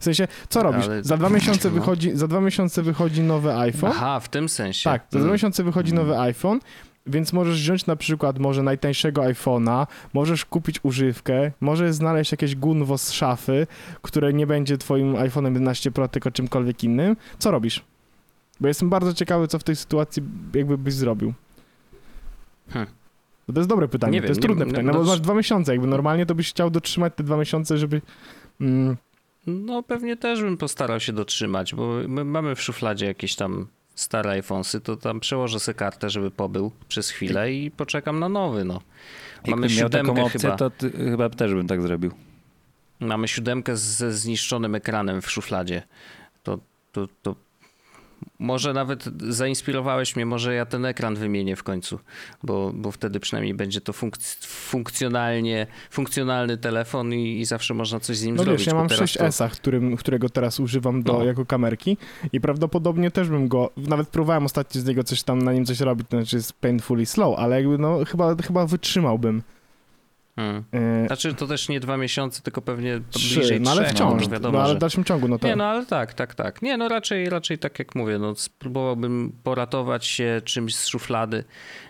W 0.00 0.04
sensie, 0.04 0.28
co 0.48 0.62
robisz? 0.62 0.84
Ale... 0.84 1.04
Za 1.04 1.16
dwa 1.16 1.28
miesiące 1.28 1.68
no. 1.68 1.74
wychodzi, 1.74 2.16
za 2.16 2.28
dwa 2.28 2.40
miesiące 2.40 2.82
wychodzi 2.82 3.22
nowy 3.22 3.54
iPhone. 3.54 3.92
Aha, 3.94 4.20
w 4.20 4.28
tym 4.28 4.48
sensie. 4.48 4.90
Tak, 4.90 5.02
za 5.02 5.18
dwa 5.18 5.18
mm. 5.18 5.32
miesiące 5.32 5.64
wychodzi 5.64 5.92
mm. 5.92 6.06
nowy 6.06 6.20
iPhone, 6.20 6.60
więc 7.06 7.32
możesz 7.32 7.60
wziąć 7.60 7.86
na 7.86 7.96
przykład 7.96 8.38
może 8.38 8.62
najtańszego 8.62 9.22
iPhone'a, 9.22 9.86
możesz 10.12 10.44
kupić 10.44 10.80
używkę, 10.82 11.52
możesz 11.60 11.94
znaleźć 11.94 12.32
jakieś 12.32 12.56
gunwo 12.56 12.98
z 12.98 13.10
szafy, 13.10 13.66
które 14.02 14.32
nie 14.32 14.46
będzie 14.46 14.78
twoim 14.78 15.14
iPhone'em 15.14 15.52
11 15.52 15.90
Pro, 15.90 16.08
tylko 16.08 16.30
czymkolwiek 16.30 16.84
innym. 16.84 17.16
Co 17.38 17.50
robisz? 17.50 17.84
Bo 18.60 18.68
jestem 18.68 18.90
bardzo 18.90 19.14
ciekawy, 19.14 19.48
co 19.48 19.58
w 19.58 19.64
tej 19.64 19.76
sytuacji 19.76 20.22
jakby 20.54 20.78
byś 20.78 20.94
zrobił. 20.94 21.32
Hmm. 22.70 22.90
To 23.46 23.60
jest 23.60 23.68
dobre 23.68 23.88
pytanie, 23.88 24.12
nie 24.12 24.20
to 24.20 24.22
wiem, 24.22 24.28
jest 24.28 24.42
trudne 24.42 24.66
pytanie, 24.66 24.86
no, 24.86 24.92
no 24.92 24.98
bo 24.98 25.04
masz 25.04 25.20
dwa 25.20 25.34
miesiące, 25.34 25.72
jakby 25.72 25.86
normalnie 25.86 26.26
to 26.26 26.34
byś 26.34 26.50
chciał 26.50 26.70
dotrzymać 26.70 27.12
te 27.16 27.24
dwa 27.24 27.36
miesiące, 27.36 27.78
żeby... 27.78 28.00
Mm, 28.60 28.96
no 29.46 29.82
pewnie 29.82 30.16
też 30.16 30.42
bym 30.42 30.56
postarał 30.56 31.00
się 31.00 31.12
dotrzymać, 31.12 31.74
bo 31.74 31.86
my 32.08 32.24
mamy 32.24 32.54
w 32.54 32.62
szufladzie 32.62 33.06
jakieś 33.06 33.36
tam 33.36 33.66
stare 33.94 34.30
iPhonesy, 34.30 34.80
to 34.80 34.96
tam 34.96 35.20
przełożę 35.20 35.60
sobie 35.60 35.74
kartę, 35.74 36.10
żeby 36.10 36.30
pobył 36.30 36.70
przez 36.88 37.10
chwilę 37.10 37.52
i 37.52 37.70
poczekam 37.70 38.18
na 38.18 38.28
nowy, 38.28 38.64
no. 38.64 38.80
Mamy 39.46 39.68
miał 39.78 39.88
taką 39.88 40.24
opcję, 40.24 40.40
chyba. 40.40 40.56
to 40.56 40.70
ty, 40.70 40.90
chyba 40.90 41.30
też 41.30 41.54
bym 41.54 41.66
tak 41.66 41.82
zrobił. 41.82 42.10
Mamy 43.00 43.28
siódemkę 43.28 43.76
ze 43.76 44.12
zniszczonym 44.12 44.74
ekranem 44.74 45.22
w 45.22 45.30
szufladzie. 45.30 45.82
To, 46.42 46.58
to, 46.92 47.08
to 47.22 47.36
może 48.38 48.72
nawet 48.72 49.04
zainspirowałeś 49.28 50.16
mnie, 50.16 50.26
może 50.26 50.54
ja 50.54 50.66
ten 50.66 50.84
ekran 50.84 51.14
wymienię 51.14 51.56
w 51.56 51.62
końcu, 51.62 51.98
bo, 52.42 52.72
bo 52.74 52.90
wtedy 52.90 53.20
przynajmniej 53.20 53.54
będzie 53.54 53.80
to 53.80 53.92
funk- 53.92 54.46
funkcjonalnie, 54.46 55.66
funkcjonalny 55.90 56.56
telefon 56.56 57.14
i, 57.14 57.40
i, 57.40 57.44
zawsze 57.44 57.74
można 57.74 58.00
coś 58.00 58.16
z 58.16 58.24
nim 58.24 58.36
no 58.36 58.42
zrobić. 58.42 58.60
Wiesz, 58.60 58.66
ja 58.66 58.74
mam 58.74 58.86
6S, 58.86 59.38
to... 59.38 59.56
którym, 59.56 59.96
którego 59.96 60.28
teraz 60.28 60.60
używam 60.60 61.02
do, 61.02 61.12
no. 61.12 61.24
jako 61.24 61.46
kamerki 61.46 61.96
i 62.32 62.40
prawdopodobnie 62.40 63.10
też 63.10 63.28
bym 63.28 63.48
go, 63.48 63.70
nawet 63.76 64.08
próbowałem 64.08 64.44
ostatnio 64.44 64.80
z 64.80 64.84
niego 64.84 65.04
coś 65.04 65.22
tam, 65.22 65.42
na 65.42 65.52
nim 65.52 65.64
coś 65.64 65.80
robić, 65.80 66.08
to 66.08 66.16
znaczy 66.16 66.36
jest 66.36 66.52
painfully 66.52 67.06
slow, 67.06 67.38
ale 67.38 67.56
jakby 67.56 67.78
no 67.78 68.04
chyba, 68.04 68.36
chyba 68.36 68.66
wytrzymałbym. 68.66 69.42
Hmm. 70.36 70.64
E, 70.72 71.06
znaczy 71.06 71.34
to 71.34 71.46
też 71.46 71.68
nie 71.68 71.80
dwa 71.80 71.96
miesiące, 71.96 72.42
tylko 72.42 72.62
pewnie 72.62 73.00
trzy, 73.10 73.38
bliżej 73.38 73.60
no 73.60 73.70
ale 73.70 73.84
wciąż, 73.88 74.24
no, 74.24 74.32
wiadomo, 74.32 74.58
no, 74.58 74.64
ale 74.64 74.74
w 74.74 74.78
dalszym 74.78 75.04
ciągu, 75.04 75.28
no 75.28 75.38
to... 75.38 75.46
Nie, 75.46 75.56
no 75.56 75.64
ale 75.64 75.86
tak, 75.86 76.14
tak, 76.14 76.34
tak. 76.34 76.62
Nie, 76.62 76.76
no 76.76 76.88
raczej, 76.88 77.30
raczej 77.30 77.58
tak 77.58 77.78
jak 77.78 77.94
mówię, 77.94 78.18
no 78.18 78.34
spróbowałbym 78.34 79.32
poratować 79.42 80.06
się 80.06 80.40
czymś 80.44 80.76
z 80.76 80.86
szuflady, 80.86 81.44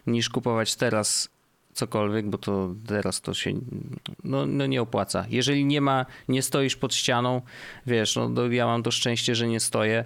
niż 0.07 0.29
kupować 0.29 0.77
teraz 0.77 1.29
cokolwiek, 1.73 2.27
bo 2.27 2.39
to 2.39 2.75
teraz 2.87 3.21
to 3.21 3.35
się 3.35 3.53
no, 4.25 4.47
no 4.47 4.67
nie 4.67 4.83
opłaca. 4.83 5.27
Jeżeli 5.29 5.65
nie 5.65 5.81
ma, 5.81 6.07
nie 6.29 6.43
stoisz 6.43 6.77
pod 6.77 6.95
ścianą, 6.95 7.43
wiesz, 7.87 8.17
no 8.17 8.47
ja 8.51 8.67
mam 8.67 8.83
to 8.83 8.91
szczęście, 8.91 9.35
że 9.35 9.49
nie 9.49 9.61
stoję, 9.61 10.05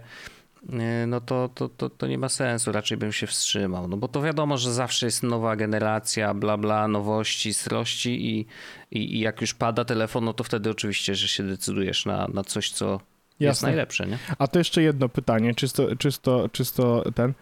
no 1.07 1.21
to, 1.21 1.49
to, 1.55 1.69
to, 1.69 1.91
to 1.91 2.07
nie 2.07 2.19
ma 2.19 2.29
sensu, 2.29 2.73
raczej 2.73 2.99
bym 2.99 3.13
się 3.13 3.27
wstrzymał. 3.27 3.89
No 3.89 3.97
bo 3.97 4.09
to 4.09 4.23
wiadomo, 4.23 4.59
że 4.59 4.73
zawsze 4.73 5.07
jest 5.07 5.23
nowa 5.23 5.57
generacja, 5.57 6.35
bla 6.35 6.57
bla, 6.57 6.89
nowości, 6.89 7.55
srości 7.55 8.27
i, 8.27 8.47
i, 8.91 9.17
i 9.17 9.21
jak 9.21 9.41
już 9.41 9.55
pada 9.55 9.85
telefon, 9.85 10.25
no 10.25 10.33
to 10.33 10.45
wtedy 10.45 10.71
oczywiście, 10.71 11.15
że 11.15 11.29
się 11.29 11.43
decydujesz 11.43 12.07
na, 12.07 12.29
na 12.35 12.45
coś, 12.45 12.71
co 12.71 12.87
Jasne. 12.91 13.47
jest 13.47 13.63
najlepsze. 13.63 14.07
Nie? 14.07 14.19
A 14.39 14.47
to 14.47 14.59
jeszcze 14.59 14.83
jedno 14.83 15.09
pytanie, 15.09 15.55
czysto, 15.55 15.97
czysto, 15.97 16.49
czysto 16.49 17.05
ten. 17.15 17.33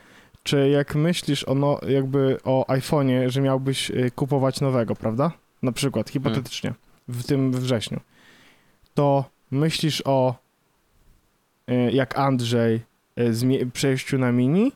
Czy 0.42 0.68
jak 0.68 0.94
myślisz 0.94 1.44
o, 1.44 1.54
no, 1.54 1.80
jakby 1.88 2.38
o 2.44 2.64
iPhone'ie, 2.68 3.28
że 3.28 3.40
miałbyś 3.40 3.90
y, 3.90 4.10
kupować 4.14 4.60
nowego, 4.60 4.96
prawda? 4.96 5.32
Na 5.62 5.72
przykład, 5.72 6.10
hipotetycznie, 6.10 6.74
w 7.08 7.24
tym 7.24 7.52
wrześniu, 7.52 8.00
to 8.94 9.24
myślisz 9.50 10.02
o 10.04 10.34
y, 11.70 11.92
jak 11.92 12.18
Andrzej 12.18 12.74
E, 12.76 12.95
przejściu 13.72 14.18
na 14.18 14.32
mini 14.32 14.72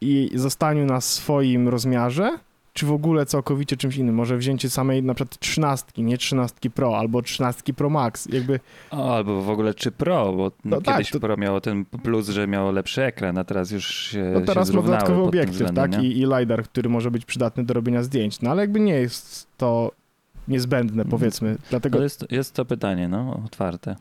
i 0.00 0.30
zostaniu 0.34 0.86
na 0.86 1.00
swoim 1.00 1.68
rozmiarze, 1.68 2.38
czy 2.72 2.86
w 2.86 2.92
ogóle 2.92 3.26
całkowicie 3.26 3.76
czymś 3.76 3.96
innym? 3.96 4.14
Może 4.14 4.36
wzięcie 4.36 4.70
samej 4.70 5.02
na 5.02 5.14
przykład 5.14 5.38
trzynastki, 5.38 6.02
nie 6.02 6.18
trzynastki 6.18 6.70
Pro, 6.70 6.98
albo 6.98 7.22
trzynastki 7.22 7.74
Pro 7.74 7.90
Max, 7.90 8.26
jakby... 8.32 8.60
O, 8.90 9.16
albo 9.16 9.42
w 9.42 9.50
ogóle 9.50 9.74
czy 9.74 9.90
Pro, 9.90 10.32
bo 10.32 10.52
no 10.64 10.80
tak, 10.80 10.94
kiedyś 10.94 11.10
to... 11.10 11.20
Pro 11.20 11.36
miało 11.36 11.60
ten 11.60 11.84
plus, 11.84 12.28
że 12.28 12.46
miało 12.46 12.70
lepszy 12.70 13.02
ekran, 13.02 13.38
a 13.38 13.44
teraz 13.44 13.70
już 13.70 13.94
się 13.94 14.30
No 14.34 14.40
teraz 14.40 14.70
ma 14.70 14.82
dodatkowy 14.82 15.22
obiektyw, 15.22 15.72
tak? 15.74 16.02
I, 16.02 16.18
I 16.18 16.26
LiDAR, 16.26 16.64
który 16.64 16.88
może 16.88 17.10
być 17.10 17.24
przydatny 17.24 17.64
do 17.64 17.74
robienia 17.74 18.02
zdjęć, 18.02 18.40
no 18.40 18.50
ale 18.50 18.62
jakby 18.62 18.80
nie 18.80 18.94
jest 18.94 19.46
to 19.56 19.92
niezbędne, 20.48 21.02
mhm. 21.02 21.10
powiedzmy, 21.10 21.56
dlatego... 21.70 22.02
jest, 22.02 22.26
jest 22.30 22.54
to 22.54 22.64
pytanie, 22.64 23.08
no, 23.08 23.42
otwarte. 23.44 23.96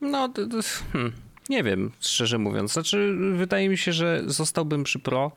No, 0.00 0.28
to, 0.28 0.46
to, 0.46 0.58
hmm. 0.92 1.12
Nie 1.48 1.62
wiem, 1.62 1.90
szczerze 2.00 2.38
mówiąc. 2.38 2.72
Znaczy, 2.72 3.16
wydaje 3.34 3.68
mi 3.68 3.78
się, 3.78 3.92
że 3.92 4.22
zostałbym 4.26 4.84
przy 4.84 4.98
Pro, 4.98 5.32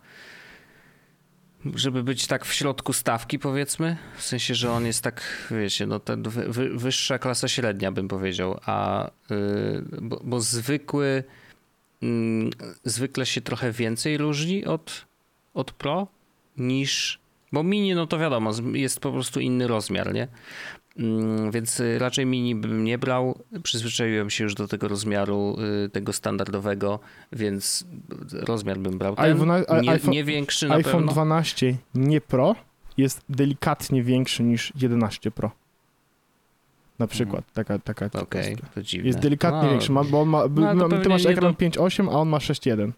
żeby 1.76 2.04
być 2.04 2.28
tak 2.28 2.46
w 2.46 2.54
środku 2.54 2.94
stawki, 2.94 3.40
powiedzmy. 3.40 3.98
W 4.18 4.24
sensie, 4.24 4.56
że 4.56 4.72
on 4.72 4.86
jest 4.86 5.04
tak, 5.04 5.48
wiecie, 5.52 5.88
no 5.88 6.00
ten 6.00 6.24
wy, 6.24 6.70
wyższa 6.70 7.20
klasa 7.20 7.48
średnia, 7.48 7.92
bym 7.92 8.08
powiedział. 8.08 8.60
A 8.66 9.10
yy, 9.30 9.86
bo, 10.02 10.22
bo, 10.24 10.42
zwykły 10.42 11.24
yy, 12.02 12.50
zwykle 12.84 13.26
się 13.26 13.42
trochę 13.42 13.72
więcej 13.72 14.18
różni 14.18 14.66
od, 14.66 15.06
od 15.54 15.72
Pro 15.72 16.08
niż. 16.58 17.20
Bo 17.52 17.64
mini, 17.64 17.96
no 17.96 18.08
to 18.08 18.20
wiadomo, 18.20 18.52
jest 18.74 19.00
po 19.00 19.12
prostu 19.12 19.40
inny 19.40 19.68
rozmiar, 19.68 20.14
nie? 20.14 20.28
Mm, 20.98 21.52
Więc 21.52 21.80
y, 21.80 22.00
raczej 22.00 22.26
mini 22.26 22.56
bym 22.56 22.84
nie 22.84 22.98
brał. 22.98 23.40
Przyzwyczaiłem 23.64 24.30
się 24.30 24.44
już 24.44 24.54
do 24.56 24.68
tego 24.68 24.88
rozmiaru, 24.88 25.56
y, 25.86 25.90
tego 25.90 26.14
standardowego, 26.14 27.00
więc 27.32 27.86
rozmiar 28.32 28.78
bym 28.78 28.98
brał 28.98 29.16
ten. 29.16 29.38
iPhone- 29.38 29.82
nie, 29.82 29.92
iPhone- 29.92 30.10
nie 30.10 30.24
większy 30.24 30.68
na 30.68 30.76
iPhone 30.76 30.94
pewno. 30.94 31.12
12 31.12 31.76
nie 31.96 32.22
Pro 32.22 32.56
jest 32.98 33.22
delikatnie 33.30 34.04
większy 34.04 34.44
niż 34.44 34.74
11 34.76 35.32
Pro. 35.32 35.52
Na 37.00 37.08
przykład, 37.08 37.46
taka, 37.54 37.80
taka 37.80 38.06
Mhm. 38.06 38.26
Ciekawostka. 38.26 38.68
to 38.76 38.82
dziwne. 38.84 39.08
Jest 39.08 39.20
delikatnie 39.20 39.62
No, 39.64 39.70
większy, 39.70 39.92
ma, 39.92 40.04
bo 40.04 40.22
on 40.22 40.30
ma, 40.30 40.44
No, 40.74 40.90
to 40.90 40.98
ty 41.00 41.10
masz 41.10 41.26
ekran 41.26 41.52
do- 41.54 41.58
5.8, 41.58 42.10
a 42.10 42.12
on 42.12 42.30
ma 42.30 42.38
6.1. 42.38 42.92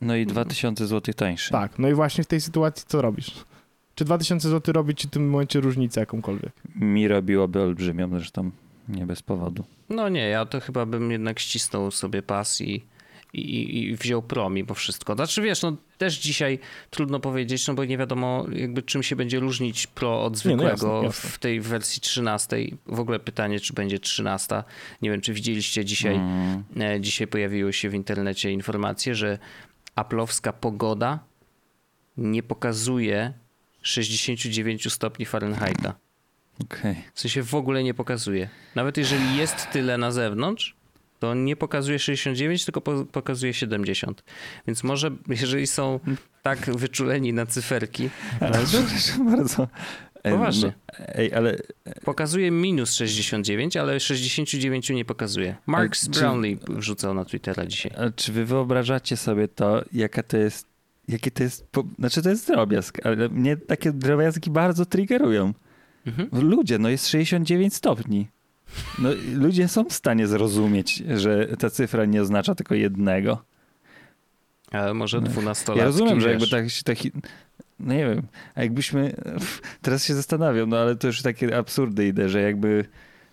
No 0.00 0.16
i 0.16 0.26
2000 0.26 0.86
zł 0.86 1.14
tańszy. 1.14 1.50
Tak, 1.52 1.78
no 1.78 1.88
i 1.88 1.94
właśnie 1.94 2.24
w 2.24 2.26
tej 2.26 2.40
sytuacji 2.40 2.84
co 2.88 3.02
robisz? 3.02 3.30
Czy 4.00 4.04
2000 4.04 4.48
zł 4.48 4.72
robi 4.72 4.94
ci 4.94 5.08
w 5.08 5.10
tym 5.10 5.30
momencie 5.30 5.60
różnicę 5.60 6.00
jakąkolwiek? 6.00 6.52
Mi 6.76 7.08
robiłoby 7.08 7.62
olbrzymią, 7.62 8.08
zresztą 8.10 8.50
nie 8.88 9.06
bez 9.06 9.22
powodu. 9.22 9.64
No 9.88 10.08
nie, 10.08 10.28
ja 10.28 10.46
to 10.46 10.60
chyba 10.60 10.86
bym 10.86 11.10
jednak 11.10 11.38
ścisnął 11.38 11.90
sobie 11.90 12.22
pas 12.22 12.60
i, 12.60 12.82
i, 13.32 13.78
i 13.82 13.96
wziął 13.96 14.22
Pro 14.22 14.50
mimo 14.50 14.74
wszystko. 14.74 15.14
Znaczy 15.14 15.42
wiesz, 15.42 15.62
no 15.62 15.76
też 15.98 16.18
dzisiaj 16.18 16.58
trudno 16.90 17.20
powiedzieć, 17.20 17.68
no 17.68 17.74
bo 17.74 17.84
nie 17.84 17.98
wiadomo 17.98 18.46
jakby 18.52 18.82
czym 18.82 19.02
się 19.02 19.16
będzie 19.16 19.40
różnić 19.40 19.86
Pro 19.86 20.24
od 20.24 20.44
Nie, 20.44 20.56
no 20.56 20.62
zwykłego 20.62 20.92
jasne, 20.94 21.06
jasne. 21.06 21.30
w 21.30 21.38
tej 21.38 21.60
wersji 21.60 22.02
13. 22.02 22.56
W 22.86 23.00
ogóle 23.00 23.18
pytanie, 23.18 23.60
czy 23.60 23.72
będzie 23.74 23.98
13. 23.98 24.62
Nie 25.02 25.10
wiem, 25.10 25.20
czy 25.20 25.32
widzieliście 25.32 25.84
dzisiaj, 25.84 26.14
Mm. 26.14 26.64
e, 26.80 27.00
dzisiaj 27.00 27.26
pojawiły 27.26 27.72
się 27.72 27.88
w 27.88 27.94
internecie 27.94 28.50
informacje, 28.52 29.14
że 29.14 29.38
aplowska 29.94 30.52
pogoda 30.52 31.18
nie 32.16 32.42
pokazuje 32.42 33.32
69 33.82 34.92
stopni 34.92 35.26
Fahrenheita. 35.26 35.94
Okej. 36.64 36.94
W 37.14 37.20
sensie 37.20 37.42
w 37.42 37.54
ogóle 37.54 37.82
nie 37.82 37.94
pokazuje. 37.94 38.48
Nawet 38.74 38.96
jeżeli 38.96 39.36
jest 39.36 39.70
tyle 39.72 39.98
na 39.98 40.10
zewnątrz, 40.10 40.74
to 41.18 41.34
nie 41.34 41.56
pokazuje 41.56 41.98
69, 41.98 42.64
tylko 42.64 42.80
po, 42.80 43.04
pokazuje 43.04 43.54
70. 43.54 44.24
Więc 44.66 44.82
może, 44.84 45.10
jeżeli 45.28 45.66
są 45.66 46.00
tak 46.42 46.58
wyczuleni 46.58 47.32
na 47.32 47.46
cyferki, 47.46 48.10
Ale 48.40 48.64
przepraszam 48.64 49.36
bardzo. 49.36 49.68
Poważnie. 50.22 50.72
no, 50.98 51.04
Ej, 51.14 51.34
ale 51.34 51.56
pokazuje 52.04 52.50
minus 52.50 52.92
69, 52.94 53.76
ale 53.76 54.00
69 54.00 54.90
nie 54.90 55.04
pokazuje. 55.04 55.56
Marks 55.66 56.04
Ale 56.04 56.14
czy- 56.14 56.20
Brownlee 56.20 56.58
wrzucał 56.68 57.14
na 57.14 57.24
Twittera 57.24 57.66
dzisiaj. 57.66 57.92
a 57.98 58.10
czy 58.10 58.32
wy 58.32 58.44
wyobrażacie 58.44 59.16
sobie 59.16 59.48
to, 59.48 59.84
jaka 59.92 60.22
to 60.22 60.36
jest, 60.36 60.66
jakie 61.10 61.30
to 61.30 61.42
jest, 61.42 61.66
po... 61.66 61.84
znaczy 61.98 62.22
to 62.22 62.30
jest 62.30 62.46
drobiazg, 62.46 63.06
ale 63.06 63.28
mnie 63.28 63.56
takie 63.56 63.92
drobiazgi 63.92 64.50
bardzo 64.50 64.86
triggerują. 64.86 65.54
Mhm. 66.06 66.28
Ludzie, 66.32 66.78
no 66.78 66.88
jest 66.88 67.08
69 67.08 67.74
stopni. 67.74 68.28
No, 68.98 69.08
ludzie 69.34 69.68
są 69.68 69.84
w 69.84 69.92
stanie 69.92 70.26
zrozumieć, 70.26 71.02
że 71.16 71.48
ta 71.58 71.70
cyfra 71.70 72.04
nie 72.04 72.22
oznacza 72.22 72.54
tylko 72.54 72.74
jednego. 72.74 73.42
Ale 74.70 74.94
może 74.94 75.20
No. 75.20 75.26
12 75.26 75.72
Ja 75.76 75.84
rozumiem, 75.84 76.20
że 76.20 76.30
jakby 76.30 76.48
tak. 76.84 76.98
No 77.80 77.94
nie 77.94 78.06
wiem, 78.06 78.22
a 78.54 78.62
jakbyśmy. 78.62 79.14
Teraz 79.82 80.04
się 80.04 80.14
zastanawiam, 80.14 80.68
no 80.68 80.78
ale 80.78 80.96
to 80.96 81.06
już 81.06 81.22
takie 81.22 81.56
absurdy 81.56 82.06
idę, 82.06 82.28
że 82.28 82.40
jakby. 82.40 82.84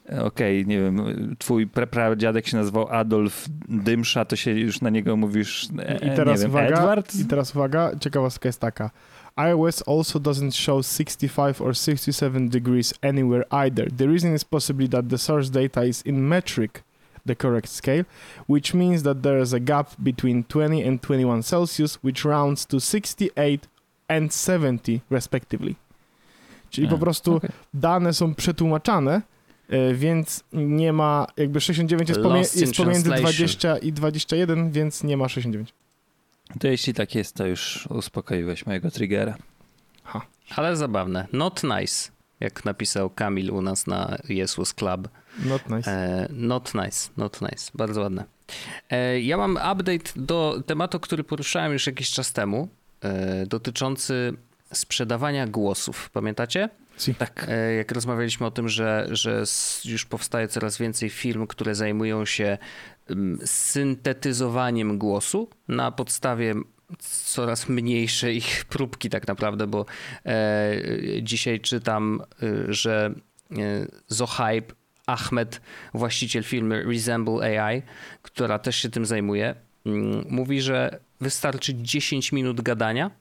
E, 0.09 0.23
Okej, 0.23 0.67
nie 0.67 0.79
wiem, 0.81 1.01
twój 1.39 1.67
pra- 1.67 1.87
pradziadek 1.87 2.47
się 2.47 2.57
nazywał 2.57 2.87
Adolf 2.89 3.45
Dymsza, 3.69 4.25
to 4.25 4.35
się 4.35 4.51
już 4.51 4.81
na 4.81 4.89
niego 4.89 5.17
mówisz. 5.17 5.67
E, 5.79 5.95
I 5.95 6.15
teraz 6.15 6.39
nie 6.39 6.41
wiem, 6.47 6.51
uwaga, 6.51 6.67
Edward? 6.67 7.15
i 7.15 7.25
teraz 7.25 7.55
uwaga, 7.55 7.91
ciekawostka 7.99 8.49
jest 8.49 8.59
taka. 8.59 8.91
iOS 9.35 9.83
also 9.87 10.19
doesn't 10.19 10.51
show 10.55 10.85
65 10.85 11.61
or 11.61 11.75
67 11.75 12.49
degrees 12.49 12.93
anywhere 13.01 13.43
either. 13.51 13.91
The 13.91 14.07
reason 14.07 14.35
is 14.35 14.43
possibly 14.45 14.89
that 14.89 15.09
the 15.09 15.17
source 15.17 15.49
data 15.51 15.85
is 15.85 16.05
in 16.05 16.27
metric, 16.27 16.83
the 17.25 17.35
correct 17.35 17.69
scale, 17.69 18.03
which 18.49 18.73
means 18.73 19.03
that 19.03 19.21
there 19.21 19.41
is 19.41 19.53
a 19.53 19.59
gap 19.59 19.87
between 19.99 20.43
20 20.43 20.87
and 20.87 21.01
21 21.01 21.43
Celsius, 21.43 21.99
which 22.03 22.25
rounds 22.25 22.65
to 22.65 22.79
68 22.79 23.67
and 24.07 24.33
70 24.33 25.01
respectively. 25.11 25.75
Czyli 26.69 26.87
A, 26.87 26.89
po 26.89 26.97
prostu 26.97 27.35
okej. 27.35 27.49
dane 27.73 28.13
są 28.13 28.35
przetłumaczane, 28.35 29.11
e, 29.15 29.21
więc 29.93 30.43
nie 30.53 30.93
ma, 30.93 31.27
jakby 31.37 31.61
69 31.61 32.09
jest, 32.09 32.21
pomie- 32.21 32.37
jest 32.39 32.75
pomiędzy 32.77 33.03
translation. 33.03 33.21
20 33.21 33.77
i 33.77 33.91
21, 33.93 34.71
więc 34.71 35.03
nie 35.03 35.17
ma 35.17 35.29
69. 35.29 35.73
To 36.59 36.67
jeśli 36.67 36.93
tak 36.93 37.15
jest, 37.15 37.35
to 37.35 37.45
już 37.47 37.87
uspokoiłeś 37.87 38.65
mojego 38.65 38.91
triggera. 38.91 39.37
Ale 40.55 40.75
zabawne. 40.77 41.27
Not 41.33 41.61
nice, 41.63 42.11
jak 42.39 42.65
napisał 42.65 43.09
Kamil 43.09 43.51
u 43.51 43.61
nas 43.61 43.87
na 43.87 44.17
Jesus 44.29 44.73
Club. 44.73 45.09
Not 45.45 45.69
nice. 45.69 45.91
E, 45.91 46.27
not 46.31 46.73
nice, 46.75 47.09
not 47.17 47.41
nice. 47.41 47.71
Bardzo 47.73 48.01
ładne. 48.01 48.23
E, 48.89 49.21
ja 49.21 49.37
mam 49.37 49.51
update 49.51 50.11
do 50.15 50.63
tematu, 50.65 50.99
który 50.99 51.23
poruszałem 51.23 51.73
już 51.73 51.87
jakiś 51.87 52.11
czas 52.11 52.33
temu, 52.33 52.67
e, 53.01 53.45
dotyczący 53.45 54.33
sprzedawania 54.73 55.47
głosów. 55.47 56.09
Pamiętacie? 56.09 56.69
Si. 56.97 57.15
Tak. 57.15 57.45
E, 57.49 57.73
jak 57.73 57.91
rozmawialiśmy 57.91 58.45
o 58.45 58.51
tym, 58.51 58.69
że, 58.69 59.07
że 59.11 59.43
już 59.85 60.05
powstaje 60.05 60.47
coraz 60.47 60.77
więcej 60.77 61.09
firm, 61.09 61.47
które 61.47 61.75
zajmują 61.75 62.25
się 62.25 62.57
mm, 63.09 63.39
syntetyzowaniem 63.45 64.97
głosu 64.97 65.49
na 65.67 65.91
podstawie 65.91 66.55
coraz 67.33 67.69
mniejszej 67.69 68.37
ich 68.37 68.65
próbki 68.69 69.09
tak 69.09 69.27
naprawdę, 69.27 69.67
bo 69.67 69.85
e, 70.25 70.81
dzisiaj 71.21 71.59
czytam, 71.59 72.21
e, 72.43 72.73
że 72.73 73.13
e, 73.51 73.55
Zohaib 74.07 74.73
Ahmed, 75.05 75.61
właściciel 75.93 76.43
firmy 76.43 76.83
Resemble 76.83 77.61
AI, 77.63 77.81
która 78.21 78.59
też 78.59 78.75
się 78.75 78.89
tym 78.89 79.05
zajmuje, 79.05 79.55
mm, 79.85 80.25
mówi, 80.29 80.61
że 80.61 80.99
wystarczy 81.21 81.73
10 81.75 82.31
minut 82.31 82.61
gadania, 82.61 83.11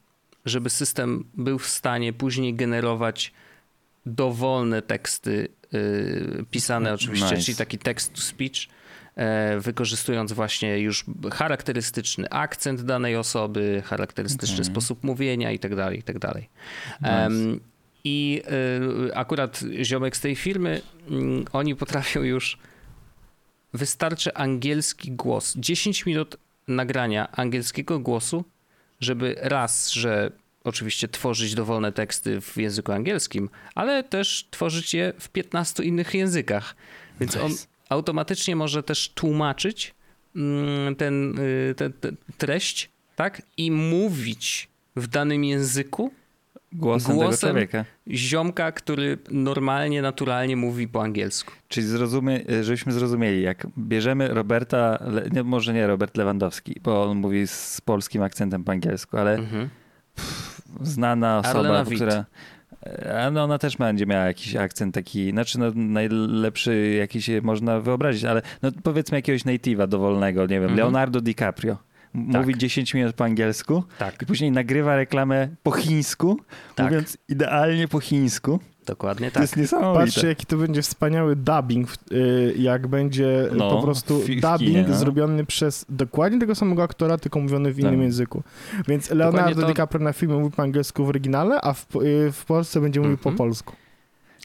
żeby 0.45 0.69
system 0.69 1.23
był 1.33 1.59
w 1.59 1.67
stanie 1.67 2.13
później 2.13 2.53
generować 2.55 3.33
dowolne 4.07 4.81
teksty 4.81 5.47
y, 5.73 6.45
pisane 6.51 6.93
oczywiście, 6.93 7.35
Nice. 7.35 7.45
czyli 7.45 7.57
taki 7.57 7.77
text 7.77 8.13
to 8.13 8.21
speech, 8.21 8.67
e, 9.15 9.59
wykorzystując 9.59 10.33
właśnie 10.33 10.79
już 10.79 11.05
charakterystyczny 11.33 12.29
akcent 12.29 12.81
danej 12.81 13.15
osoby, 13.15 13.83
charakterystyczny 13.85 14.55
Okej. 14.55 14.65
sposób 14.65 15.03
mówienia 15.03 15.51
i 15.51 15.59
tak 15.59 15.75
dalej, 15.75 15.99
i 15.99 16.03
tak 16.03 16.19
dalej. 16.19 16.49
Nice. 17.01 17.25
Em, 17.25 17.59
I 18.03 18.41
y, 19.07 19.15
akurat 19.15 19.63
ziomek 19.81 20.17
z 20.17 20.21
tej 20.21 20.35
firmy, 20.35 20.81
mm, 21.09 21.45
oni 21.53 21.75
potrafią 21.75 22.21
już, 22.23 22.57
wystarczy 23.73 24.33
angielski 24.33 25.11
głos, 25.11 25.53
10 25.57 26.05
minut 26.05 26.37
nagrania 26.67 27.31
angielskiego 27.31 27.99
głosu, 27.99 28.43
żeby 28.99 29.35
raz, 29.39 29.91
że 29.91 30.31
oczywiście 30.67 31.07
tworzyć 31.07 31.55
dowolne 31.55 31.91
teksty 31.91 32.41
w 32.41 32.57
języku 32.57 32.91
angielskim, 32.91 33.49
ale 33.75 34.03
też 34.03 34.47
tworzyć 34.51 34.93
je 34.93 35.13
w 35.19 35.29
15 35.29 35.83
innych 35.83 36.13
językach. 36.13 36.75
Więc 37.19 37.37
on 37.37 37.51
Nice. 37.51 37.67
automatycznie 37.89 38.55
może 38.55 38.83
też 38.83 39.09
tłumaczyć 39.09 39.95
mm, 40.35 40.95
ten, 40.95 41.39
y, 41.39 41.75
ten, 41.77 41.93
ten 41.93 42.15
treść, 42.37 42.89
tak? 43.15 43.41
I 43.57 43.71
mówić 43.71 44.69
w 44.95 45.07
danym 45.07 45.43
języku 45.43 46.11
Głosem, 46.71 47.15
głosem- 47.15 47.39
człowieka. 47.49 47.85
ziomka, 48.09 48.71
który 48.71 49.17
normalnie, 49.31 50.01
naturalnie 50.01 50.55
mówi 50.55 50.87
po 50.87 51.03
angielsku. 51.03 51.51
Czyli 51.67 51.87
zrozumie, 51.87 52.39
żebyśmy 52.61 52.91
zrozumieli, 52.91 53.41
jak 53.41 53.67
bierzemy 53.77 54.27
Roberta, 54.27 55.03
nie, 55.31 55.43
może 55.43 55.73
nie 55.73 55.87
Robert 55.87 56.17
Lewandowski, 56.17 56.75
bo 56.83 57.03
on 57.03 57.17
mówi 57.17 57.47
z 57.47 57.81
polskim 57.81 58.21
akcentem 58.23 58.63
po 58.63 58.71
angielsku, 58.71 59.17
ale 59.17 59.35
Mhm. 59.35 59.69
Znana 60.81 61.37
osoba, 61.39 61.59
Arlena 61.59 61.85
która. 61.95 62.25
A 63.25 63.31
no 63.31 63.43
ona 63.43 63.57
też 63.57 63.77
będzie 63.77 64.05
miała 64.05 64.25
jakiś 64.25 64.55
akcent 64.55 64.95
taki, 64.95 65.31
znaczy 65.31 65.59
no, 65.59 65.65
najlepszy 65.75 66.95
jaki 66.99 67.21
się 67.21 67.41
można 67.41 67.79
wyobrazić, 67.79 68.23
ale 68.25 68.41
no, 68.61 68.69
powiedzmy 68.83 69.17
jakiegoś 69.17 69.43
native'a 69.45 69.87
dowolnego, 69.87 70.41
nie 70.41 70.47
wiem, 70.47 70.63
Mhm. 70.63 70.77
Leonardo 70.77 71.21
DiCaprio. 71.21 71.77
Tak. 72.13 72.41
Mówi 72.41 72.57
10 72.57 72.93
minut 72.93 73.15
po 73.15 73.23
angielsku 73.23 73.83
Tak, 73.99 74.21
i 74.21 74.25
później 74.25 74.51
nagrywa 74.51 74.95
reklamę 74.95 75.47
po 75.63 75.71
chińsku, 75.71 76.39
Tak. 76.75 76.85
mówiąc 76.85 77.17
idealnie 77.29 77.87
po 77.87 77.99
chińsku. 77.99 78.59
dokładnie 78.85 79.27
To 79.27 79.33
tak. 79.33 79.41
jest 79.41 79.57
niesamowite. 79.57 80.05
Patrzcie, 80.05 80.27
jaki 80.27 80.45
to 80.45 80.57
będzie 80.57 80.81
wspaniały 80.81 81.35
dubbing, 81.35 81.89
y, 82.11 82.53
jak 82.57 82.87
będzie 82.87 83.49
No, 83.55 83.69
po 83.71 83.81
prostu 83.81 84.19
dubbing 84.19 84.57
kinie, 84.59 84.85
no. 84.87 84.95
zrobiony 84.95 85.45
przez 85.45 85.85
dokładnie 85.89 86.39
tego 86.39 86.55
samego 86.55 86.83
aktora, 86.83 87.17
tylko 87.17 87.39
mówiony 87.39 87.73
w 87.73 87.79
innym 87.79 87.93
Tak. 87.93 88.01
języku. 88.01 88.43
Więc 88.87 89.09
Leonardo 89.09 89.61
to- 89.61 89.67
DiCaprio 89.67 90.03
na 90.03 90.13
filmie 90.13 90.35
mówi 90.35 90.55
po 90.55 90.63
angielsku 90.63 91.05
w 91.05 91.09
oryginale, 91.09 91.61
a 91.61 91.73
w, 91.73 91.85
y, 91.95 92.31
w 92.31 92.45
Polsce 92.45 92.81
będzie 92.81 92.99
mówił 92.99 93.17
po 93.17 93.29
Mhm. 93.29 93.37
polsku. 93.37 93.73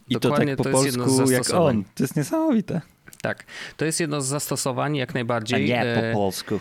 I 0.09 0.15
to 0.15 0.21
Dokładnie 0.21 0.47
tak 0.47 0.59
po 0.59 0.65
to 0.65 0.71
polsku 0.71 1.31
jak 1.31 1.55
on. 1.55 1.85
To 1.95 2.05
jest 2.05 2.17
niesamowite. 2.17 2.81
Tak, 3.23 3.45
to 3.77 3.85
jest 3.85 4.01
jedno 4.01 4.21
z 4.21 4.27
zastosowań 4.27 4.97
jak 4.97 5.11
A 5.11 5.15
najbardziej. 5.15 5.65
nie 5.69 5.83
po 5.95 6.01
e, 6.07 6.13
polsku. 6.13 6.61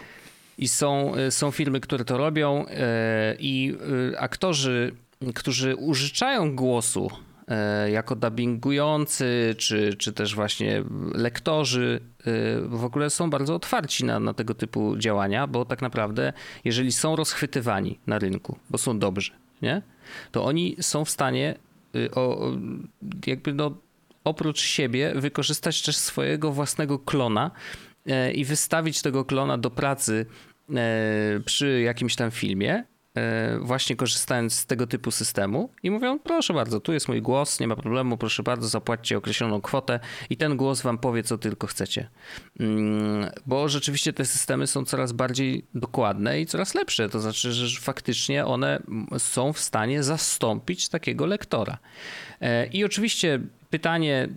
I 0.61 0.67
są, 0.67 1.17
y, 1.17 1.31
są 1.31 1.51
firmy, 1.51 1.79
które 1.79 2.05
to 2.05 2.17
robią 2.17 2.65
e, 2.67 3.35
i 3.39 3.75
y, 4.11 4.19
aktorzy, 4.19 4.95
którzy 5.35 5.75
użyczają 5.75 6.55
głosu 6.55 7.11
jako 7.91 8.15
dubbingujący, 8.15 9.55
czy, 9.57 9.93
czy 9.93 10.13
też 10.13 10.35
właśnie 10.35 10.83
lektorzy 11.13 11.99
w 12.65 12.83
ogóle 12.85 13.09
są 13.09 13.29
bardzo 13.29 13.55
otwarci 13.55 14.05
na, 14.05 14.19
na 14.19 14.33
tego 14.33 14.53
typu 14.53 14.97
działania, 14.97 15.47
bo 15.47 15.65
tak 15.65 15.81
naprawdę, 15.81 16.33
jeżeli 16.65 16.91
są 16.91 17.15
rozchwytywani 17.15 17.99
na 18.07 18.19
rynku, 18.19 18.57
bo 18.69 18.77
są 18.77 18.99
dobrzy, 18.99 19.31
nie? 19.61 19.81
to 20.31 20.45
oni 20.45 20.75
są 20.81 21.05
w 21.05 21.09
stanie 21.09 21.55
y, 21.95 22.11
o, 22.11 22.51
jakby 23.25 23.53
no, 23.53 23.71
oprócz 24.23 24.61
siebie 24.61 25.13
wykorzystać 25.15 25.81
też 25.81 25.97
swojego 25.97 26.51
własnego 26.51 26.99
klona 26.99 27.51
i 28.33 28.45
wystawić 28.45 29.01
tego 29.01 29.25
klona 29.25 29.57
do 29.57 29.69
pracy 29.69 30.25
przy 31.45 31.81
jakimś 31.81 32.15
tam 32.15 32.31
filmie 32.31 32.83
E, 33.17 33.59
właśnie 33.61 33.95
korzystając 33.95 34.53
z 34.53 34.65
tego 34.65 34.87
typu 34.87 35.11
systemu 35.11 35.69
i 35.83 35.91
mówią, 35.91 36.19
proszę 36.19 36.53
bardzo, 36.53 36.79
tu 36.79 36.93
jest 36.93 37.07
mój 37.07 37.21
głos, 37.21 37.59
nie 37.59 37.67
ma 37.67 37.75
problemu, 37.75 38.17
proszę 38.17 38.43
bardzo, 38.43 38.67
zapłaćcie 38.67 39.17
określoną 39.17 39.61
kwotę 39.61 39.99
i 40.29 40.37
ten 40.37 40.57
głos 40.57 40.81
wam 40.81 40.97
powie, 40.97 41.23
co 41.23 41.37
tylko 41.37 41.67
chcecie. 41.67 42.09
Mm, 42.59 43.29
bo 43.45 43.69
rzeczywiście 43.69 44.13
te 44.13 44.25
systemy 44.25 44.67
są 44.67 44.85
coraz 44.85 45.11
bardziej 45.11 45.65
dokładne 45.75 46.41
i 46.41 46.45
coraz 46.45 46.75
lepsze, 46.75 47.09
to 47.09 47.19
znaczy, 47.19 47.51
że 47.51 47.81
faktycznie 47.81 48.45
one 48.45 48.81
są 49.17 49.53
w 49.53 49.59
stanie 49.59 50.03
zastąpić 50.03 50.89
takiego 50.89 51.25
lektora. 51.25 51.77
E, 52.41 52.67
I 52.67 52.83
oczywiście 52.83 53.39
pytanie, 53.71 54.29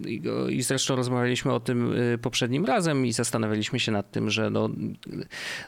i 0.51 0.63
zresztą 0.63 0.97
rozmawialiśmy 0.97 1.53
o 1.53 1.61
tym 1.61 1.93
y, 1.93 2.19
poprzednim 2.19 2.65
razem 2.65 3.07
i 3.07 3.13
zastanawialiśmy 3.13 3.81
się 3.81 3.93
nad 3.93 4.11
tym, 4.11 4.31
że 4.31 4.51
no 4.51 4.71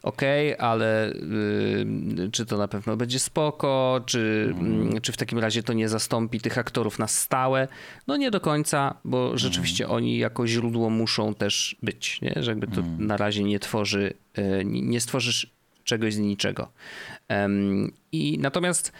okej, 0.03 0.55
okay, 0.55 0.69
ale 0.69 1.13
y, 1.13 2.31
czy 2.33 2.47
to 2.47 2.57
na 2.57 2.69
pewno 2.69 2.97
będzie 2.97 3.19
spoko, 3.19 4.01
czy, 4.07 4.55
mm. 4.59 5.01
czy 5.01 5.13
w 5.13 5.17
takim 5.17 5.39
razie 5.39 5.63
to 5.63 5.73
nie 5.73 5.89
zastąpi 5.89 6.41
tych 6.41 6.59
aktorów 6.59 6.99
na 6.99 7.09
stałe? 7.09 7.69
No 8.07 8.17
nie 8.17 8.31
do 8.31 8.41
końca, 8.41 8.95
bo 9.05 9.19
mhm. 9.19 9.39
rzeczywiście 9.39 9.85
mm. 9.85 9.97
oni 9.97 10.19
jako 10.19 10.47
źródło 10.47 10.91
muszą 10.91 11.35
też 11.35 11.77
być, 11.83 12.21
nie? 12.21 12.35
że 12.37 12.51
jakby 12.51 12.67
to 12.67 12.81
mm. 12.81 13.07
na 13.07 13.17
razie 13.17 13.45
nie 13.45 13.59
tworzy, 13.59 14.15
y, 14.39 14.63
nie 14.65 15.01
stworzysz 15.01 15.57
czegoś 15.85 16.15
z 16.15 16.19
niczego. 16.19 16.69
I 18.13 18.39
natomiast 18.41 18.93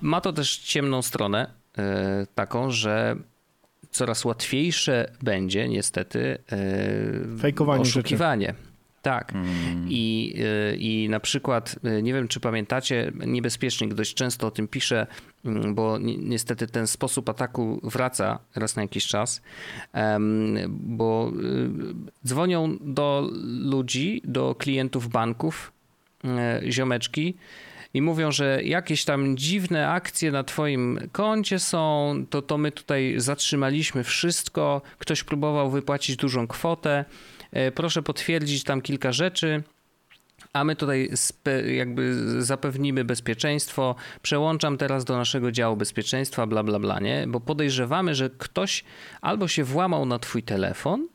ma 0.00 0.20
to 0.20 0.32
też 0.32 0.58
ciemną 0.58 1.02
stronę, 1.02 1.50
taką, 2.34 2.70
że 2.70 3.16
coraz 3.96 4.24
łatwiejsze 4.24 5.10
będzie 5.22 5.68
niestety 5.68 6.38
e, 6.52 7.38
Fejkowanie 7.38 7.82
oszukiwanie. 7.82 8.46
Rzeczy. 8.46 8.76
Tak. 9.02 9.32
Hmm. 9.32 9.86
I, 9.88 10.34
e, 10.72 10.76
I 10.76 11.08
na 11.08 11.20
przykład, 11.20 11.76
e, 11.84 12.02
nie 12.02 12.14
wiem 12.14 12.28
czy 12.28 12.40
pamiętacie, 12.40 13.12
niebezpiecznik 13.26 13.94
dość 13.94 14.14
często 14.14 14.46
o 14.46 14.50
tym 14.50 14.68
pisze, 14.68 15.06
mm, 15.44 15.74
bo 15.74 15.98
ni 15.98 16.18
niestety 16.18 16.66
ten 16.66 16.86
sposób 16.86 17.28
ataku 17.28 17.80
wraca 17.82 18.38
raz 18.56 18.76
na 18.76 18.82
jakiś 18.82 19.06
czas, 19.06 19.42
bo 20.68 21.32
dzwonią 22.26 22.76
do 22.80 23.30
ludzi, 23.44 24.22
do 24.24 24.54
klientów 24.54 25.08
banków, 25.08 25.72
ziomeczki, 26.68 27.34
i 27.96 28.02
mówią, 28.02 28.32
że 28.32 28.62
jakieś 28.64 29.04
tam 29.04 29.36
dziwne 29.36 29.88
akcje 29.88 30.30
na 30.30 30.44
twoim 30.44 30.98
koncie 31.12 31.58
są, 31.58 32.14
to, 32.30 32.42
to 32.42 32.58
my 32.58 32.72
tutaj 32.72 33.14
zatrzymaliśmy 33.16 34.04
wszystko, 34.04 34.82
ktoś 34.98 35.24
próbował 35.24 35.70
wypłacić 35.70 36.16
dużą 36.16 36.46
kwotę, 36.46 37.04
e, 37.52 37.72
proszę 37.72 38.02
potwierdzić 38.02 38.64
tam 38.64 38.82
kilka 38.82 39.12
rzeczy, 39.12 39.62
a 40.52 40.64
my 40.64 40.76
tutaj 40.76 41.10
jakby 41.76 42.14
zapewnimy 42.42 43.04
bezpieczeństwo. 43.04 43.94
Przełączam 44.22 44.78
teraz 44.78 45.04
do 45.04 45.16
naszego 45.16 45.52
działu 45.52 45.76
bezpieczeństwa, 45.76 46.46
bla, 46.46 46.62
bla, 46.62 46.78
bla, 46.78 47.00
nie? 47.00 47.24
Bo 47.28 47.40
podejrzewamy, 47.40 48.14
że 48.14 48.30
ktoś 48.38 48.84
albo 49.20 49.48
się 49.48 49.64
włamał 49.64 50.06
na 50.06 50.18
twój 50.18 50.42
telefon, 50.42 51.08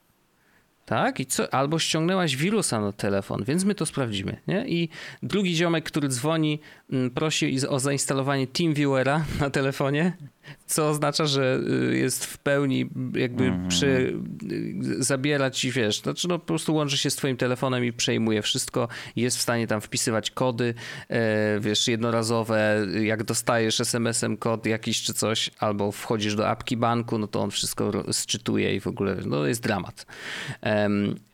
tak? 0.91 1.19
I 1.19 1.25
co, 1.25 1.53
albo 1.53 1.79
ściągnęłaś 1.79 2.35
wirusa 2.35 2.81
na 2.81 2.91
telefon, 2.91 3.43
więc 3.47 3.63
my 3.63 3.75
to 3.75 3.85
sprawdzimy, 3.85 4.37
nie? 4.47 4.67
I 4.67 4.89
drugi 5.23 5.55
ziomek, 5.55 5.85
który 5.85 6.07
dzwoni, 6.07 6.59
mm, 6.91 7.11
prosi 7.11 7.67
o 7.67 7.79
zainstalowanie 7.79 8.47
TeamViewera 8.47 9.25
na 9.41 9.49
telefonie, 9.49 10.17
co 10.65 10.89
oznacza, 10.89 11.25
że 11.25 11.59
y, 11.91 11.97
jest 11.97 12.25
w 12.25 12.37
pełni 12.37 12.89
jakby 13.13 13.43
mm. 13.43 13.67
przy, 13.67 14.19
y, 14.51 15.03
zabiera 15.03 15.51
ci, 15.51 15.71
wiesz, 15.71 16.01
znaczy 16.01 16.27
no 16.27 16.39
po 16.39 16.45
prostu 16.45 16.75
łączy 16.75 16.97
się 16.97 17.09
z 17.09 17.15
twoim 17.15 17.37
telefonem 17.37 17.85
i 17.85 17.93
przejmuje 17.93 18.41
wszystko 18.41 18.87
jest 19.15 19.37
w 19.37 19.41
stanie 19.41 19.67
tam 19.67 19.81
wpisywać 19.81 20.31
kody, 20.31 20.73
e, 21.09 21.59
wiesz, 21.59 21.87
jednorazowe, 21.87 22.87
jak 23.01 23.23
dostajesz 23.23 23.81
SMS-em 23.81 24.37
kod 24.37 24.65
jakiś 24.65 25.01
czy 25.01 25.13
coś, 25.13 25.49
albo 25.59 25.91
wchodzisz 25.91 26.35
do 26.35 26.49
apki 26.49 26.77
banku, 26.77 27.17
no 27.17 27.27
to 27.27 27.41
on 27.41 27.51
wszystko 27.51 27.91
sczytuje 28.13 28.75
i 28.75 28.79
w 28.79 28.87
ogóle, 28.87 29.17
no 29.25 29.45
jest 29.45 29.61
dramat. 29.61 30.05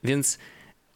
Więc 0.03 0.37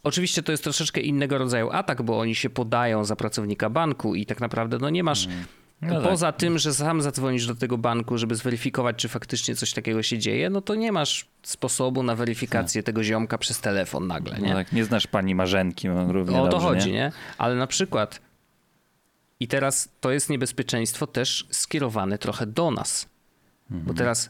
Oczywiście 0.04 0.44
to 0.44 0.52
jest 0.52 0.64
troszeczkę 0.64 1.02
innego 1.02 1.38
rodzaju 1.38 1.70
atak, 1.72 2.02
bo 2.02 2.20
oni 2.20 2.36
się 2.36 2.50
podają 2.50 3.06
za 3.06 3.16
pracownika 3.16 3.70
banku 3.70 4.16
i 4.16 4.26
tak 4.26 4.40
naprawdę 4.40 4.78
no 4.78 4.90
nie 4.90 5.04
masz 5.04 5.26
mm. 5.26 5.46
No 5.82 6.02
Poza 6.02 6.32
tak. 6.32 6.40
tym, 6.40 6.58
że 6.58 6.74
sam 6.74 7.02
zadzwonisz 7.02 7.48
do 7.48 7.56
tego 7.56 7.78
banku, 7.78 8.18
żeby 8.18 8.36
zweryfikować, 8.36 8.96
czy 8.96 9.08
faktycznie 9.08 9.56
coś 9.56 9.74
takiego 9.74 10.04
się 10.04 10.18
dzieje, 10.18 10.50
no 10.50 10.62
to 10.62 10.76
nie 10.76 10.92
masz 10.92 11.28
sposobu 11.44 12.04
na 12.04 12.16
weryfikację 12.16 12.82
no. 12.82 12.84
tego 12.84 13.04
ziomka 13.04 13.38
przez 13.38 13.62
telefon 13.62 14.08
nagle, 14.08 14.40
nie? 14.40 14.50
No 14.50 14.56
tak, 14.56 14.72
nie 14.72 14.86
znasz 14.86 15.08
pani 15.08 15.36
Marzenki 15.36 15.90
no, 15.90 16.14
równie 16.14 16.42
O 16.42 16.48
to 16.48 16.60
chodzi, 16.60 16.88
nie? 16.88 16.94
nie? 16.94 17.12
Ale 17.38 17.56
na 17.56 17.68
przykład 17.68 18.22
i 19.40 19.48
teraz 19.48 19.90
to 20.02 20.12
jest 20.12 20.30
niebezpieczeństwo 20.30 21.08
też 21.08 21.48
skierowane 21.52 22.18
trochę 22.18 22.46
do 22.46 22.72
nas. 22.72 23.10
Mhm. 23.72 23.88
Bo 23.88 23.94
teraz 23.94 24.30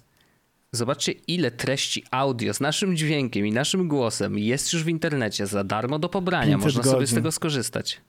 zobaczcie, 0.71 1.11
ile 1.11 1.51
treści 1.51 2.03
audio 2.11 2.53
z 2.53 2.59
naszym 2.59 2.97
dźwiękiem 2.97 3.47
i 3.47 3.51
naszym 3.51 3.87
głosem 3.87 4.39
jest 4.39 4.73
już 4.73 4.83
w 4.83 4.87
internecie 4.87 5.47
za 5.47 5.63
darmo 5.63 5.99
do 5.99 6.09
pobrania. 6.09 6.57
Można 6.57 6.77
godzin. 6.77 6.91
sobie 6.91 7.07
z 7.07 7.13
tego 7.13 7.31
skorzystać. 7.31 8.01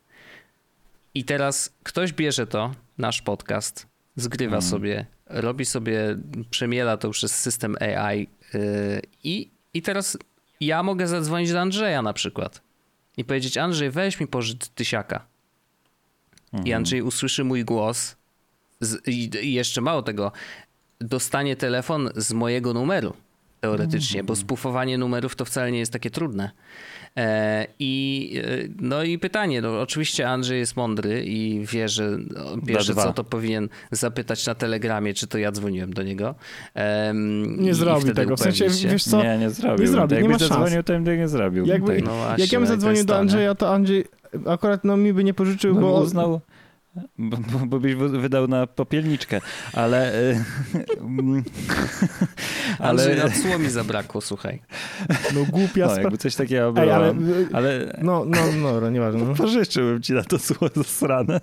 I 1.15 1.25
teraz 1.25 1.73
ktoś 1.83 2.13
bierze 2.13 2.47
to, 2.47 2.75
nasz 2.99 3.23
podcast, 3.23 3.87
zgrywa 4.17 4.57
mm. 4.57 4.63
sobie, 4.71 5.07
robi 5.27 5.65
sobie, 5.65 6.17
przemiela 6.51 6.97
to 6.97 7.11
przez 7.11 7.39
system 7.39 7.77
AI 7.81 8.29
yy, 8.55 9.03
i, 9.25 9.51
i 9.75 9.83
teraz 9.83 10.19
ja 10.61 10.83
mogę 10.83 11.09
zadzwonić 11.09 11.53
do 11.53 11.61
Andrzeja 11.61 12.03
na 12.03 12.13
przykład 12.13 12.63
i 13.17 13.25
powiedzieć, 13.25 13.57
Andrzej, 13.57 13.91
weź 13.91 14.21
mi 14.21 14.27
pożycz 14.27 14.69
tysiaka. 14.69 15.27
I 16.53 16.57
mhm. 16.57 16.77
Andrzej 16.77 17.03
usłyszy 17.03 17.45
mój 17.45 17.65
głos 17.65 18.17
z, 18.81 19.09
i, 19.09 19.31
i, 19.47 19.53
jeszcze 19.53 19.81
mało 19.81 20.03
tego, 20.03 20.33
dostanie 21.03 21.57
telefon 21.57 22.11
z 22.17 22.33
mojego 22.33 22.73
numeru 22.73 23.13
teoretycznie, 23.61 24.21
mm. 24.21 24.27
bo 24.27 24.37
spufowanie 24.37 24.99
numerów 24.99 25.37
to 25.37 25.45
wcale 25.45 25.73
nie 25.73 25.79
jest 25.79 25.93
takie 25.93 26.11
trudne. 26.11 26.51
E, 27.17 27.67
I, 27.79 28.43
e, 28.45 28.69
no 28.81 29.03
i 29.03 29.19
pytanie, 29.19 29.61
no 29.61 29.81
oczywiście 29.81 30.29
Andrzej 30.29 30.59
jest 30.59 30.77
mądry 30.77 31.25
i 31.25 31.67
wie, 31.67 31.89
że 31.89 32.19
pierwsze 32.67 32.95
co 32.95 33.13
to 33.13 33.25
powinien 33.25 33.69
zapytać 33.91 34.47
na 34.47 34.55
telegramie, 34.55 35.15
czy 35.15 35.27
to 35.27 35.39
ja 35.39 35.53
dzwoniłem 35.53 35.93
do 35.93 36.03
niego. 36.03 36.35
nie 37.45 37.75
zrobi 37.75 38.13
tego, 38.13 38.37
w 38.37 38.41
sensie, 38.41 38.67
wiesz 38.89 39.05
co? 39.05 39.23
Nie, 39.23 39.39
nie 39.39 39.51
zrobił. 39.51 39.87
Nie 39.87 39.93
zrobi, 39.93 40.15
nie 40.23 40.29
ma 40.29 40.39
zadzwonił, 40.39 40.83
to 40.83 40.93
bym 40.93 41.19
nie 41.19 41.29
zrobił. 41.29 41.67
Jakby, 41.67 41.97
tak. 41.97 42.05
no 42.05 42.17
właśnie, 42.17 42.45
jak 42.45 42.53
ja 42.53 42.59
bym 42.59 42.69
zadzwonił 42.69 43.05
do 43.05 43.19
Andrzeja, 43.19 43.55
to 43.55 43.75
Andrzej 43.75 44.05
akurat 44.47 44.85
no 44.85 44.97
mi 44.97 45.13
by 45.13 45.25
nie 45.25 45.35
pożyczył, 45.35 45.75
no, 45.75 45.81
bo... 45.81 46.01
Uznał, 46.01 46.41
bo, 47.19 47.37
bo, 47.37 47.67
bo, 47.67 47.81
byś 47.81 47.95
wydał 47.95 48.49
na 48.49 48.67
popielniczkę, 48.67 49.41
ale... 49.73 50.15
E, 50.15 50.35
ale... 52.79 53.23
Andrzej, 53.25 53.51
na 53.51 53.59
mi 53.59 53.71
zabrakło, 53.71 54.21
słuchaj. 54.21 54.63
No 55.35 55.45
głupia 55.51 55.87
no, 55.87 55.97
jakby 55.97 56.19
coś 56.19 56.35
takiego 56.35 56.73
było. 56.73 56.87
Ej, 56.87 56.93
ale, 56.93 57.15
ale... 57.53 57.99
No, 58.03 58.25
no, 58.25 58.39
no, 58.63 58.81
no 58.81 58.91
nieważne. 58.91 59.25
No. 59.25 59.35
Pożyczyłbym 59.35 60.03
ci 60.03 60.13
na 60.13 60.25
to 60.25 60.39
słowo 60.39 60.69
zasrane. 60.75 61.41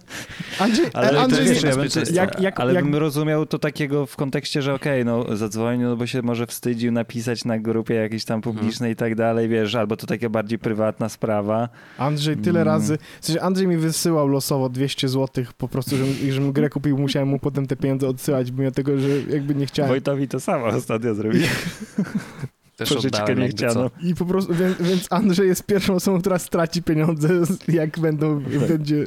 Andrzej, 0.59 0.85
ale 0.93 1.19
Andrzej, 1.19 1.45
wiesz, 1.45 1.63
ja 1.63 1.75
bym, 1.75 1.87
jak, 2.13 2.41
jak, 2.41 2.59
ale 2.59 2.73
jak... 2.73 2.83
bym 2.83 2.95
rozumiał 2.95 3.45
to 3.45 3.59
takiego 3.59 4.05
w 4.05 4.15
kontekście, 4.15 4.61
że 4.61 4.73
okej, 4.73 5.01
okay, 5.01 5.13
no 5.27 5.35
zadzwonił, 5.35 5.89
no 5.89 5.95
bo 5.95 6.07
się 6.07 6.21
może 6.21 6.47
wstydził 6.47 6.91
napisać 6.91 7.45
na 7.45 7.59
grupie 7.59 7.93
jakiejś 7.93 8.25
tam 8.25 8.41
publicznej 8.41 8.77
hmm. 8.77 8.93
i 8.93 8.95
tak 8.95 9.15
dalej, 9.15 9.49
wiesz, 9.49 9.75
albo 9.75 9.97
to 9.97 10.07
taka 10.07 10.29
bardziej 10.29 10.59
prywatna 10.59 11.09
sprawa. 11.09 11.69
Andrzej 11.97 12.37
tyle 12.37 12.59
hmm. 12.63 12.67
razy, 12.67 12.97
w 13.21 13.25
sensie 13.25 13.41
Andrzej 13.41 13.67
mi 13.67 13.77
wysyłał 13.77 14.27
losowo 14.27 14.69
200 14.69 15.07
zł 15.07 15.38
po 15.57 15.67
prostu, 15.67 15.97
żebym, 15.97 16.13
żebym 16.31 16.51
grę 16.51 16.69
kupił, 16.69 16.97
musiałem 16.97 17.29
mu 17.29 17.39
potem 17.39 17.67
te 17.67 17.75
pieniądze 17.75 18.07
odsyłać, 18.07 18.51
mimo 18.51 18.71
tego, 18.71 18.97
że 18.97 19.09
jakby 19.29 19.55
nie 19.55 19.65
chciałem. 19.65 19.89
Wojtowi 19.89 20.27
to 20.27 20.39
samo 20.39 20.65
ostatnio 20.65 21.15
zrobiłem. 21.15 21.49
Też 22.79 22.93
Pożyczkę 22.93 23.35
nie 23.35 23.49
chciano. 23.49 23.91
I 24.03 24.15
po 24.15 24.25
prostu, 24.25 24.53
więc, 24.79 25.07
Andrzej 25.09 25.47
jest 25.47 25.65
pierwszą 25.65 25.93
osobą, 25.93 26.19
która 26.19 26.39
straci 26.39 26.83
pieniądze, 26.83 27.29
jak 27.67 27.99
będą, 27.99 28.39
będzie 28.67 29.05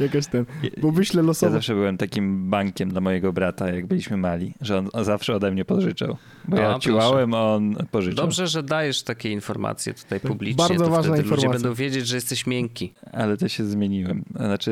jakaś 0.00 0.26
ten, 0.26 0.44
bo 0.82 0.92
wyślę 0.92 1.22
losowo. 1.22 1.50
Ja 1.50 1.58
zawsze 1.58 1.74
byłem 1.74 1.96
takim 1.96 2.50
bankiem 2.50 2.88
dla 2.88 3.00
mojego 3.00 3.32
brata, 3.32 3.70
jak 3.70 3.86
byliśmy 3.86 4.16
mali, 4.16 4.54
że 4.60 4.78
on 4.78 5.04
zawsze 5.04 5.34
ode 5.34 5.50
mnie 5.50 5.64
pożyczał. 5.64 6.16
Bo 6.48 6.56
ja 6.56 6.78
ciłałem, 6.78 7.34
a 7.34 7.54
on 7.54 7.76
pożyczał. 7.90 8.24
Dobrze, 8.24 8.46
że 8.46 8.62
dajesz 8.62 9.02
takie 9.02 9.30
informacje 9.30 9.94
tutaj 9.94 10.20
publicznie. 10.20 10.68
Bardzo 10.68 10.84
to 10.84 10.90
ważna 10.90 11.16
informacja. 11.16 11.48
Ludzie 11.48 11.62
będą 11.62 11.74
wiedzieć, 11.74 12.06
że 12.06 12.16
jesteś 12.16 12.46
miękki. 12.46 12.94
Ale 13.12 13.36
też 13.36 13.52
się 13.52 13.64
zmieniłem. 13.64 14.24
Znaczy, 14.36 14.70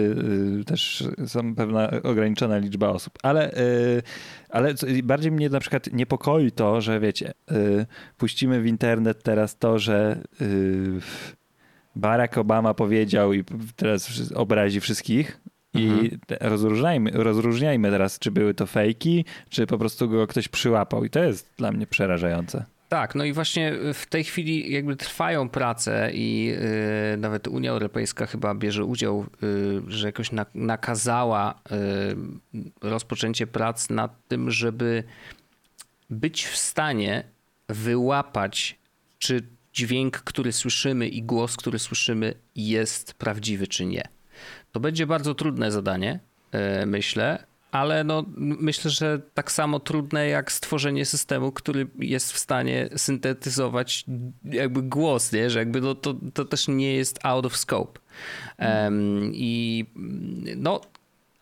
y, 0.61 0.65
też 0.65 1.05
są 1.27 1.55
pewna 1.55 1.91
ograniczona 2.03 2.59
liczba 2.59 2.89
osób. 2.89 3.19
Ale 3.23 3.53
y, 3.55 4.03
Ale 4.53 4.75
bardziej 5.03 5.33
mnie 5.33 5.49
na 5.49 5.61
przykład 5.61 5.93
niepokoi 5.93 6.51
to, 6.51 6.81
że 6.81 7.01
wiecie, 7.01 7.33
y, 7.53 7.87
puścimy 8.17 8.61
w 8.61 8.67
internet 8.67 9.23
teraz 9.23 9.59
to, 9.59 9.79
że 9.79 10.23
y, 10.41 11.01
Barack 11.97 12.39
Obama 12.39 12.75
powiedział 12.75 13.33
i 13.33 13.45
teraz 13.77 14.33
obrazi 14.35 14.81
wszystkich. 14.81 15.41
I 15.75 15.89
Mhm. 15.89 16.11
rozróżniajmy, 16.41 17.11
rozróżniajmy 17.15 17.91
teraz, 17.91 18.19
czy 18.19 18.31
były 18.31 18.55
to 18.55 18.67
fejki, 18.67 19.25
czy 19.49 19.67
po 19.67 19.79
prostu 19.79 20.09
go 20.09 20.27
ktoś 20.27 20.49
przyłapał. 20.49 21.05
I 21.05 21.11
to 21.11 21.25
jest 21.25 21.51
dla 21.57 21.73
mnie 21.73 21.87
przerażające. 21.87 22.65
Tak, 22.93 23.15
no 23.15 23.25
i 23.25 23.33
właśnie 23.33 23.73
w 23.95 24.07
tej 24.07 24.25
chwili 24.25 24.73
jakby 24.73 24.97
trwają 24.97 25.49
prace 25.49 26.11
i 26.15 26.55
y, 27.15 27.17
nawet 27.17 27.49
Unia 27.49 27.71
Europejska 27.71 28.27
chyba 28.27 28.55
bierze 28.55 28.85
udział, 28.85 29.27
y, 29.43 29.83
że 29.89 30.07
jakoś 30.09 30.33
na, 30.33 30.47
nakazała 30.55 31.61
y, 32.55 32.57
rozpoczęcie 32.81 33.47
prac 33.47 33.91
nad 33.91 34.29
tym, 34.29 34.51
żeby 34.51 35.05
być 36.11 36.47
w 36.47 36.57
stanie 36.57 37.25
wyłapać, 37.69 38.79
czy 39.19 39.43
dźwięk, 39.73 40.19
który 40.19 40.53
słyszymy 40.53 41.09
i 41.09 41.23
głos, 41.23 41.57
który 41.57 41.79
słyszymy 41.79 42.35
jest 42.57 43.15
prawdziwy, 43.15 43.67
czy 43.67 43.87
nie. 43.87 44.03
To 44.73 44.81
będzie 44.81 45.07
bardzo 45.07 45.35
trudne 45.35 45.73
zadanie, 45.73 46.21
myślę, 46.87 47.47
ale 47.73 48.05
no, 48.05 48.25
myślę, 48.37 48.91
że 48.91 49.21
tak 49.35 49.53
samo 49.53 49.81
trudne 49.81 50.29
jak 50.29 50.53
stworzenie 50.53 51.05
systemu, 51.05 51.53
który 51.53 51.87
jest 51.99 52.33
w 52.33 52.39
stanie 52.39 52.89
syntetyzować 52.97 54.05
jakby 54.45 54.83
głos, 54.83 55.33
nie? 55.33 55.51
że 55.51 55.59
jakby 55.59 55.81
no, 55.81 55.95
to, 55.95 56.15
to 56.35 56.45
też 56.45 56.69
nie 56.69 56.95
jest 56.95 57.19
out 57.23 57.47
of 57.47 57.57
scope. 57.57 58.01
Em, 58.59 59.31
I 59.35 59.87
no, 60.57 60.81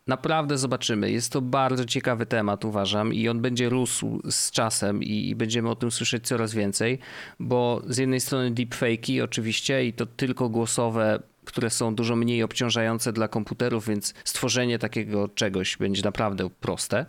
Naprawdę 0.07 0.59
zobaczymy. 0.59 1.11
Jest 1.11 1.33
to 1.33 1.41
bardzo 1.41 1.85
ciekawy 1.85 2.27
temat, 2.27 2.65
uważam, 2.65 3.15
i 3.15 3.29
on 3.29 3.41
będzie 3.41 3.69
rósł 3.69 4.21
z 4.31 4.51
czasem 4.51 5.03
i, 5.03 5.29
i 5.29 5.35
będziemy 5.35 5.71
o 5.71 5.77
tym 5.77 5.91
słyszeć 5.91 6.27
coraz 6.27 6.55
więcej, 6.55 6.99
bo 7.41 7.83
z 7.87 7.99
jednej 7.99 8.21
strony 8.21 8.51
deepfake'i 8.51 9.25
oczywiście 9.25 9.87
i 9.87 9.93
to 9.93 10.07
tylko 10.07 10.49
głosowe, 10.49 11.23
które 11.51 11.71
są 11.71 11.95
dużo 11.95 12.17
mniej 12.17 12.43
obciążające 12.43 13.13
dla 13.13 13.29
komputerów, 13.29 13.87
więc 13.87 14.15
stworzenie 14.25 14.79
takiego 14.79 15.29
czegoś 15.29 15.77
będzie 15.77 16.03
naprawdę 16.03 16.51
proste. 16.61 17.07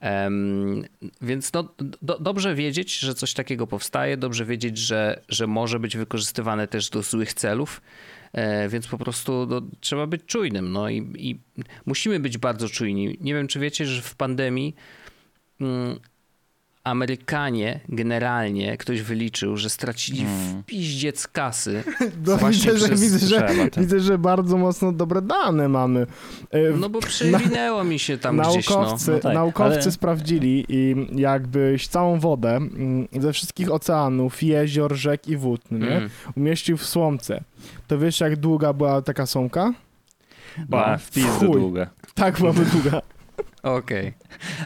Em, 0.00 0.84
więc 1.20 1.52
no, 1.52 1.74
do, 2.02 2.18
dobrze 2.18 2.54
wiedzieć, 2.54 2.98
że 2.98 3.14
coś 3.14 3.34
takiego 3.34 3.66
powstaje, 3.66 4.16
dobrze 4.16 4.44
wiedzieć, 4.44 4.78
że, 4.78 5.20
że 5.28 5.46
może 5.46 5.80
być 5.80 5.96
wykorzystywane 5.96 6.68
też 6.68 6.90
do 6.90 7.02
złych 7.02 7.34
celów. 7.34 7.80
E, 8.32 8.68
więc 8.68 8.86
po 8.86 8.98
prostu 8.98 9.46
no, 9.50 9.62
trzeba 9.80 10.06
być 10.06 10.22
czujnym. 10.26 10.72
No 10.72 10.88
i, 10.88 10.96
i 11.16 11.40
musimy 11.86 12.20
być 12.20 12.38
bardzo 12.38 12.68
czujni. 12.68 13.18
Nie 13.20 13.34
wiem, 13.34 13.46
czy 13.46 13.60
wiecie, 13.60 13.86
że 13.86 14.02
w 14.02 14.14
pandemii 14.14 14.74
mm, 15.60 15.98
Amerykanie 16.88 17.80
generalnie, 17.88 18.76
ktoś 18.76 19.02
wyliczył, 19.02 19.56
że 19.56 19.70
stracili 19.70 20.24
w 20.24 20.64
piździec 20.66 21.28
kasy. 21.28 21.82
No, 22.26 22.36
Właśnie 22.36 22.72
widzę, 22.72 22.86
że, 22.88 22.94
widzę, 22.94 23.18
że, 23.26 23.42
tym. 23.70 23.82
widzę, 23.84 24.00
że 24.00 24.18
bardzo 24.18 24.56
mocno 24.56 24.92
dobre 24.92 25.22
dane 25.22 25.68
mamy. 25.68 26.06
E, 26.50 26.70
No 26.70 26.88
bo 26.88 27.00
przewinęło 27.00 27.84
mi 27.84 27.98
się 27.98 28.18
tam 28.18 28.38
gdzieś. 28.38 28.70
No. 28.70 28.76
naukowcy 28.76 29.10
No 29.10 29.18
tak, 29.18 29.34
naukowcy 29.34 29.80
ale- 29.82 29.92
sprawdzili 29.92 30.64
i 30.68 30.94
jakbyś 31.20 31.86
całą 31.88 32.20
wodę 32.20 32.56
mm, 32.56 33.08
ze 33.20 33.32
wszystkich 33.32 33.72
oceanów, 33.72 34.42
jezior, 34.42 34.94
rzek 34.96 35.28
i 35.28 35.36
wód, 35.36 35.70
nie? 35.70 35.96
Mm. 35.96 36.10
umieścił 36.36 36.76
w 36.76 36.86
słomce. 36.86 37.40
To 37.88 37.98
wiesz, 37.98 38.20
jak 38.20 38.36
długa 38.36 38.72
była 38.72 39.02
taka 39.02 39.26
słomka? 39.26 39.72
Ba, 40.68 40.96
w 40.98 41.10
pizdu 41.10 41.30
chuj. 41.46 41.60
długa. 41.60 41.86
Tak, 42.14 42.38
byłaby 42.38 42.64
długa. 42.64 43.02
Okej. 43.62 44.12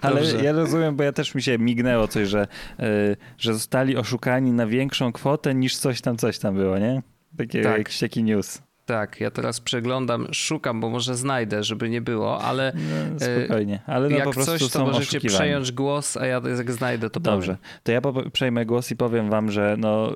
Ale 0.02 0.20
Dobrze. 0.20 0.44
ja 0.44 0.52
rozumiem, 0.52 0.96
bo 0.96 1.02
ja 1.02 1.12
też 1.12 1.34
mi 1.34 1.42
się 1.42 1.58
mignęło 1.58 2.08
coś, 2.08 2.28
że, 2.28 2.46
y, 2.80 3.16
że 3.38 3.52
zostali 3.54 3.96
oszukani 3.96 4.52
na 4.52 4.66
większą 4.66 5.12
kwotę 5.12 5.54
niż 5.54 5.76
coś 5.76 6.00
tam, 6.00 6.16
coś 6.16 6.38
tam 6.38 6.54
było, 6.54 6.78
nie? 6.78 7.02
Takie, 7.38 7.62
Tak. 7.62 7.78
jakiś 7.78 7.98
taki 7.98 8.22
news. 8.24 8.62
Tak, 8.86 9.20
ja 9.20 9.30
teraz 9.30 9.60
przeglądam, 9.60 10.26
szukam, 10.32 10.80
bo 10.80 10.90
może 10.90 11.16
znajdę, 11.16 11.62
żeby 11.64 11.88
nie 11.90 12.00
było, 12.00 12.40
ale 12.40 12.72
No, 12.74 13.20
spokojnie, 13.20 13.80
ale 13.86 14.08
no 14.08 14.16
jak 14.16 14.24
po 14.24 14.30
prostu 14.32 14.58
coś, 14.58 14.70
to 14.72 14.86
możecie 14.86 15.20
przejąć 15.20 15.72
głos, 15.72 16.16
a 16.16 16.26
ja 16.26 16.40
jak 16.56 16.72
znajdę, 16.72 17.10
to 17.10 17.20
Dobrze, 17.20 17.56
powiem. 17.56 17.72
to 17.82 17.92
ja 17.92 18.30
przejmę 18.32 18.66
głos 18.66 18.90
i 18.90 18.96
powiem 18.96 19.30
wam, 19.30 19.50
że 19.50 19.76
no, 19.78 20.12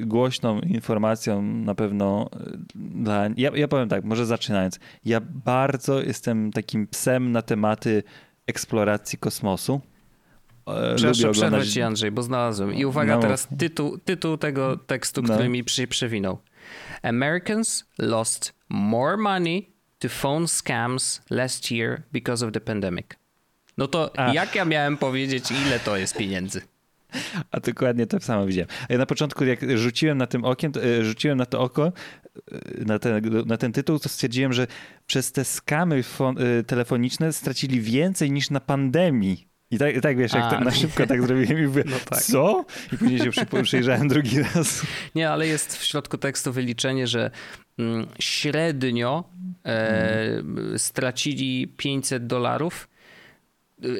głośną 0.00 0.60
informacją 0.60 1.42
na 1.42 1.74
pewno 1.74 2.30
y, 2.54 2.58
dla... 2.74 3.24
Ja, 3.36 3.50
ja 3.54 3.68
powiem 3.68 3.88
tak, 3.88 4.04
może 4.04 4.26
zaczynając. 4.26 4.78
Ja 5.04 5.20
bardzo 5.44 6.00
jestem 6.02 6.52
takim 6.52 6.86
psem 6.86 7.32
na 7.32 7.42
tematy 7.42 8.02
eksploracji 8.46 9.18
kosmosu. 9.18 9.80
E, 10.66 10.94
Przepraszam, 10.94 11.12
przerwę 11.32 11.46
oglądać- 11.46 11.68
ci 11.72 11.82
Andrzej, 11.82 12.10
bo 12.10 12.22
znalazłem. 12.22 12.74
I 12.74 12.84
uwaga, 12.84 13.14
No. 13.16 13.22
teraz 13.22 13.48
tytuł, 13.58 13.98
tytuł 13.98 14.36
tego 14.36 14.76
tekstu, 14.76 15.22
No. 15.22 15.28
który 15.34 15.48
mi 15.48 15.64
przy, 15.64 15.86
przewinął. 15.86 16.38
Americans 17.02 17.84
lost 17.98 18.52
more 18.68 19.16
money 19.16 19.70
to 19.98 20.08
phone 20.08 20.46
scams 20.46 21.20
last 21.30 21.70
year 21.70 22.02
because 22.12 22.46
of 22.46 22.52
the 22.52 22.60
pandemic. 22.60 23.16
No 23.76 23.86
to 23.86 24.10
Ach. 24.16 24.34
jak 24.34 24.54
ja 24.54 24.64
miałem 24.64 24.96
powiedzieć, 24.96 25.50
ile 25.50 25.80
to 25.80 25.96
jest 25.96 26.16
pieniędzy? 26.16 26.62
A 27.50 27.60
dokładnie 27.60 28.06
to 28.06 28.20
samo 28.20 28.46
widziałem. 28.46 28.68
A 28.88 28.92
Ja 28.92 28.98
na 28.98 29.06
początku, 29.06 29.44
jak 29.44 29.78
rzuciłem 29.78 30.18
na 30.18 30.26
tym 30.26 30.44
okiem, 30.44 30.72
e, 31.00 31.04
rzuciłem 31.04 31.38
na 31.38 31.46
to 31.46 31.60
oko, 31.60 31.92
e, 32.52 32.84
na 32.84 32.98
ten, 32.98 33.44
na 33.46 33.56
ten 33.56 33.72
tytuł, 33.72 33.98
to 33.98 34.08
stwierdziłem, 34.08 34.52
że 34.52 34.66
przez 35.06 35.32
te 35.32 35.44
skamy 35.44 35.96
e, 35.98 36.62
telefoniczne 36.62 37.32
stracili 37.32 37.80
więcej 37.80 38.32
niż 38.32 38.50
na 38.50 38.60
pandemii. 38.60 39.49
I 39.70 39.78
tak, 39.78 40.00
tak 40.00 40.16
wiesz, 40.18 40.32
jak 40.32 40.52
A. 40.52 40.60
na 40.60 40.70
szybko 40.70 41.06
tak 41.06 41.22
zrobiłem 41.22 41.58
i 41.58 41.66
mówię, 41.66 41.84
No 41.90 41.96
tak. 42.10 42.22
co? 42.22 42.64
I 42.92 42.96
później 42.96 43.32
się 43.32 43.46
przyjrzałem 43.62 44.08
drugi 44.08 44.42
raz. 44.54 44.86
Nie, 45.14 45.30
ale 45.30 45.46
jest 45.46 45.76
w 45.76 45.84
środku 45.84 46.18
tekstu 46.18 46.52
wyliczenie, 46.52 47.06
że 47.06 47.30
mm, 47.78 48.06
średnio 48.18 49.24
e, 49.66 50.42
stracili 50.76 51.68
500 51.68 52.26
dolarów, 52.26 52.88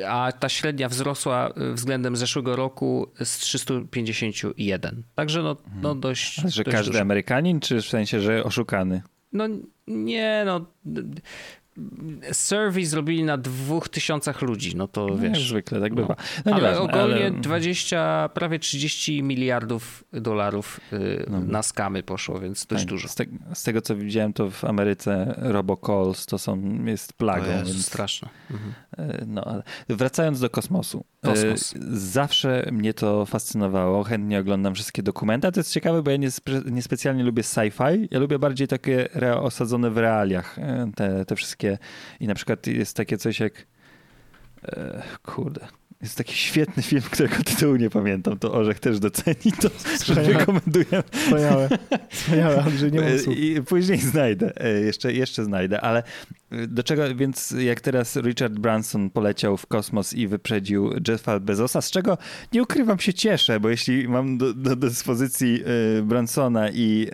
a 0.09 0.33
ta 0.33 0.49
średnia 0.49 0.89
wzrosła 0.89 1.53
y, 1.71 1.75
względem 1.75 2.17
zeszłego 2.17 2.57
roku 2.57 3.13
z 3.25 3.39
351. 3.39 5.03
Także 5.15 5.43
no, 5.43 5.57
no 5.83 5.95
dość. 5.95 6.39
Ale 6.39 6.51
że 6.51 6.65
dość 6.65 6.77
każdy 6.77 6.91
dużo. 6.93 7.03
Amerykanin, 7.03 7.61
czy 7.61 7.83
w 7.83 7.87
sensie, 7.87 8.21
że 8.21 8.45
oszukany? 8.45 9.03
No 9.33 9.45
nie, 9.87 10.43
no. 10.47 10.67
Survey 12.33 12.87
zrobili 12.87 13.25
na 13.25 13.37
dwóch 13.39 13.89
tysiącach 13.89 14.43
ludzi, 14.43 14.77
no 14.77 14.89
to 14.89 15.07
No, 15.07 15.13
jak 15.25 15.33
wiesz. 15.35 15.49
zwykle, 15.49 15.81
tak 15.81 15.91
no. 15.93 15.97
bywa. 15.97 16.17
No, 16.45 16.53
ale 16.53 16.57
nieważne, 16.63 16.81
ogólnie 16.81 17.27
ale- 17.27 17.31
20, 17.31 18.29
prawie 18.35 18.59
30 18.59 19.23
miliardów 19.23 20.05
dolarów 20.13 20.81
y, 20.93 21.25
No. 21.31 21.41
na 21.41 21.63
skamy 21.63 22.03
poszło, 22.03 22.41
więc 22.41 22.67
dość 22.67 22.83
Tak, 22.83 22.89
dużo. 22.91 23.09
Z, 23.09 23.15
te, 23.15 23.25
z 23.55 23.63
tego, 23.63 23.81
co 23.83 23.97
widziałem, 23.97 24.33
to 24.33 24.51
w 24.51 24.65
Ameryce 24.65 25.35
robocalls 25.39 26.27
to 26.27 26.39
są, 26.39 26.85
jest 26.85 27.13
plagą. 27.13 27.45
O 27.45 27.59
Jezu, 27.59 27.65
więc... 27.73 27.87
straszne. 27.87 28.29
Mhm. 28.51 28.73
E, 28.99 29.25
No, 29.27 29.45
ale 29.45 29.63
wracając 29.89 30.41
do 30.41 30.51
kosmosu. 30.51 31.05
Kosmos. 31.25 31.75
E, 31.77 31.79
Zawsze 31.93 32.69
mnie 32.73 32.95
to 32.95 33.27
fascynowało. 33.27 34.05
Chętnie 34.05 34.39
oglądam 34.39 34.75
wszystkie 34.75 35.03
dokumenty. 35.03 35.53
To 35.53 35.61
jest 35.61 35.73
ciekawe, 35.73 36.03
bo 36.03 36.11
ja 36.11 36.17
nie, 36.17 36.29
spe- 36.31 36.71
niespecjalnie 36.71 37.25
lubię 37.25 37.43
sci-fi. 37.43 38.09
Ja 38.11 38.19
lubię 38.19 38.39
bardziej 38.39 38.69
takie 38.69 39.09
osadzone 39.41 39.91
w 39.91 39.99
realiach. 39.99 40.59
e, 40.59 40.91
Te, 40.97 41.25
te 41.25 41.37
wszystkie. 41.37 41.79
I 42.21 42.27
na 42.27 42.35
przykład 42.35 42.67
jest 42.67 42.97
takie 42.97 43.17
coś 43.19 43.41
jak. 43.41 43.67
E, 44.65 45.03
kurde. 45.23 45.67
Jest 46.03 46.19
taki 46.19 46.35
świetny 46.35 46.83
film, 46.83 47.03
którego 47.11 47.37
tytułu 47.45 47.77
nie 47.77 47.91
pamiętam. 47.91 48.39
To 48.39 48.53
Orzech 48.53 48.81
też 48.81 48.99
doceni 48.99 49.53
to, 49.61 49.69
że 49.69 49.99
Wspaniale. 49.99 50.39
rekomenduję. 50.39 51.03
Wspaniałe. 51.13 51.69
Wspaniałe, 52.11 52.63
Andrzej, 52.63 52.93
nie 52.93 53.01
mam 53.01 53.19
słów. 53.19 53.37
I 53.37 53.63
później 53.63 53.99
znajdę, 53.99 54.53
e, 54.57 54.81
jeszcze, 54.81 55.13
jeszcze 55.13 55.45
znajdę, 55.45 55.81
ale 55.81 56.03
e, 56.51 56.67
do 56.67 56.83
czego, 56.83 57.15
więc 57.15 57.55
jak 57.59 57.81
teraz 57.81 58.17
Richard 58.17 58.53
Branson 58.53 59.11
poleciał 59.11 59.57
w 59.57 59.67
kosmos 59.67 60.13
i 60.13 60.29
wyprzedził 60.29 60.91
Jeffa 61.09 61.41
Bezosa, 61.41 61.81
z 61.81 61.91
czego 61.91 62.19
nie 62.53 62.63
ukrywam 62.63 62.99
się 62.99 63.15
cieszę, 63.15 63.61
bo 63.61 63.69
jeśli 63.69 64.09
mam 64.09 64.39
do, 64.39 64.55
do 64.55 64.77
dyspozycji 64.77 65.63
e, 65.99 66.03
Bransona 66.03 66.71
i, 66.71 67.09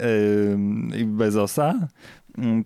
e, 0.94 0.98
i 0.98 1.04
Bezosa, 1.04 1.88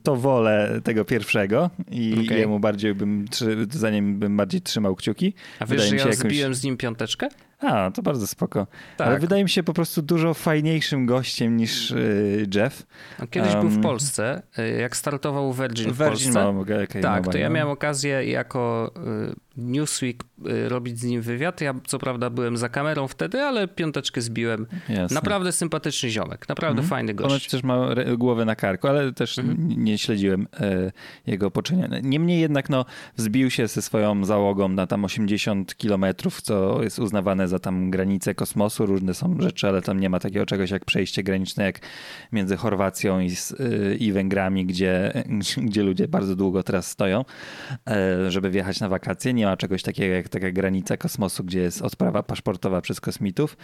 to 0.03 0.17
wolę 0.17 0.81
tego 0.85 1.05
pierwszego 1.05 1.71
i 1.91 2.25
Okej. 2.27 2.39
jemu 2.41 2.61
bardziej 2.61 2.95
bym, 2.95 3.25
za 3.71 3.91
nim 3.91 4.19
bym 4.19 4.37
bardziej 4.37 4.61
trzymał 4.61 4.97
kciuki. 4.97 5.35
A 5.59 5.67
wiesz, 5.67 5.71
Wydaje 5.71 5.91
że 5.91 5.97
ja 5.97 6.03
jakąś- 6.03 6.17
zbiłem 6.19 6.55
z 6.55 6.65
nim 6.65 6.77
piąteczkę? 6.77 7.29
A, 7.61 7.91
to 7.91 8.03
bardzo 8.03 8.27
spoko. 8.27 8.67
Tak. 8.97 9.07
Ale 9.09 9.19
wydaje 9.19 9.43
mi 9.45 9.51
się 9.51 9.63
po 9.63 9.73
prostu 9.73 10.03
dużo 10.03 10.35
fajniejszym 10.35 11.07
gościem 11.07 11.57
niż 11.57 11.91
y, 11.91 12.47
Jeff. 12.55 12.87
Kiedyś 13.31 13.53
był 13.53 13.69
w 13.69 13.73
Um, 13.73 13.83
Polsce, 13.83 14.43
y, 14.59 14.81
jak 14.81 14.97
startował 14.97 15.53
Virgin 15.53 15.93
w 15.93 15.99
Virgin 15.99 16.33
Polsce. 16.33 16.53
ma, 16.53 16.61
okay, 16.61 16.87
tak, 17.03 17.29
to 17.29 17.39
ja 17.39 17.49
no. 17.49 17.55
miałem 17.55 17.71
okazję 17.73 18.25
jako 18.31 18.91
y, 19.31 19.35
Newsweek 19.57 20.25
robić 20.69 20.99
z 21.01 21.05
nim 21.05 21.23
wywiad. 21.23 21.61
Ja 21.61 21.75
co 21.87 21.99
prawda 21.99 22.31
byłem 22.31 22.57
za 22.57 22.69
kamerą 22.69 23.09
wtedy, 23.09 23.41
ale 23.43 23.69
piąteczkę 23.69 24.21
zbiłem. 24.21 24.67
Jasne. 24.89 25.15
Naprawdę 25.15 25.53
sympatyczny 25.53 26.11
ziomek, 26.11 26.49
naprawdę 26.49 26.81
Mhm. 26.83 26.89
fajny 26.89 27.15
gość. 27.15 27.49
też 27.51 27.63
ma 27.63 27.77
re- 27.91 28.17
głowę 28.17 28.45
na 28.45 28.57
karku, 28.57 28.89
ale 28.89 29.13
też 29.13 29.39
Mhm. 29.39 29.59
n- 29.61 29.85
nie 29.85 29.99
śledziłem 29.99 30.47
e, 30.61 30.93
jego 31.27 31.51
poczynienia. 31.51 31.99
Niemniej 32.03 32.41
jednak 32.41 32.71
no, 32.71 32.85
wzbił 33.17 33.51
się 33.51 33.69
ze 33.69 33.83
swoją 33.83 34.25
załogą 34.25 34.69
na 34.69 34.87
tam 34.87 35.05
80 35.05 35.77
kilometrów, 35.77 36.43
co 36.43 36.83
jest 36.83 36.99
uznawane 36.99 37.49
za 37.51 37.59
tam 37.59 37.91
granicę 37.91 38.35
kosmosu. 38.35 38.87
Różne 38.87 39.15
są 39.15 39.37
rzeczy, 39.41 39.69
ale 39.69 39.83
tam 39.83 40.01
nie 40.01 40.11
ma 40.11 40.21
takiego 40.21 40.47
czegoś 40.47 40.71
jak 40.71 40.85
przejście 40.85 41.23
graniczne 41.23 41.65
jak 41.65 41.81
między 42.33 42.57
Chorwacją 42.57 43.21
i, 43.21 43.31
i 43.99 44.13
Węgrami, 44.13 44.67
gdzie, 44.67 45.13
gdzie 45.69 45.83
ludzie 45.83 46.09
bardzo 46.09 46.37
długo 46.37 46.63
teraz 46.63 46.91
stoją, 46.91 47.25
e, 47.87 48.31
żeby 48.31 48.51
wjechać 48.51 48.81
na 48.81 48.89
wakacje. 48.89 49.33
Nie 49.35 49.47
ma 49.47 49.57
czegoś 49.57 49.83
takiego 49.83 50.15
jak 50.15 50.29
taka 50.29 50.51
granica 50.51 50.97
kosmosu, 50.97 51.45
gdzie 51.45 51.61
jest 51.61 51.83
odprawa 51.83 52.23
paszportowa 52.23 52.81
przez 52.81 53.01
kosmitów. 53.01 53.57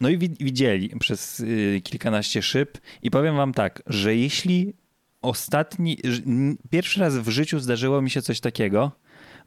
No 0.00 0.08
i 0.08 0.18
wi- 0.18 0.36
widzieli 0.40 0.88
przez 0.98 1.40
y, 1.40 1.80
kilkanaście 1.84 2.42
szyb 2.42 2.78
i 3.02 3.10
powiem 3.10 3.36
wam 3.36 3.52
tak, 3.52 3.82
że 3.86 4.16
jeśli 4.16 4.72
ostatni, 5.22 5.98
pierwszy 6.70 7.00
raz 7.00 7.18
w 7.18 7.28
życiu 7.28 7.60
zdarzyło 7.60 8.02
mi 8.02 8.10
się 8.10 8.22
coś 8.22 8.40
takiego, 8.40 8.92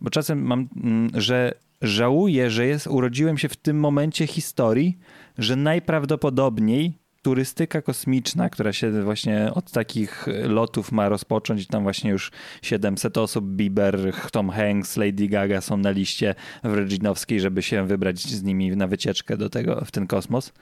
bo 0.01 0.09
czasem 0.09 0.41
mam, 0.41 0.67
mm, 0.83 1.09
że 1.13 1.53
żałuję, 1.85 2.49
że 2.49 2.65
jest, 2.65 2.87
urodziłem 2.87 3.37
się 3.37 3.49
w 3.49 3.55
tym 3.55 3.79
momencie 3.79 4.27
historii, 4.27 4.97
że 5.37 5.55
najprawdopodobniej 5.55 6.93
turystyka 7.21 7.81
kosmiczna, 7.81 8.49
która 8.49 8.73
się 8.73 9.03
właśnie 9.03 9.51
od 9.53 9.71
takich 9.71 10.25
lotów 10.43 10.91
ma 10.91 11.09
rozpocząć, 11.09 11.67
tam 11.67 11.83
właśnie 11.83 12.11
już 12.11 12.31
700 12.61 13.17
osób, 13.17 13.45
Bieber, 13.45 14.13
Tom 14.31 14.49
Hanks, 14.49 14.97
Lady 14.97 15.27
Gaga 15.27 15.61
są 15.61 15.77
na 15.77 15.91
liście 15.91 16.35
virginowskiej, 16.63 17.39
żeby 17.39 17.61
się 17.61 17.87
wybrać 17.87 18.19
z 18.19 18.43
nimi 18.43 18.75
na 18.77 18.87
wycieczkę 18.87 19.37
do 19.37 19.49
tego, 19.49 19.85
w 19.85 19.91
ten 19.91 20.07
kosmos, 20.07 20.53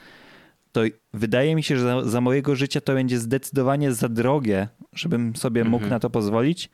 to 0.71 0.81
wydaje 1.13 1.55
mi 1.55 1.63
się, 1.63 1.77
że 1.77 1.83
za, 1.83 2.09
za 2.09 2.21
mojego 2.21 2.55
życia 2.55 2.81
to 2.81 2.93
będzie 2.93 3.19
zdecydowanie 3.19 3.93
za 3.93 4.09
drogie, 4.09 4.67
żebym 4.93 5.35
sobie 5.35 5.63
mógł 5.63 5.75
Mhm. 5.83 5.89
na 5.89 5.99
to 5.99 6.09
pozwolić, 6.09 6.69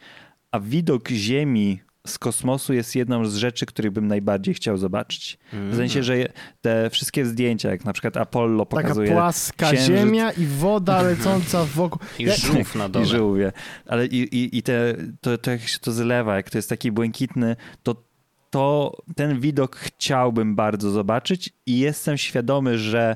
a 0.52 0.60
widok 0.60 1.10
Ziemi 1.10 1.80
z 2.08 2.18
kosmosu 2.18 2.74
jest 2.74 2.96
jedną 2.96 3.26
z 3.26 3.36
rzeczy, 3.36 3.66
których 3.66 3.92
bym 3.92 4.08
najbardziej 4.08 4.54
chciał 4.54 4.78
zobaczyć. 4.78 5.38
W 5.54 5.76
sensie, 5.76 6.04
że 6.04 6.16
te 6.62 6.90
wszystkie 6.90 7.26
zdjęcia, 7.26 7.70
jak 7.70 7.86
na 7.86 7.94
przykład 7.94 8.18
Apollo 8.18 8.66
Taka 8.66 8.82
pokazuje 8.82 9.12
płaska 9.12 9.68
księżyc. 9.68 9.88
ziemia 9.88 10.32
i 10.32 10.46
woda 10.46 11.02
lecąca 11.02 11.66
wokół. 11.66 12.00
I 12.20 12.30
żółw 12.32 12.76
na 12.76 12.86
i 12.86 12.90
dole. 12.90 13.06
żółwie. 13.06 13.52
Ale 13.86 14.06
i, 14.06 14.18
i, 14.18 14.58
i 14.58 14.64
te, 14.64 14.96
to, 15.22 15.38
to 15.38 15.52
jak 15.52 15.62
się 15.62 15.80
to 15.80 15.92
zlewa, 15.92 16.36
jak 16.36 16.50
to 16.50 16.58
jest 16.58 16.70
taki 16.70 16.92
błękitny, 16.92 17.56
to, 17.84 18.04
to 18.50 18.98
ten 19.16 19.40
widok 19.40 19.76
chciałbym 19.76 20.56
bardzo 20.56 20.92
zobaczyć 20.92 21.50
i 21.66 21.80
jestem 21.80 22.18
świadomy, 22.18 22.78
że 22.78 23.16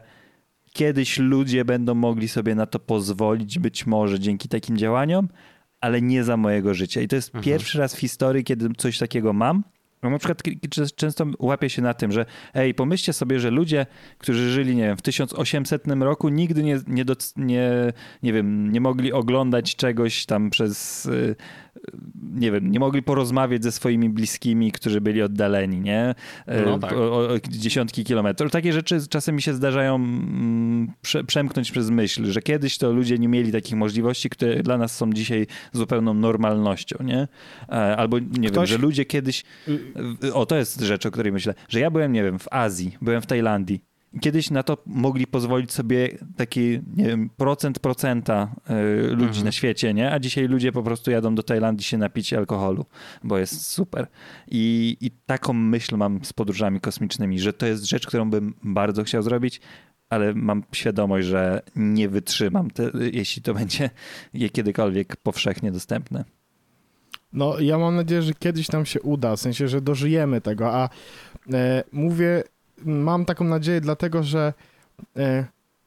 kiedyś 0.73 1.17
ludzie 1.19 1.65
będą 1.65 1.95
mogli 1.95 2.27
sobie 2.27 2.55
na 2.55 2.65
to 2.65 2.79
pozwolić, 2.79 3.59
być 3.59 3.85
może 3.85 4.19
dzięki 4.19 4.49
takim 4.49 4.77
działaniom, 4.77 5.27
ale 5.83 6.01
nie 6.01 6.23
za 6.23 6.37
mojego 6.37 6.73
życia. 6.73 7.01
I 7.01 7.07
to 7.07 7.15
jest 7.15 7.29
Mhm. 7.29 7.43
pierwszy 7.43 7.79
raz 7.79 7.95
w 7.95 7.99
historii, 7.99 8.43
kiedy 8.43 8.69
coś 8.77 8.97
takiego 8.97 9.33
mam. 9.33 9.63
No 10.03 10.09
na 10.09 10.17
przykład 10.17 10.43
często 10.95 11.25
łapię 11.39 11.69
się 11.69 11.81
na 11.81 11.93
tym, 11.93 12.11
że 12.11 12.25
ej, 12.53 12.73
pomyślcie 12.73 13.13
sobie, 13.13 13.39
że 13.39 13.51
ludzie, 13.51 13.85
którzy 14.17 14.51
żyli, 14.51 14.75
nie 14.75 14.83
wiem, 14.83 14.97
w 14.97 15.01
1800 15.01 15.83
roku 15.87 16.29
nigdy 16.29 16.63
nie, 16.63 16.79
nie, 16.87 17.05
nie, 17.37 17.93
nie 18.23 18.33
wiem, 18.33 18.71
nie 18.71 18.81
mogli 18.81 19.13
oglądać 19.13 19.75
czegoś 19.75 20.25
tam 20.25 20.49
przez, 20.49 21.05
y, 21.05 21.35
nie 22.33 22.51
wiem, 22.51 22.71
nie 22.71 22.79
mogli 22.79 23.03
porozmawiać 23.03 23.63
ze 23.63 23.71
swoimi 23.71 24.09
bliskimi, 24.09 24.71
którzy 24.71 25.01
byli 25.01 25.21
oddaleni, 25.21 25.79
nie? 25.81 26.15
Y, 26.49 26.65
No 26.65 26.79
tak. 26.79 26.93
o, 26.93 27.17
o, 27.17 27.29
dziesiątki 27.49 28.03
kilometrów. 28.03 28.51
Takie 28.51 28.73
rzeczy 28.73 29.07
czasem 29.09 29.35
mi 29.35 29.41
się 29.41 29.53
zdarzają 29.53 29.95
mm, 29.95 30.91
prze, 31.01 31.23
przemknąć 31.23 31.71
przez 31.71 31.89
myśl, 31.89 32.25
że 32.25 32.41
kiedyś 32.41 32.77
to 32.77 32.91
ludzie 32.91 33.17
nie 33.17 33.27
mieli 33.27 33.51
takich 33.51 33.75
możliwości, 33.75 34.29
które 34.29 34.63
dla 34.63 34.77
nas 34.77 34.95
są 34.97 35.13
dzisiaj 35.13 35.47
zupełną 35.73 36.13
normalnością, 36.13 36.95
nie? 37.03 37.27
E, 37.69 37.73
Albo, 37.97 38.19
nie 38.19 38.25
wiem, 38.41 38.51
Ktoś- 38.51 38.69
że 38.69 38.77
ludzie 38.77 39.05
kiedyś 39.05 39.43
o, 40.33 40.45
to 40.45 40.55
jest 40.55 40.81
rzecz, 40.81 41.05
o 41.05 41.11
której 41.11 41.31
myślę. 41.31 41.53
Że 41.69 41.79
ja 41.79 41.91
byłem, 41.91 42.13
nie 42.13 42.23
wiem, 42.23 42.39
w 42.39 42.47
Azji, 42.51 42.97
byłem 43.01 43.21
w 43.21 43.25
Tajlandii. 43.25 43.92
Kiedyś 44.21 44.51
na 44.51 44.63
to 44.63 44.77
mogli 44.85 45.27
pozwolić 45.27 45.71
sobie 45.71 46.09
taki, 46.37 46.79
nie 46.95 47.05
wiem, 47.05 47.29
procent 47.37 47.79
procenta 47.79 48.55
y, 48.69 49.07
ludzi 49.09 49.23
Mhm. 49.25 49.45
na 49.45 49.51
świecie, 49.51 49.93
nie? 49.93 50.11
A 50.11 50.19
dzisiaj 50.19 50.47
ludzie 50.47 50.71
po 50.71 50.83
prostu 50.83 51.11
jadą 51.11 51.35
do 51.35 51.43
Tajlandii 51.43 51.83
się 51.83 51.97
napić 51.97 52.33
alkoholu, 52.33 52.85
bo 53.23 53.37
jest 53.37 53.67
super. 53.67 54.07
I, 54.47 54.97
I 55.01 55.11
taką 55.25 55.53
myśl 55.53 55.97
mam 55.97 56.25
z 56.25 56.33
podróżami 56.33 56.79
kosmicznymi, 56.79 57.39
że 57.39 57.53
to 57.53 57.65
jest 57.65 57.83
rzecz, 57.85 58.07
którą 58.07 58.29
bym 58.29 58.53
bardzo 58.63 59.03
chciał 59.03 59.23
zrobić, 59.23 59.61
ale 60.09 60.33
mam 60.33 60.63
świadomość, 60.71 61.27
że 61.27 61.61
nie 61.75 62.09
wytrzymam, 62.09 62.71
te, 62.71 62.91
jeśli 63.11 63.41
to 63.41 63.53
będzie 63.53 63.89
kiedykolwiek 64.53 65.15
powszechnie 65.15 65.71
dostępne. 65.71 66.25
No, 67.33 67.59
ja 67.59 67.77
mam 67.77 67.95
nadzieję, 67.95 68.21
że 68.21 68.33
kiedyś 68.33 68.71
nam 68.71 68.85
się 68.85 69.01
uda, 69.01 69.35
w 69.35 69.39
sensie, 69.39 69.67
że 69.67 69.81
dożyjemy 69.81 70.41
tego, 70.41 70.73
a 70.73 70.89
e, 71.53 71.83
mówię, 71.91 72.43
mam 72.85 73.25
taką 73.25 73.45
nadzieję 73.45 73.81
dlatego, 73.81 74.23
że 74.23 74.53
e, 75.17 75.45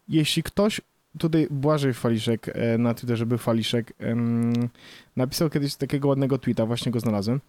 jeśli 0.09 0.43
ktoś, 0.43 0.81
tutaj 1.19 1.47
Błażej 1.51 1.95
Faliszek 1.95 2.49
e, 2.55 2.79
na 2.79 2.95
Twitterze 2.95 3.27
był 3.27 3.39
Faliszek, 3.39 3.93
em, 3.99 4.53
napisał 5.17 5.51
kiedyś 5.51 5.75
takiego 5.77 6.09
ładnego 6.09 6.39
tweeta, 6.39 6.67
właśnie 6.67 6.93
go 6.93 7.01
znalazłem. 7.01 7.41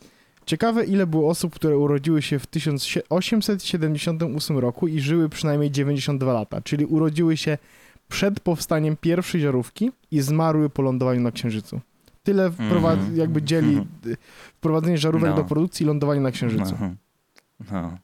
Ciekawe, 0.46 0.86
ile 0.86 1.08
było 1.08 1.30
osób, 1.30 1.56
które 1.56 1.78
urodziły 1.78 2.22
się 2.22 2.40
w 2.40 2.48
1878 2.48 4.58
roku 4.58 4.88
i 4.88 5.00
żyły 5.00 5.30
przynajmniej 5.30 5.72
92 5.72 6.34
lata, 6.34 6.62
czyli 6.62 6.86
urodziły 6.86 7.38
się 7.38 7.58
przed 8.10 8.40
powstaniem 8.40 8.98
pierwszej 9.02 9.42
żarówki 9.42 9.92
i 10.12 10.22
zmarły 10.22 10.70
po 10.70 10.82
lądowaniu 10.82 11.22
na 11.22 11.32
Księżycu. 11.32 11.82
Tyle 12.24 12.50
wprowa- 12.50 12.92
Mhm. 12.94 13.18
jakby 13.18 13.42
dzieli 13.42 13.70
Mhm. 13.78 13.88
wprowadzenie 14.58 14.98
żarówek 14.98 15.30
No. 15.30 15.36
do 15.36 15.44
produkcji 15.44 15.84
i 15.84 15.88
lądowanie 15.88 16.22
na 16.22 16.32
Księżycu. 16.32 16.76
No, 16.82 16.90
no. 17.82 17.98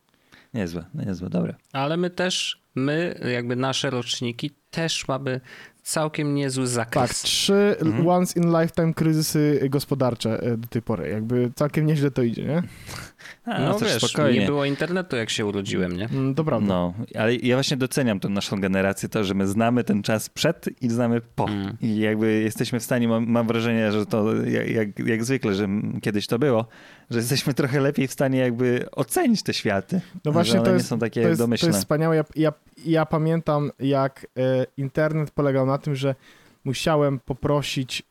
Niezłe, 0.54 0.86
niezłe, 0.94 1.30
dobre. 1.30 1.56
Ale 1.74 1.98
my 1.98 2.10
też, 2.10 2.62
my, 2.76 3.20
jakby 3.34 3.56
nasze 3.56 3.90
roczniki, 3.90 4.52
też 4.72 5.08
mamy 5.08 5.42
całkiem 5.84 6.36
niezły 6.36 6.64
Tak, 6.66 6.74
zakres. 6.74 7.22
trzy 7.22 7.76
Mhm. 7.82 8.08
once 8.08 8.40
in 8.40 8.62
lifetime 8.62 8.94
kryzysy 8.94 9.68
gospodarcze 9.70 10.48
y, 10.48 10.58
do 10.58 10.68
tej 10.68 10.82
pory. 10.82 11.10
Jakby 11.10 11.52
całkiem 11.56 11.86
nieźle 11.86 12.12
to 12.12 12.22
idzie, 12.24 12.44
nie? 12.44 12.64
A, 13.46 13.60
no 13.60 13.74
też 13.74 13.94
wiesz, 13.94 14.04
spokojnie. 14.12 14.40
nie 14.40 14.46
było 14.46 14.66
internetu, 14.66 15.16
jak 15.16 15.30
się 15.30 15.46
urodziłem, 15.46 15.98
nie? 15.98 16.06
Mm, 16.06 16.36
To 16.36 16.44
prawda. 16.44 16.68
No, 16.68 16.94
ale 17.16 17.36
ja 17.36 17.56
właśnie 17.56 17.78
doceniam 17.78 18.20
tę 18.20 18.30
naszą 18.30 18.62
generację, 18.62 19.10
to, 19.10 19.24
że 19.24 19.34
my 19.34 19.48
znamy 19.48 19.84
ten 19.84 20.04
czas 20.04 20.30
przed 20.30 20.66
i 20.82 20.90
znamy 20.90 21.22
po. 21.36 21.48
Mm. 21.48 21.78
I 21.82 22.00
jakby 22.00 22.42
jesteśmy 22.42 22.80
w 22.80 22.84
stanie, 22.84 23.08
mam, 23.08 23.28
mam 23.30 23.48
wrażenie, 23.48 23.92
że 23.92 24.06
to 24.06 24.36
jak, 24.36 24.70
jak, 24.70 25.00
jak 25.00 25.24
zwykle, 25.24 25.54
że 25.54 25.68
kiedyś 26.02 26.28
to 26.28 26.40
było, 26.40 26.66
że 27.10 27.20
jesteśmy 27.20 27.54
trochę 27.64 27.80
lepiej 27.82 28.08
w 28.08 28.12
stanie 28.12 28.40
jakby 28.40 28.86
ocenić 28.92 29.44
te 29.44 29.54
światy. 29.54 30.02
No 30.26 30.32
właśnie 30.32 30.60
to 30.62 30.68
nie 30.68 30.74
jest, 30.74 30.88
są 30.88 31.00
takie 31.00 31.22
to 31.22 31.28
jest, 31.28 31.40
to 31.40 31.44
domyślne. 31.44 31.70
jest 31.70 31.80
wspaniałe. 31.80 32.16
Ja, 32.16 32.24
ja, 32.36 32.54
ja 32.86 33.06
pamiętam, 33.06 33.72
jak 33.80 34.28
e, 34.38 34.66
internet 34.78 35.32
polegał 35.32 35.66
na 35.66 35.78
tym, 35.78 35.96
że 35.96 36.16
musiałem 36.64 37.20
poprosić, 37.20 38.00
e, 38.02 38.04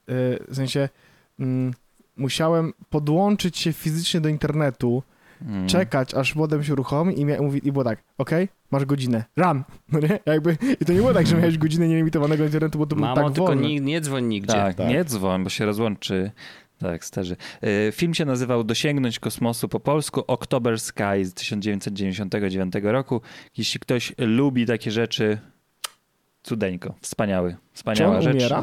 w 0.49 0.57
sensie 0.57 0.89
mm, 1.41 1.73
musiałem 2.17 2.73
podłączyć 2.91 3.59
się 3.59 3.73
fizycznie 3.73 4.21
do 4.21 4.29
internetu, 4.29 5.03
Mm. 5.49 5.67
czekać, 5.69 6.15
aż 6.15 6.35
modem 6.35 6.65
się 6.65 6.73
uruchomi 6.73 7.21
i, 7.21 7.27
mia- 7.27 7.43
mówi, 7.43 7.69
i 7.69 7.73
było 7.73 7.85
tak, 7.85 8.03
okej, 8.19 8.49
masz 8.71 8.85
godzinę, 8.85 9.25
run, 9.37 9.63
no 9.93 9.99
nie? 10.01 10.19
Jakby, 10.27 10.57
I 10.81 10.85
to 10.85 10.93
nie 10.93 10.99
było 10.99 11.15
tak, 11.15 11.27
że 11.27 11.37
miałeś 11.37 11.59
godzinę 11.59 11.89
nielimitowanego 11.89 12.45
internetu, 12.45 12.79
bo 12.79 12.87
to 12.87 12.97
był 12.97 13.05
Mamo, 13.05 13.23
tak 13.25 13.33
tylko 13.35 13.55
nie, 13.55 13.81
nie 13.81 14.01
dzwoń 14.01 14.25
nigdzie. 14.25 14.53
Tak, 14.53 14.75
Tak. 14.77 14.89
nie 14.89 15.05
dzwoń, 15.05 15.45
bo 15.45 15.51
się 15.51 15.67
rozłączy. 15.67 16.31
Tak, 16.79 17.05
starzy. 17.05 17.37
E, 17.89 17.93
Film 17.93 18.15
się 18.15 18.25
nazywał 18.25 18.65
Dosięgnąć 18.65 19.19
kosmosu 19.19 19.69
po 19.69 19.81
polsku 19.81 20.25
October 20.27 20.81
Sky 20.81 21.25
z 21.25 21.35
1999 21.35 22.75
roku. 22.83 23.21
Jeśli 23.57 23.81
ktoś 23.81 24.13
lubi 24.19 24.67
takie 24.67 24.91
rzeczy, 24.91 25.39
cudeńko, 26.43 26.95
wspaniały, 27.01 27.57
wspaniała 27.73 28.13
Czy 28.13 28.17
on 28.17 28.23
rzecz. 28.23 28.35
umiera? 28.35 28.63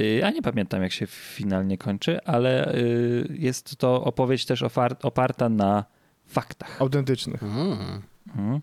Y, 0.00 0.24
A 0.24 0.30
nie 0.30 0.42
pamiętam, 0.42 0.82
jak 0.82 0.92
się 0.92 1.06
finalnie 1.06 1.78
kończy, 1.78 2.24
ale 2.24 2.74
y, 2.74 3.36
jest 3.38 3.76
to 3.76 4.04
opowieść 4.04 4.46
też 4.46 4.62
oparta 5.02 5.48
na 5.48 5.84
faktach. 6.26 6.82
Autentycznych. 6.82 7.42
Mm. 7.42 8.02
Mhm. 8.26 8.60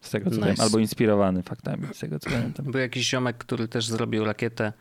Z 0.00 0.10
tego 0.10 0.30
co 0.30 0.36
Nice. 0.36 0.46
wiem, 0.48 0.56
albo 0.58 0.78
inspirowany 0.78 1.42
faktami, 1.42 1.86
z 1.92 1.98
tego 1.98 2.18
co 2.18 2.30
pamiętam. 2.30 2.66
Był 2.66 2.80
jakiś 2.80 3.08
ziomek, 3.08 3.38
który 3.38 3.68
też 3.68 3.86
zrobił 3.86 4.24
rakietę, 4.24 4.72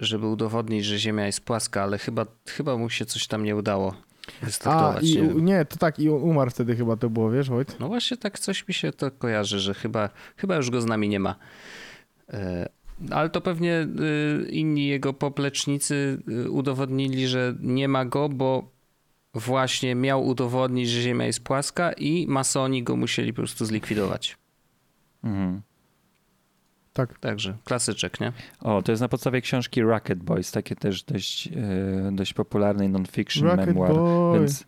żeby 0.00 0.26
udowodnić, 0.26 0.84
że 0.84 0.98
Ziemia 0.98 1.26
jest 1.26 1.40
płaska, 1.40 1.82
ale 1.82 1.98
chyba, 1.98 2.26
chyba 2.48 2.76
mu 2.76 2.90
się 2.90 3.06
coś 3.06 3.26
tam 3.26 3.44
nie 3.44 3.56
udało. 3.56 3.94
A, 4.42 4.44
wystartować. 4.46 5.04
i, 5.04 5.22
nie, 5.22 5.28
nie, 5.34 5.64
to 5.64 5.76
tak, 5.76 5.98
i 5.98 6.10
umarł 6.10 6.50
wtedy 6.50 6.76
chyba 6.76 6.96
to 6.96 7.10
było, 7.10 7.30
wiesz, 7.30 7.48
Wojt? 7.48 7.80
No 7.80 7.88
właśnie 7.88 8.16
tak 8.16 8.38
coś 8.38 8.68
mi 8.68 8.74
się 8.74 8.92
to 8.92 9.10
kojarzy, 9.10 9.60
że 9.60 9.74
chyba, 9.74 10.10
chyba 10.36 10.56
już 10.56 10.70
go 10.70 10.80
z 10.80 10.86
nami 10.86 11.08
nie 11.08 11.20
ma. 11.20 11.36
Ale 13.10 13.30
to 13.30 13.40
pewnie 13.40 13.88
y, 14.44 14.48
inni 14.50 14.86
jego 14.86 15.12
poplecznicy 15.12 16.22
y, 16.28 16.50
udowodnili, 16.50 17.28
że 17.28 17.54
nie 17.60 17.88
ma 17.88 18.04
go, 18.04 18.28
bo 18.28 18.70
właśnie 19.34 19.94
miał 19.94 20.26
udowodnić, 20.26 20.88
że 20.90 21.02
Ziemia 21.02 21.26
jest 21.26 21.44
płaska 21.44 21.92
i 21.92 22.26
masoni 22.26 22.82
go 22.82 22.96
musieli 22.96 23.32
po 23.32 23.36
prostu 23.36 23.64
zlikwidować. 23.64 24.36
Mhm. 25.24 25.62
Tak. 26.96 27.18
Także 27.18 27.56
klasyczek, 27.64 28.20
nie? 28.20 28.32
O, 28.60 28.82
to 28.82 28.92
jest 28.92 29.02
na 29.02 29.08
podstawie 29.08 29.40
książki 29.40 29.82
Rocket 29.82 30.18
Boys, 30.18 30.52
takie 30.52 30.76
też 30.76 31.02
dość, 31.02 31.48
e, 31.48 31.52
dość 32.12 32.34
popularnej 32.34 32.88
non-fiction 32.88 33.44
Rocket 33.44 33.66
memoir. 33.66 33.94
Boy. 33.94 34.38
Więc 34.38 34.66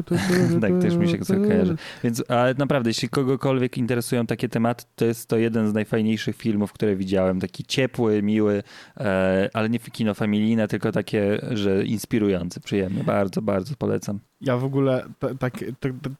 tak 0.60 0.78
też 0.82 0.96
mi 0.96 1.08
się 1.08 1.18
kojarzy. 1.18 1.76
Więc, 2.04 2.24
ale 2.28 2.54
naprawdę, 2.54 2.90
jeśli 2.90 3.08
kogokolwiek 3.08 3.78
interesują 3.78 4.26
takie 4.26 4.48
tematy, 4.48 4.84
to 4.96 5.04
jest 5.04 5.28
to 5.28 5.36
jeden 5.36 5.68
z 5.68 5.72
najfajniejszych 5.72 6.36
filmów, 6.36 6.72
które 6.72 6.96
widziałem. 6.96 7.40
Taki 7.40 7.64
ciepły, 7.64 8.22
miły, 8.22 8.62
e, 8.96 9.50
ale 9.52 9.70
nie 9.70 9.78
kino 9.78 10.14
familijne, 10.14 10.68
tylko 10.68 10.92
takie, 10.92 11.40
że 11.50 11.84
inspirujący, 11.84 12.60
przyjemny. 12.60 13.04
Bardzo, 13.04 13.42
bardzo 13.42 13.74
polecam. 13.76 14.20
Ja 14.40 14.56
w 14.56 14.64
ogóle 14.64 15.06
ta- 15.18 15.34
tak 15.34 15.52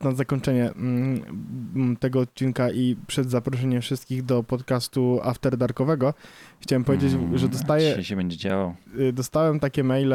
na 0.01 0.13
zakończenie 0.13 0.71
mm, 0.71 1.97
tego 2.01 2.21
odcinka 2.21 2.71
i 2.71 2.97
przed 3.07 3.31
zaproszeniem 3.31 3.83
wszystkich 3.83 4.23
do 4.23 4.43
podcastu 4.43 5.21
After 5.23 5.57
Darkowego 5.57 6.15
chciałem 6.61 6.85
powiedzieć, 6.85 7.13
Mm, 7.13 7.39
że 7.39 7.49
dostaję, 7.49 8.05
się 8.05 8.17
będzie 8.17 8.37
działo. 8.37 8.75
y, 9.01 9.13
dostałem 9.13 9.61
takie 9.61 9.85
maile, 9.85 10.15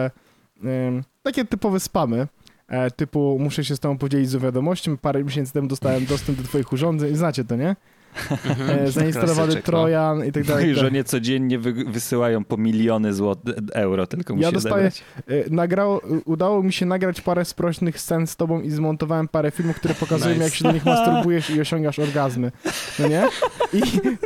takie 1.23 1.45
typowe 1.45 1.79
spamy, 1.79 2.27
e, 2.67 2.91
typu 2.91 3.37
muszę 3.39 3.63
się 3.65 3.75
z 3.75 3.79
tobą 3.79 3.97
podzielić 3.97 4.29
z 4.29 4.35
wiadomością, 4.35 4.97
parę 4.97 5.23
miesięcy 5.23 5.53
temu 5.53 5.67
dostałem 5.67 6.05
dostęp 6.05 6.37
do 6.37 6.43
twoich 6.43 6.73
urządzeń, 6.73 7.15
znacie 7.15 7.43
to, 7.43 7.55
nie? 7.55 7.75
E, 8.69 8.91
zainstalowany 8.91 9.55
no. 9.55 9.61
Trojan 9.61 10.25
i 10.25 10.31
tak 10.31 10.43
dalej. 10.43 10.63
Mojej 10.63 10.75
tak. 10.75 10.83
żonie 10.83 11.03
codziennie 11.03 11.59
wy, 11.59 11.73
wysyłają 11.73 12.43
po 12.43 12.57
miliony 12.57 13.13
złotych 13.13 13.55
euro, 13.73 14.07
tylko 14.07 14.33
musi 14.35 14.43
Ja 14.43 14.51
dostaję- 14.51 14.91
zebrać. 14.91 15.03
E, 15.27 15.49
Nagrało, 15.49 16.01
udało 16.25 16.63
mi 16.63 16.73
się 16.73 16.85
nagrać 16.85 17.21
parę 17.21 17.45
sprośnych 17.45 17.99
scen 17.99 18.27
z 18.27 18.35
tobą 18.35 18.61
i 18.61 18.69
zmontowałem 18.71 19.27
parę 19.27 19.51
filmów, 19.51 19.75
które 19.75 19.93
pokazują, 19.93 20.33
Nice. 20.33 20.43
jak 20.43 20.53
się 20.53 20.63
do 20.63 20.71
nich 20.71 20.85
masturbujesz 20.85 21.49
i 21.49 21.61
osiągasz 21.61 21.99
orgazmy. 21.99 22.51
No 22.99 23.07
nie? 23.07 23.27
I, 23.73 23.77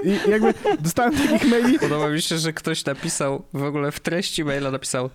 I 0.09 0.29
jakby 0.31 0.53
dostałem 0.79 1.13
takich 1.13 1.49
maili. 1.51 1.79
Podoba 1.79 2.09
mi 2.09 2.21
się, 2.21 2.37
że 2.37 2.53
ktoś 2.53 2.85
napisał, 2.85 3.43
w 3.53 3.63
ogóle 3.63 3.91
w 3.91 3.99
treści 3.99 4.43
maila 4.43 4.71
napisał 4.71 5.09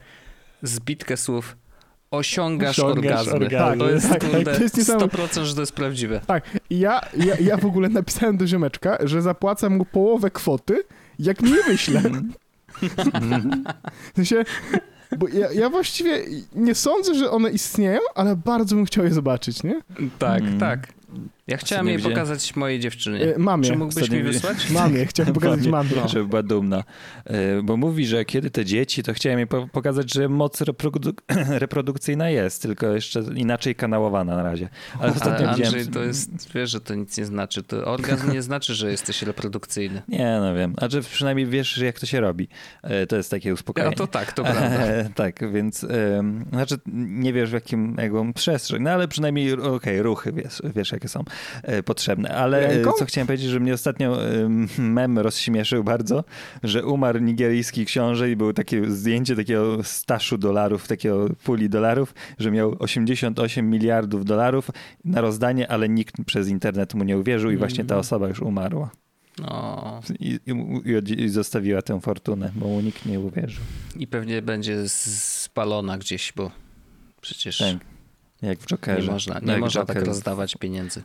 zbitkę 0.63 1.17
słów 1.17 1.57
osiągasz, 2.13 2.79
Osiągasz 2.79 3.07
orgazmy. 3.29 3.33
orgazmy. 3.33 3.79
To 3.79 3.91
jest, 3.91 4.09
Tak, 4.09 4.31
kurde, 4.31 4.55
to 4.57 4.63
jest 4.63 4.77
niesamowite. 4.77 5.17
100% 5.19 5.45
że 5.45 5.55
to 5.55 5.61
jest 5.61 5.73
prawdziwe. 5.73 6.21
Tak, 6.27 6.45
i 6.71 6.79
ja, 6.79 7.01
ja, 7.17 7.35
ja 7.41 7.57
w 7.57 7.67
ogóle 7.67 7.89
napisałem 7.89 8.37
do 8.37 8.47
ziomeczka, 8.47 8.99
że 9.05 9.23
zapłacę 9.23 9.71
mu 9.71 9.85
połowę 9.85 10.31
kwoty, 10.31 10.83
jak 11.19 11.43
mi 11.43 11.51
je 11.51 11.63
wyśle. 11.63 12.03
W 14.13 14.17
sensie, 14.17 14.45
bo 15.19 15.29
ja, 15.29 15.53
ja 15.53 15.71
właściwie 15.71 16.23
nie 16.55 16.75
sądzę, 16.75 17.15
że 17.15 17.31
one 17.31 17.51
istnieją, 17.51 18.01
ale 18.15 18.37
bardzo 18.37 18.75
bym 18.77 18.85
chciał 18.85 19.05
je 19.05 19.11
zobaczyć, 19.13 19.63
nie? 19.63 19.81
Tak, 20.19 20.43
Mm. 20.43 20.59
tak. 20.59 20.89
Ja 21.47 21.57
chciałem 21.57 21.89
jej 21.89 21.97
widziałem. 21.97 22.15
pokazać 22.17 22.57
mojej 22.57 22.81
dziewczynie. 22.81 23.35
E, 23.35 23.39
Mamie. 23.39 23.65
Czy 23.69 23.77
mógłbyś 23.77 23.97
Ostatnio 24.03 24.17
mi 24.19 24.23
wysłać? 24.33 24.71
Mamie, 24.71 25.07
chciałem 25.07 25.33
pokazać 25.39 25.67
mamie. 25.67 25.91
No. 25.97 26.09
Żeby 26.09 26.27
była 26.29 26.43
dumna. 26.43 26.85
E, 27.25 27.63
Bo 27.63 27.77
mówi, 27.77 28.07
że 28.07 28.25
kiedy 28.25 28.51
te 28.51 28.65
dzieci, 28.65 29.03
to 29.03 29.13
chciałem 29.15 29.39
jej 29.39 29.47
po- 29.49 29.67
pokazać, 29.73 30.13
że 30.15 30.29
moc 30.29 30.61
reprodu- 30.61 31.13
reprodukcyjna 31.59 32.31
jest, 32.31 32.63
tylko 32.63 32.87
jeszcze 32.87 33.21
inaczej 33.35 33.75
kanałowana 33.75 34.37
na 34.37 34.43
razie. 34.43 34.69
Ale 35.01 35.13
ostatnio 35.13 35.39
Ale 35.39 35.49
Andrzej, 35.49 35.65
widziałem... 35.67 35.87
to 35.93 36.03
jest, 36.03 36.53
wiesz, 36.55 36.71
że 36.71 36.81
to 36.81 36.95
nic 36.95 37.19
nie 37.19 37.25
znaczy. 37.25 37.63
To 37.63 37.85
orgazm 37.85 38.33
nie 38.33 38.43
znaczy, 38.43 38.75
że 38.75 38.91
jesteś 38.91 39.23
reprodukcyjny. 39.23 40.03
Nie, 40.09 40.39
no 40.41 40.55
wiem. 40.55 40.75
A 40.77 40.89
że 40.89 41.01
przynajmniej 41.03 41.47
wiesz, 41.47 41.79
jak 41.79 42.01
to 42.01 42.07
się 42.07 42.21
robi. 42.21 42.49
E, 42.83 43.07
To 43.07 43.17
jest 43.17 43.31
takie 43.31 43.53
uspokojenie. 43.55 43.97
to 43.97 44.07
tak, 44.07 44.33
to 44.33 44.43
prawda. 44.43 44.63
E, 44.87 45.11
tak, 45.15 45.53
więc 45.53 45.87
znaczy 46.53 46.77
nie 46.93 47.33
wiesz 47.33 47.51
w 47.51 47.53
jakim 47.53 47.97
jaką 47.99 48.33
przestrzeń, 48.33 48.83
no 48.83 48.91
ale 48.91 49.09
przynajmniej 49.09 49.53
okej, 49.53 50.03
ruchy 50.03 50.33
wiesz, 50.33 50.63
wiesz 50.77 50.93
jakie 50.93 51.09
są 51.09 51.25
potrzebne. 51.85 52.29
Ale 52.35 52.69
e, 52.69 52.75
Ręką? 52.75 52.93
co 52.93 53.05
chciałem 53.05 53.27
powiedzieć, 53.27 53.51
że 53.51 53.61
mnie 53.61 53.75
ostatnio 53.75 54.27
em, 54.27 54.69
mem 54.95 55.19
rozśmieszył 55.19 55.85
bardzo, 55.85 56.25
że 56.63 56.87
umarł 56.87 57.19
nigeryjski 57.21 57.85
książę 57.87 58.31
i 58.31 58.37
było 58.37 58.53
takie 58.53 58.91
zdjęcie 58.91 59.37
takiego 59.37 59.85
staszu 59.85 60.39
dolarów, 60.39 60.89
takiego 60.89 61.29
puli 61.45 61.69
dolarów, 61.69 62.15
że 62.39 62.51
miał 62.51 62.77
88 62.79 63.71
miliardów 63.71 64.25
dolarów 64.25 64.71
na 65.05 65.21
rozdanie, 65.21 65.69
ale 65.69 65.89
nikt 65.89 66.15
przez 66.27 66.49
internet 66.49 66.95
mu 66.95 67.05
nie 67.05 67.19
uwierzył 67.19 67.51
i 67.51 67.57
właśnie 67.57 67.79
ta 67.85 67.95
Mhm. 67.95 68.01
osoba 68.01 68.29
już 68.29 68.41
umarła. 68.41 68.91
No. 69.39 70.01
I, 70.21 70.39
i, 70.47 71.23
i 71.23 71.29
zostawiła 71.29 71.83
tę 71.83 72.01
fortunę, 72.01 72.53
bo 72.55 72.67
mu 72.67 72.81
nikt 72.81 73.07
nie 73.07 73.21
uwierzył. 73.21 73.63
I 73.97 74.07
pewnie 74.07 74.43
będzie 74.43 74.89
spalona 74.89 75.99
gdzieś, 75.99 76.33
bo 76.37 76.51
przecież 77.21 77.59
Tak. 77.59 77.77
Jak 78.43 78.59
w 78.59 78.67
Jokerze. 78.67 79.03
nie 79.07 79.13
można, 79.13 79.39
nie 79.43 79.53
Jak 79.53 79.61
można 79.61 79.85
tak 79.85 79.97
Joker. 79.97 80.09
rozdawać 80.09 80.57
pieniędzy. 80.57 81.03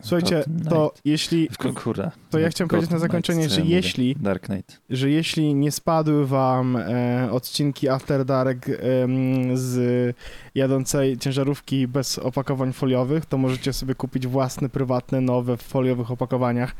Słuchajcie, 0.00 0.44
to 0.68 0.94
jeśli, 1.04 1.48
W 1.48 1.74
Kurra. 1.82 2.10
to 2.30 2.38
ja 2.38 2.48
chciałem 2.48 2.68
powiedzieć 2.68 2.90
na 2.90 2.98
zakończenie, 2.98 3.48
że 3.48 3.60
jeśli? 3.60 4.16
Dark 4.16 4.46
Knight. 4.46 4.80
że 4.90 5.10
jeśli 5.10 5.54
nie 5.54 5.72
spadły 5.72 6.26
wam 6.26 6.76
e, 6.76 7.28
odcinki 7.32 7.88
After 7.88 8.24
Dark 8.24 8.68
em, 8.68 9.56
z 9.56 10.16
jadącej 10.54 11.18
ciężarówki 11.18 11.88
bez 11.88 12.18
opakowań 12.18 12.72
foliowych, 12.72 13.26
to 13.26 13.38
możecie 13.38 13.72
sobie 13.72 13.94
kupić 13.94 14.26
własne, 14.26 14.68
prywatne, 14.68 15.20
nowe 15.20 15.56
w 15.56 15.62
foliowych 15.62 16.10
opakowaniach 16.10 16.74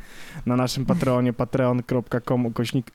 na 0.45 0.55
naszym 0.55 0.85
Patreonie 0.85 1.33
patreon.com 1.43 2.45
ukośnik 2.45 2.91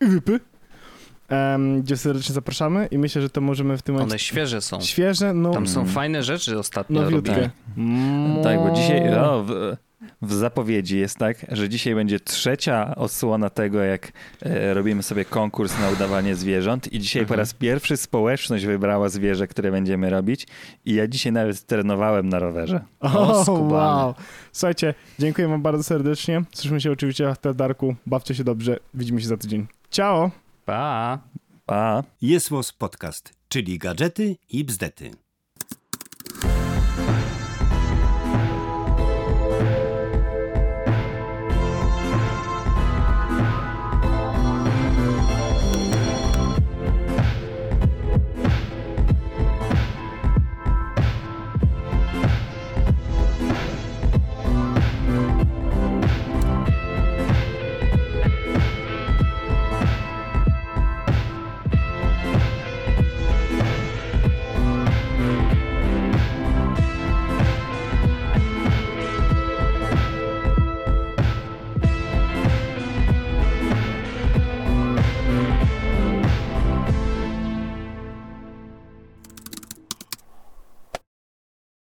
Em, 1.29 1.83
gdzie 1.83 1.97
serdecznie 1.97 2.35
zapraszamy 2.35 2.87
i 2.91 2.99
myślę, 2.99 3.23
że 3.23 3.31
to 3.31 3.41
możemy 3.41 3.79
w 3.79 3.83
tym 3.83 3.95
momencie 3.95 4.13
One 4.13 4.19
świeże 4.19 4.61
są. 4.61 4.81
świeże, 4.81 5.35
no, 5.35 5.51
Tam 5.51 5.67
są 5.67 5.81
Mm. 5.81 5.93
fajne 5.93 6.23
rzeczy 6.23 6.59
ostatnio 6.59 7.03
nowiutkie. 7.03 7.31
robione. 7.31 7.51
Mm. 7.79 8.43
Tak, 8.43 8.59
bo 8.59 8.71
dzisiaj 8.71 9.15
o, 9.19 9.45
w, 9.45 9.77
w 10.23 10.33
zapowiedzi 10.33 10.99
jest 10.99 11.19
tak, 11.19 11.47
że 11.53 11.69
dzisiaj 11.69 11.95
będzie 11.95 12.21
trzecia 12.21 12.95
odsłona 12.95 13.51
tego, 13.51 13.79
jak 13.83 14.13
e, 14.43 14.75
robimy 14.75 15.03
sobie 15.03 15.25
konkurs 15.25 15.81
na 15.81 15.89
udawanie 15.91 16.35
zwierząt 16.35 16.93
i 16.93 16.99
dzisiaj 16.99 17.23
po 17.23 17.25
Mhm. 17.25 17.39
raz 17.41 17.55
pierwszy 17.55 17.97
społeczność 17.97 18.67
wybrała 18.67 19.09
zwierzę, 19.09 19.47
które 19.49 19.71
będziemy 19.71 20.11
robić 20.11 20.47
i 20.85 20.95
ja 20.95 21.07
dzisiaj 21.09 21.33
nawet 21.33 21.67
trenowałem 21.67 22.29
na 22.29 22.39
rowerze. 22.39 22.81
O, 23.01 23.45
O, 23.47 23.53
wow. 23.53 24.15
Słuchajcie, 24.53 24.95
dziękuję 25.19 25.49
wam 25.49 25.63
bardzo 25.63 25.83
serdecznie. 25.83 26.43
Słyszymy 26.55 26.81
się 26.81 26.93
oczywiście 26.93 27.35
w 27.45 27.55
Darku. 27.55 27.95
Bawcie 28.07 28.35
się 28.35 28.45
dobrze. 28.45 28.77
Widzimy 28.95 29.21
się 29.21 29.27
za 29.29 29.37
tydzień. 29.37 29.67
Ciao! 29.91 30.31
Pa! 30.65 31.19
Pa! 31.67 32.05
Jest 32.23 32.51
Podcast, 32.79 33.35
czyli 33.49 33.79
gadżety 33.79 34.37
i 34.49 34.65
bzdety. 34.65 35.24